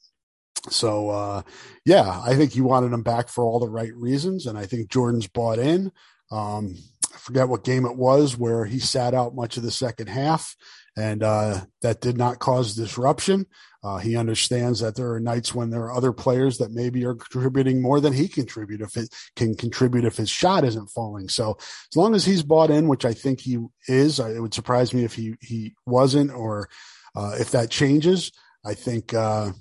So 0.70 1.10
uh, 1.10 1.42
yeah, 1.84 2.20
I 2.24 2.34
think 2.36 2.54
you 2.54 2.64
wanted 2.64 2.92
him 2.92 3.02
back 3.02 3.28
for 3.28 3.44
all 3.44 3.58
the 3.58 3.68
right 3.68 3.94
reasons, 3.94 4.46
and 4.46 4.58
I 4.58 4.66
think 4.66 4.90
Jordan's 4.90 5.26
bought 5.26 5.58
in. 5.58 5.92
Um, 6.30 6.76
I 7.12 7.18
forget 7.18 7.48
what 7.48 7.64
game 7.64 7.86
it 7.86 7.96
was 7.96 8.36
where 8.36 8.64
he 8.64 8.78
sat 8.78 9.14
out 9.14 9.34
much 9.34 9.56
of 9.56 9.62
the 9.62 9.70
second 9.70 10.08
half, 10.08 10.56
and 10.96 11.22
uh, 11.22 11.62
that 11.82 12.00
did 12.00 12.16
not 12.16 12.38
cause 12.38 12.74
disruption. 12.74 13.46
Uh, 13.84 13.98
he 13.98 14.16
understands 14.16 14.80
that 14.80 14.96
there 14.96 15.12
are 15.12 15.20
nights 15.20 15.54
when 15.54 15.68
there 15.68 15.82
are 15.82 15.92
other 15.92 16.12
players 16.12 16.56
that 16.56 16.72
maybe 16.72 17.04
are 17.04 17.14
contributing 17.14 17.82
more 17.82 18.00
than 18.00 18.14
he 18.14 18.26
contribute 18.26 18.80
if 18.80 18.96
it 18.96 19.14
can 19.36 19.54
contribute 19.54 20.06
if 20.06 20.16
his 20.16 20.30
shot 20.30 20.64
isn't 20.64 20.88
falling. 20.88 21.28
So 21.28 21.58
as 21.60 21.94
long 21.94 22.14
as 22.14 22.24
he's 22.24 22.42
bought 22.42 22.70
in, 22.70 22.88
which 22.88 23.04
I 23.04 23.12
think 23.12 23.40
he 23.40 23.58
is, 23.86 24.18
it 24.18 24.40
would 24.40 24.54
surprise 24.54 24.94
me 24.94 25.04
if 25.04 25.14
he 25.14 25.34
he 25.42 25.74
wasn't, 25.84 26.32
or 26.32 26.70
uh, 27.14 27.36
if 27.38 27.50
that 27.50 27.68
changes. 27.68 28.32
I 28.64 28.72
think 28.72 29.12
uh, 29.12 29.52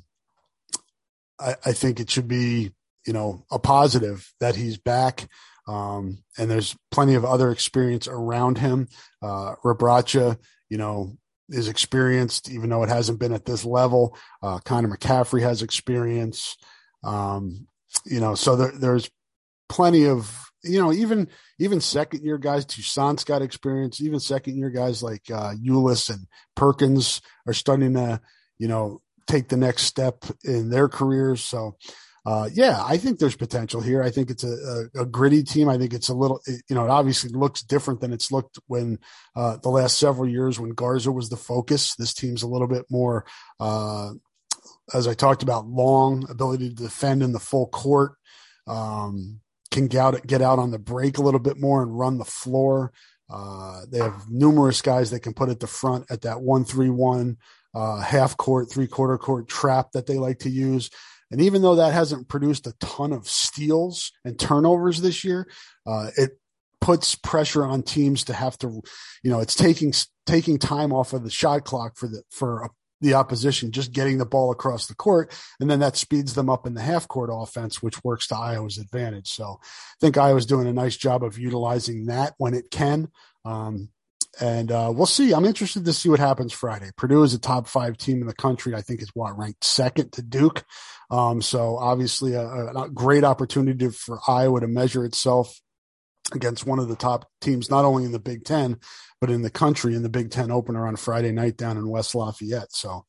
I, 1.37 1.55
I, 1.65 1.73
think 1.73 1.99
it 1.99 2.09
should 2.09 2.29
be 2.29 2.71
you 3.05 3.11
know 3.11 3.45
a 3.51 3.59
positive 3.59 4.31
that 4.39 4.55
he's 4.55 4.77
back. 4.77 5.27
Um, 5.67 6.23
and 6.37 6.49
there's 6.49 6.77
plenty 6.91 7.15
of 7.15 7.25
other 7.25 7.51
experience 7.51 8.07
around 8.07 8.57
him. 8.57 8.87
Uh, 9.21 9.55
Rebraca, 9.65 10.37
you 10.69 10.77
know, 10.77 11.17
is 11.49 11.67
experienced, 11.67 12.49
even 12.49 12.69
though 12.69 12.83
it 12.83 12.89
hasn't 12.89 13.19
been 13.19 13.33
at 13.33 13.45
this 13.45 13.65
level. 13.65 14.17
Uh, 14.41 14.59
Connor 14.59 14.95
McCaffery 14.95 15.41
has 15.41 15.61
experience. 15.61 16.55
Um, 17.03 17.67
you 18.05 18.19
know, 18.19 18.35
so 18.35 18.55
there, 18.55 18.71
there's 18.71 19.09
plenty 19.69 20.07
of, 20.07 20.49
you 20.63 20.79
know, 20.79 20.93
even, 20.93 21.27
even 21.59 21.81
second 21.81 22.23
year 22.23 22.37
guys, 22.37 22.65
Toussaint's 22.65 23.23
got 23.23 23.41
experience. 23.41 24.01
Even 24.01 24.19
second 24.19 24.57
year 24.57 24.69
guys 24.69 25.03
like, 25.03 25.29
uh, 25.29 25.53
and 25.53 26.27
Perkins 26.55 27.21
are 27.45 27.53
starting 27.53 27.93
to, 27.95 28.21
you 28.57 28.67
know, 28.67 29.01
take 29.27 29.49
the 29.49 29.57
next 29.57 29.83
step 29.83 30.23
in 30.43 30.69
their 30.69 30.87
careers. 30.87 31.43
So, 31.43 31.75
uh, 32.25 32.49
yeah, 32.53 32.81
I 32.85 32.97
think 32.97 33.19
there's 33.19 33.35
potential 33.35 33.81
here. 33.81 34.01
I 34.01 34.09
think 34.09 34.29
it's 34.29 34.45
a, 34.45 34.87
a, 34.95 35.01
a, 35.01 35.05
gritty 35.05 35.43
team. 35.43 35.67
I 35.67 35.77
think 35.77 35.93
it's 35.93 36.07
a 36.07 36.13
little, 36.13 36.39
you 36.47 36.75
know, 36.75 36.85
it 36.85 36.89
obviously 36.89 37.31
looks 37.31 37.61
different 37.61 37.99
than 37.99 38.13
it's 38.13 38.31
looked 38.31 38.59
when 38.67 38.99
uh, 39.35 39.57
the 39.57 39.69
last 39.69 39.97
several 39.97 40.29
years 40.29 40.57
when 40.57 40.71
Garza 40.71 41.11
was 41.11 41.29
the 41.29 41.35
focus. 41.35 41.95
This 41.95 42.13
team's 42.13 42.41
a 42.41 42.47
little 42.47 42.67
bit 42.67 42.85
more, 42.89 43.25
uh, 43.59 44.11
as 44.93 45.05
I 45.05 45.13
talked 45.13 45.43
about, 45.43 45.67
long 45.67 46.25
ability 46.29 46.69
to 46.69 46.75
defend 46.75 47.23
in 47.23 47.33
the 47.33 47.39
full 47.39 47.67
court. 47.67 48.13
Um, 48.67 49.41
can 49.69 49.87
get 49.87 50.25
get 50.25 50.41
out 50.41 50.59
on 50.59 50.71
the 50.71 50.79
break 50.79 51.17
a 51.17 51.21
little 51.21 51.39
bit 51.39 51.59
more 51.59 51.81
and 51.81 51.97
run 51.97 52.19
the 52.19 52.25
floor. 52.25 52.93
Uh, 53.29 53.81
they 53.89 53.97
have 53.97 54.29
numerous 54.29 54.81
guys 54.81 55.11
that 55.11 55.21
can 55.21 55.33
put 55.33 55.49
at 55.49 55.59
the 55.59 55.67
front 55.67 56.05
at 56.09 56.21
that 56.21 56.41
one 56.41 56.63
three 56.63 56.89
one 56.89 57.37
uh, 57.73 57.99
half 57.99 58.37
court, 58.37 58.69
three 58.69 58.87
quarter 58.87 59.17
court 59.17 59.47
trap 59.47 59.91
that 59.93 60.05
they 60.05 60.17
like 60.17 60.39
to 60.39 60.49
use. 60.49 60.89
And 61.33 61.41
even 61.41 61.63
though 61.63 61.73
that 61.77 61.93
hasn't 61.93 62.27
produced 62.27 62.67
a 62.67 62.73
ton 62.79 63.11
of 63.11 63.27
steals 63.27 64.11
and 64.23 64.37
turnovers 64.37 65.01
this 65.01 65.23
year, 65.23 65.49
uh, 65.83 66.11
it 66.15 66.37
puts 66.79 67.15
pressure 67.15 67.65
on 67.65 67.81
teams 67.81 68.25
to 68.25 68.33
have 68.35 68.55
to, 68.59 68.83
you 69.23 69.31
know, 69.31 69.39
it's 69.39 69.55
taking 69.55 69.95
taking 70.27 70.59
time 70.59 70.93
off 70.93 71.11
of 71.11 71.23
the 71.23 71.31
shot 71.31 71.65
clock 71.65 71.97
for 71.97 72.07
the 72.07 72.21
for 72.29 72.69
the 73.01 73.15
opposition 73.15 73.71
just 73.71 73.93
getting 73.93 74.19
the 74.19 74.27
ball 74.27 74.51
across 74.51 74.85
the 74.85 74.93
court, 74.93 75.33
and 75.59 75.71
then 75.71 75.79
that 75.79 75.97
speeds 75.97 76.35
them 76.35 76.51
up 76.51 76.67
in 76.67 76.75
the 76.75 76.81
half 76.83 77.07
court 77.07 77.31
offense, 77.33 77.81
which 77.81 78.03
works 78.03 78.27
to 78.27 78.37
Iowa's 78.37 78.77
advantage. 78.77 79.29
So 79.29 79.59
I 79.63 79.95
think 79.99 80.19
Iowa's 80.19 80.45
doing 80.45 80.67
a 80.67 80.73
nice 80.73 80.97
job 80.97 81.23
of 81.23 81.39
utilizing 81.39 82.05
that 82.05 82.35
when 82.37 82.53
it 82.53 82.69
can. 82.69 83.07
Um, 83.43 83.89
and 84.39 84.71
uh, 84.71 84.91
we'll 84.93 85.05
see. 85.05 85.33
I'm 85.33 85.45
interested 85.45 85.85
to 85.85 85.93
see 85.93 86.09
what 86.09 86.19
happens 86.19 86.53
Friday. 86.53 86.89
Purdue 86.97 87.23
is 87.23 87.33
a 87.33 87.39
top 87.39 87.67
five 87.67 87.97
team 87.97 88.21
in 88.21 88.27
the 88.27 88.33
country. 88.33 88.73
I 88.73 88.81
think 88.81 89.01
is 89.01 89.11
what 89.13 89.37
ranked 89.37 89.63
second 89.63 90.13
to 90.13 90.21
Duke. 90.21 90.63
Um, 91.11 91.41
so 91.41 91.77
obviously 91.77 92.33
a, 92.33 92.43
a, 92.43 92.89
great 92.89 93.23
opportunity 93.23 93.89
for 93.89 94.19
Iowa 94.27 94.61
to 94.61 94.67
measure 94.67 95.05
itself 95.05 95.61
against 96.33 96.65
one 96.65 96.79
of 96.79 96.87
the 96.87 96.95
top 96.95 97.29
teams, 97.39 97.69
not 97.69 97.85
only 97.85 98.05
in 98.05 98.11
the 98.11 98.19
Big 98.19 98.45
Ten, 98.45 98.79
but 99.21 99.29
in 99.29 99.43
the 99.43 99.51
country 99.51 99.95
in 99.95 100.01
the 100.01 100.09
Big 100.09 100.31
Ten 100.31 100.49
opener 100.49 100.87
on 100.87 100.95
Friday 100.95 101.31
night 101.31 101.55
down 101.55 101.77
in 101.77 101.87
West 101.87 102.15
Lafayette. 102.15 102.73
So 102.73 103.05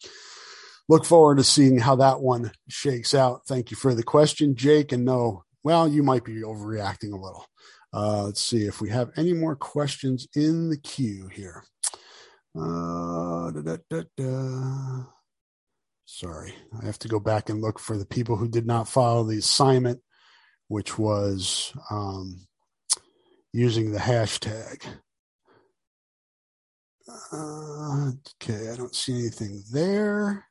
look 0.88 1.04
forward 1.04 1.38
to 1.38 1.44
seeing 1.44 1.78
how 1.78 1.96
that 1.96 2.20
one 2.20 2.52
shakes 2.68 3.14
out. 3.14 3.46
Thank 3.46 3.70
you 3.70 3.76
for 3.76 3.94
the 3.94 4.02
question, 4.02 4.54
Jake. 4.56 4.92
And 4.92 5.04
no, 5.04 5.44
well, 5.62 5.88
you 5.88 6.02
might 6.02 6.24
be 6.24 6.42
overreacting 6.42 7.12
a 7.12 7.16
little. 7.16 7.46
Uh, 7.94 8.24
let's 8.24 8.42
see 8.42 8.66
if 8.66 8.80
we 8.80 8.90
have 8.90 9.12
any 9.16 9.32
more 9.32 9.54
questions 9.54 10.26
in 10.34 10.68
the 10.68 10.76
queue 10.76 11.28
here. 11.28 11.62
Uh, 12.58 13.52
da, 13.52 13.76
da, 13.88 14.02
da, 14.16 15.04
Sorry, 16.04 16.54
I 16.80 16.86
have 16.86 16.98
to 17.00 17.08
go 17.08 17.20
back 17.20 17.48
and 17.48 17.60
look 17.60 17.78
for 17.78 17.96
the 17.96 18.06
people 18.06 18.36
who 18.36 18.48
did 18.48 18.66
not 18.66 18.88
follow 18.88 19.22
the 19.22 19.38
assignment, 19.38 20.00
which 20.66 20.98
was 20.98 21.72
um, 21.88 22.46
using 23.52 23.92
the 23.92 23.98
hashtag. 23.98 24.84
Uh, 27.08 28.10
okay, 28.42 28.70
I 28.70 28.76
don't 28.76 28.94
see 28.94 29.20
anything 29.20 29.62
there. 29.72 30.46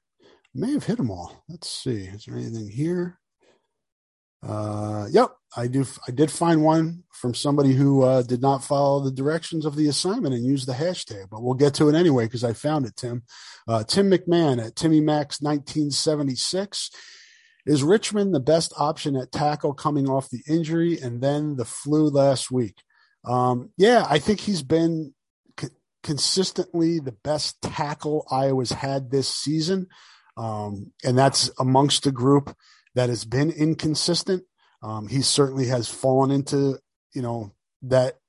May 0.54 0.72
have 0.72 0.86
hit 0.86 0.98
them 0.98 1.12
all. 1.12 1.44
Let's 1.50 1.70
see. 1.70 2.04
Is 2.04 2.26
there 2.26 2.38
anything 2.38 2.70
here? 2.70 3.20
Uh, 4.46 5.08
yep, 5.10 5.32
I 5.56 5.68
do. 5.68 5.86
I 6.08 6.12
did 6.12 6.32
find 6.32 6.64
one 6.64 7.04
from 7.12 7.34
somebody 7.34 7.74
who 7.74 8.04
uh, 8.04 8.24
did 8.24 8.42
not 8.42 8.64
follow 8.64 9.00
the 9.00 9.12
directions 9.12 9.66
of 9.66 9.76
the 9.76 9.88
assignment 9.88 10.36
and 10.36 10.46
use 10.46 10.66
the 10.66 10.74
hashtag, 10.74 11.30
but 11.30 11.42
we'll 11.42 11.54
get 11.54 11.74
to 11.76 11.88
it 11.88 11.96
anyway 11.96 12.26
because 12.26 12.44
I 12.44 12.54
found 12.54 12.86
it. 12.86 12.96
Tim, 12.98 13.24
uh, 13.68 13.84
Tim 13.84 14.12
McMahon 14.12 14.66
at 14.66 14.76
Timmy 14.76 15.00
Max 15.00 15.42
1976. 15.42 16.92
Is 17.66 17.82
Richman 17.82 18.34
the 18.34 18.42
best 18.42 18.74
option 18.78 19.16
at 19.16 19.32
tackle 19.32 19.74
coming 19.74 20.10
off 20.10 20.30
the 20.30 20.44
injury 20.50 21.00
and 21.00 21.22
then 21.22 21.56
the 21.56 21.64
flu 21.64 22.10
last 22.10 22.52
week? 22.52 22.76
Um, 23.24 23.72
yeah, 23.78 24.06
I 24.10 24.20
think 24.20 24.42
he's 24.42 24.64
been 24.64 25.14
c- 25.58 25.70
consistently 26.04 27.00
the 27.00 27.14
best 27.24 27.62
tackle 27.62 28.28
Iowa's 28.30 28.72
had 28.72 29.12
this 29.12 29.30
season, 29.30 29.88
um, 30.36 30.92
and 31.06 31.18
that's 31.18 31.50
amongst 31.58 32.04
the 32.04 32.12
group 32.12 32.54
that 32.96 33.10
has 33.10 33.26
been 33.26 33.52
inconsistent. 33.52 34.44
Um, 34.82 35.08
he 35.08 35.22
certainly 35.22 35.68
has 35.68 35.88
fallen 35.88 36.32
into, 36.32 36.80
you 37.14 37.22
know, 37.22 37.52
that 37.84 38.20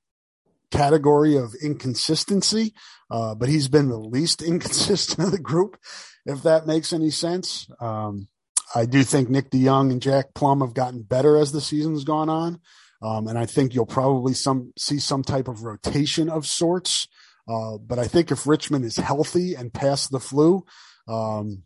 category 0.71 1.37
of 1.37 1.55
inconsistency, 1.62 2.75
uh, 3.11 3.35
but 3.35 3.49
he's 3.49 3.69
been 3.69 3.89
the 3.89 3.99
least 3.99 4.43
inconsistent 4.53 5.27
of 5.27 5.33
the 5.33 5.39
group, 5.39 5.79
if 6.27 6.43
that 6.43 6.67
makes 6.67 6.93
any 6.93 7.11
sense. 7.11 7.69
Um, 7.81 8.29
I 8.75 8.87
do 8.87 9.05
think 9.05 9.29
Nick 9.29 9.51
DeJong 9.51 9.93
and 9.93 10.03
Jack 10.03 10.35
Plumb 10.35 10.61
have 10.61 10.75
gotten 10.75 11.03
better 11.03 11.37
as 11.37 11.53
the 11.53 11.61
season's 11.61 12.05
gone 12.05 12.29
on. 12.29 12.61
Um, 13.03 13.29
and 13.29 13.39
I 13.39 13.47
think 13.47 13.75
you'll 13.75 13.87
probably 13.87 14.33
some 14.33 14.73
see 14.79 14.99
some 14.99 15.23
type 15.23 15.47
of 15.47 15.62
rotation 15.62 16.31
of 16.31 16.47
sorts. 16.47 17.07
Uh, 17.47 17.77
but 17.77 17.99
I 17.99 18.07
think 18.07 18.31
if 18.31 18.47
Richman 18.47 18.83
is 18.83 18.97
healthy 18.97 19.55
and 19.55 19.73
past 19.73 20.11
the 20.11 20.21
flu, 20.21 20.65
um, 21.07 21.65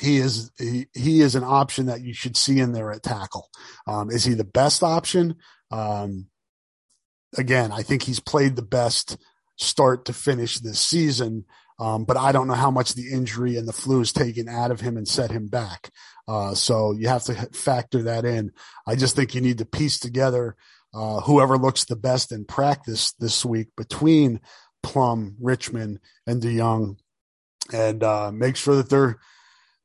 he 0.00 0.16
is 0.18 0.50
he, 0.58 0.86
he 0.94 1.20
is 1.20 1.34
an 1.34 1.44
option 1.44 1.86
that 1.86 2.02
you 2.02 2.14
should 2.14 2.36
see 2.36 2.60
in 2.60 2.72
there 2.72 2.92
at 2.92 3.02
tackle. 3.02 3.48
Um, 3.86 4.10
is 4.10 4.24
he 4.24 4.34
the 4.34 4.44
best 4.44 4.82
option? 4.82 5.36
Um, 5.70 6.26
again, 7.36 7.72
I 7.72 7.82
think 7.82 8.02
he's 8.02 8.20
played 8.20 8.56
the 8.56 8.62
best 8.62 9.16
start 9.56 10.06
to 10.06 10.12
finish 10.12 10.58
this 10.58 10.80
season. 10.80 11.44
Um, 11.78 12.04
but 12.04 12.16
I 12.16 12.30
don't 12.30 12.46
know 12.46 12.54
how 12.54 12.70
much 12.70 12.94
the 12.94 13.10
injury 13.12 13.56
and 13.56 13.66
the 13.66 13.72
flu 13.72 13.98
has 13.98 14.12
taken 14.12 14.48
out 14.48 14.70
of 14.70 14.80
him 14.80 14.96
and 14.96 15.08
set 15.08 15.30
him 15.30 15.48
back. 15.48 15.90
Uh, 16.28 16.54
so 16.54 16.92
you 16.92 17.08
have 17.08 17.24
to 17.24 17.34
factor 17.52 18.04
that 18.04 18.24
in. 18.24 18.52
I 18.86 18.94
just 18.94 19.16
think 19.16 19.34
you 19.34 19.40
need 19.40 19.58
to 19.58 19.64
piece 19.64 19.98
together 19.98 20.56
uh, 20.94 21.20
whoever 21.20 21.56
looks 21.56 21.84
the 21.84 21.96
best 21.96 22.32
in 22.32 22.44
practice 22.44 23.12
this 23.18 23.44
week 23.44 23.68
between 23.76 24.40
Plumb, 24.82 25.36
Richman, 25.40 26.00
and 26.26 26.42
DeJong, 26.42 26.98
and 27.72 28.02
uh, 28.02 28.30
make 28.32 28.56
sure 28.56 28.76
that 28.76 28.90
they're 28.90 29.18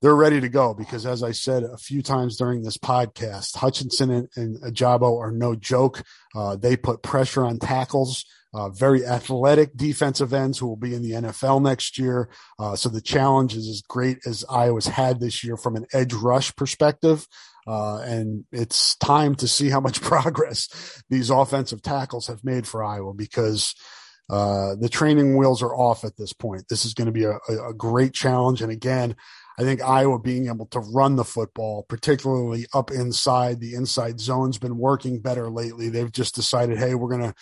they're 0.01 0.15
ready 0.15 0.41
to 0.41 0.49
go 0.49 0.73
because, 0.73 1.05
as 1.05 1.23
I 1.23 1.31
said 1.31 1.63
a 1.63 1.77
few 1.77 2.01
times 2.01 2.37
during 2.37 2.61
this 2.61 2.77
podcast, 2.77 3.55
Hutchinson 3.55 4.11
and, 4.11 4.27
and 4.35 4.61
Ojabo 4.61 5.19
are 5.19 5.31
no 5.31 5.55
joke. 5.55 6.03
Uh, 6.35 6.55
they 6.55 6.77
put 6.77 7.01
pressure 7.01 7.43
on 7.43 7.59
tackles 7.59 8.25
uh, 8.53 8.69
very 8.69 9.05
athletic 9.05 9.75
defensive 9.75 10.33
ends 10.33 10.57
who 10.57 10.67
will 10.67 10.77
be 10.77 10.95
in 10.95 11.01
the 11.01 11.11
NFL 11.11 11.61
next 11.61 11.99
year. 11.99 12.29
Uh, 12.57 12.75
so 12.75 12.89
the 12.89 13.01
challenge 13.01 13.55
is 13.55 13.67
as 13.67 13.81
great 13.81 14.17
as 14.25 14.45
Iowa's 14.49 14.87
had 14.87 15.19
this 15.19 15.43
year 15.43 15.57
from 15.57 15.75
an 15.75 15.85
edge 15.93 16.13
rush 16.13 16.55
perspective. 16.55 17.27
Uh, 17.67 17.97
and 17.97 18.45
it's 18.51 18.95
time 18.95 19.35
to 19.35 19.47
see 19.47 19.69
how 19.69 19.81
much 19.81 20.01
progress 20.01 21.03
these 21.09 21.29
offensive 21.29 21.81
tackles 21.81 22.27
have 22.27 22.43
made 22.43 22.65
for 22.65 22.83
Iowa 22.83 23.13
because 23.13 23.75
uh, 24.29 24.75
the 24.79 24.89
training 24.89 25.37
wheels 25.37 25.61
are 25.61 25.75
off 25.75 26.03
at 26.03 26.17
this 26.17 26.33
point. 26.33 26.65
This 26.69 26.85
is 26.85 26.93
going 26.93 27.05
to 27.05 27.11
be 27.11 27.25
a, 27.25 27.37
a, 27.49 27.73
great 27.73 28.13
challenge. 28.13 28.61
And 28.61 28.71
again, 28.71 29.15
I 29.59 29.63
think 29.63 29.81
Iowa 29.81 30.19
being 30.19 30.47
able 30.47 30.67
to 30.67 30.79
run 30.79 31.15
the 31.15 31.23
football, 31.23 31.83
particularly 31.83 32.67
up 32.73 32.91
inside, 32.91 33.59
the 33.59 33.73
inside 33.73 34.19
zone's 34.19 34.59
been 34.59 34.77
working 34.77 35.19
better 35.19 35.49
lately. 35.49 35.89
They've 35.89 36.11
just 36.11 36.35
decided, 36.35 36.77
hey, 36.77 36.93
we're 36.93 37.09
going 37.09 37.23
to 37.23 37.33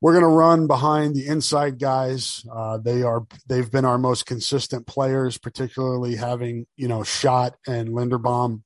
we're 0.00 0.12
going 0.12 0.22
to 0.22 0.28
run 0.28 0.66
behind 0.66 1.14
the 1.14 1.26
inside 1.26 1.78
guys. 1.78 2.44
Uh, 2.52 2.78
they 2.78 3.02
are 3.02 3.26
they've 3.46 3.70
been 3.70 3.84
our 3.84 3.98
most 3.98 4.26
consistent 4.26 4.86
players, 4.86 5.38
particularly 5.38 6.16
having 6.16 6.66
you 6.76 6.88
know 6.88 7.02
Schott 7.02 7.56
and 7.66 7.88
Linderbaum, 7.88 8.62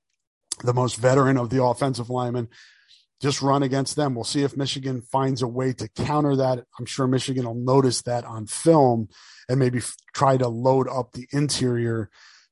the 0.65 0.75
most 0.75 0.97
veteran 0.97 1.37
of 1.37 1.51
the 1.51 1.63
offensive 1.63 2.11
linemen. 2.11 2.49
Just 3.21 3.43
run 3.43 3.63
against 3.63 3.97
them. 3.97 4.15
We'll 4.15 4.25
see 4.25 4.45
if 4.45 4.57
Michigan 4.57 5.03
finds 5.03 5.43
a 5.43 5.47
way 5.47 5.73
to 5.75 5.89
counter 5.89 6.37
that. 6.37 6.65
I'm 6.79 6.87
sure 6.87 7.07
Michigan 7.07 7.45
will 7.45 7.55
notice 7.55 8.01
that 8.03 8.25
on 8.25 8.47
film 8.47 9.09
and 9.47 9.59
maybe 9.59 9.79
f- 9.79 9.95
try 10.15 10.39
to 10.39 10.49
load 10.49 10.89
up 10.89 11.13
the 11.13 11.29
interior 11.31 12.09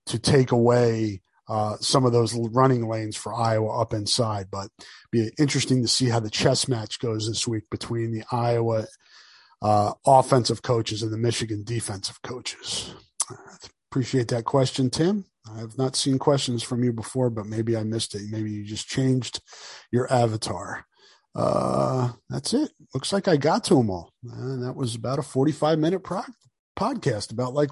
to 0.08 0.18
take 0.18 0.52
away 0.52 1.22
uh, 1.48 1.76
some 1.80 2.04
of 2.04 2.12
those 2.12 2.34
running 2.34 2.88
lanes 2.88 3.16
for 3.16 3.34
Iowa 3.34 3.80
up 3.80 3.94
inside. 3.94 4.48
But 4.50 4.68
be 5.10 5.30
interesting 5.38 5.82
to 5.82 5.88
see 5.88 6.08
how 6.08 6.20
the 6.20 6.30
chess 6.30 6.68
match 6.68 6.98
goes 6.98 7.26
this 7.26 7.48
week 7.48 7.64
between 7.70 8.12
the 8.12 8.24
Iowa 8.30 8.86
uh, 9.62 9.92
offensive 10.06 10.62
coaches 10.62 11.02
and 11.02 11.12
the 11.12 11.18
Michigan 11.18 11.64
defensive 11.64 12.20
coaches. 12.22 12.94
appreciate 13.90 14.28
that 14.28 14.44
question, 14.44 14.90
Tim. 14.90 15.24
I've 15.56 15.78
not 15.78 15.96
seen 15.96 16.18
questions 16.18 16.62
from 16.62 16.84
you 16.84 16.92
before, 16.92 17.30
but 17.30 17.46
maybe 17.46 17.76
I 17.76 17.82
missed 17.82 18.14
it. 18.14 18.22
Maybe 18.30 18.50
you 18.50 18.64
just 18.64 18.86
changed 18.86 19.40
your 19.90 20.12
avatar. 20.12 20.84
Uh, 21.34 22.12
that's 22.28 22.52
it. 22.52 22.70
Looks 22.94 23.12
like 23.12 23.28
I 23.28 23.36
got 23.36 23.64
to 23.64 23.76
them 23.76 23.90
all. 23.90 24.12
And 24.24 24.62
that 24.62 24.76
was 24.76 24.94
about 24.94 25.18
a 25.18 25.22
45 25.22 25.78
minute 25.78 26.00
pro- 26.00 26.22
podcast 26.78 27.32
about 27.32 27.54
like 27.54 27.70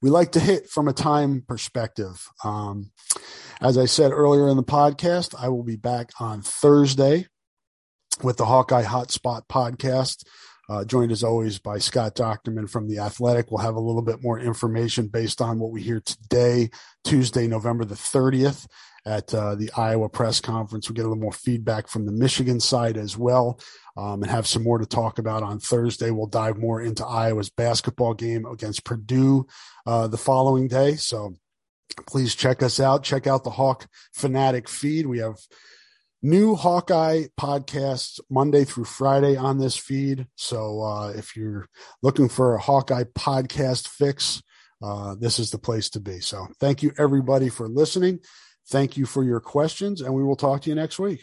we 0.00 0.10
like 0.10 0.32
to 0.32 0.40
hit 0.40 0.70
from 0.70 0.88
a 0.88 0.92
time 0.92 1.42
perspective. 1.46 2.28
Um, 2.44 2.92
as 3.60 3.76
I 3.76 3.86
said 3.86 4.12
earlier 4.12 4.48
in 4.48 4.56
the 4.56 4.62
podcast, 4.62 5.34
I 5.38 5.48
will 5.48 5.64
be 5.64 5.76
back 5.76 6.10
on 6.20 6.42
Thursday 6.42 7.26
with 8.22 8.36
the 8.36 8.46
Hawkeye 8.46 8.84
Hotspot 8.84 9.42
podcast. 9.50 10.24
Uh, 10.68 10.84
joined 10.84 11.12
as 11.12 11.22
always 11.22 11.58
by 11.60 11.78
Scott 11.78 12.16
Dochterman 12.16 12.68
from 12.68 12.88
The 12.88 12.98
Athletic. 12.98 13.50
We'll 13.50 13.62
have 13.62 13.76
a 13.76 13.80
little 13.80 14.02
bit 14.02 14.20
more 14.20 14.38
information 14.38 15.06
based 15.06 15.40
on 15.40 15.60
what 15.60 15.70
we 15.70 15.80
hear 15.80 16.00
today, 16.00 16.70
Tuesday, 17.04 17.46
November 17.46 17.84
the 17.84 17.94
30th 17.94 18.66
at 19.06 19.32
uh, 19.32 19.54
the 19.54 19.70
Iowa 19.76 20.08
press 20.08 20.40
conference. 20.40 20.88
We'll 20.88 20.96
get 20.96 21.06
a 21.06 21.08
little 21.08 21.22
more 21.22 21.32
feedback 21.32 21.88
from 21.88 22.04
the 22.04 22.12
Michigan 22.12 22.58
side 22.58 22.96
as 22.96 23.16
well 23.16 23.60
um, 23.96 24.22
and 24.22 24.30
have 24.30 24.46
some 24.46 24.64
more 24.64 24.78
to 24.78 24.86
talk 24.86 25.18
about 25.18 25.44
on 25.44 25.60
Thursday. 25.60 26.10
We'll 26.10 26.26
dive 26.26 26.58
more 26.58 26.82
into 26.82 27.06
Iowa's 27.06 27.48
basketball 27.48 28.14
game 28.14 28.44
against 28.44 28.84
Purdue 28.84 29.46
uh, 29.86 30.08
the 30.08 30.18
following 30.18 30.66
day. 30.66 30.96
So 30.96 31.36
please 32.06 32.34
check 32.34 32.62
us 32.62 32.80
out. 32.80 33.04
Check 33.04 33.28
out 33.28 33.44
the 33.44 33.50
Hawk 33.50 33.86
Fanatic 34.12 34.68
feed. 34.68 35.06
We 35.06 35.18
have 35.18 35.38
new 36.20 36.56
Hawkeye 36.56 37.26
podcasts 37.40 38.18
Monday 38.28 38.64
through 38.64 38.84
Friday 38.84 39.36
on 39.36 39.58
this 39.58 39.76
feed. 39.76 40.26
So 40.34 40.82
uh, 40.82 41.12
if 41.16 41.36
you're 41.36 41.68
looking 42.02 42.28
for 42.28 42.54
a 42.54 42.60
Hawkeye 42.60 43.04
podcast 43.04 43.86
fix, 43.86 44.42
uh, 44.82 45.14
this 45.14 45.38
is 45.38 45.52
the 45.52 45.58
place 45.58 45.88
to 45.90 46.00
be. 46.00 46.20
So 46.20 46.48
thank 46.58 46.82
you 46.82 46.92
everybody 46.98 47.48
for 47.48 47.68
listening. 47.68 48.20
Thank 48.68 48.96
you 48.96 49.06
for 49.06 49.22
your 49.22 49.40
questions, 49.40 50.00
and 50.00 50.12
we 50.12 50.24
will 50.24 50.36
talk 50.36 50.62
to 50.62 50.68
you 50.70 50.74
next 50.74 50.98
week. 50.98 51.22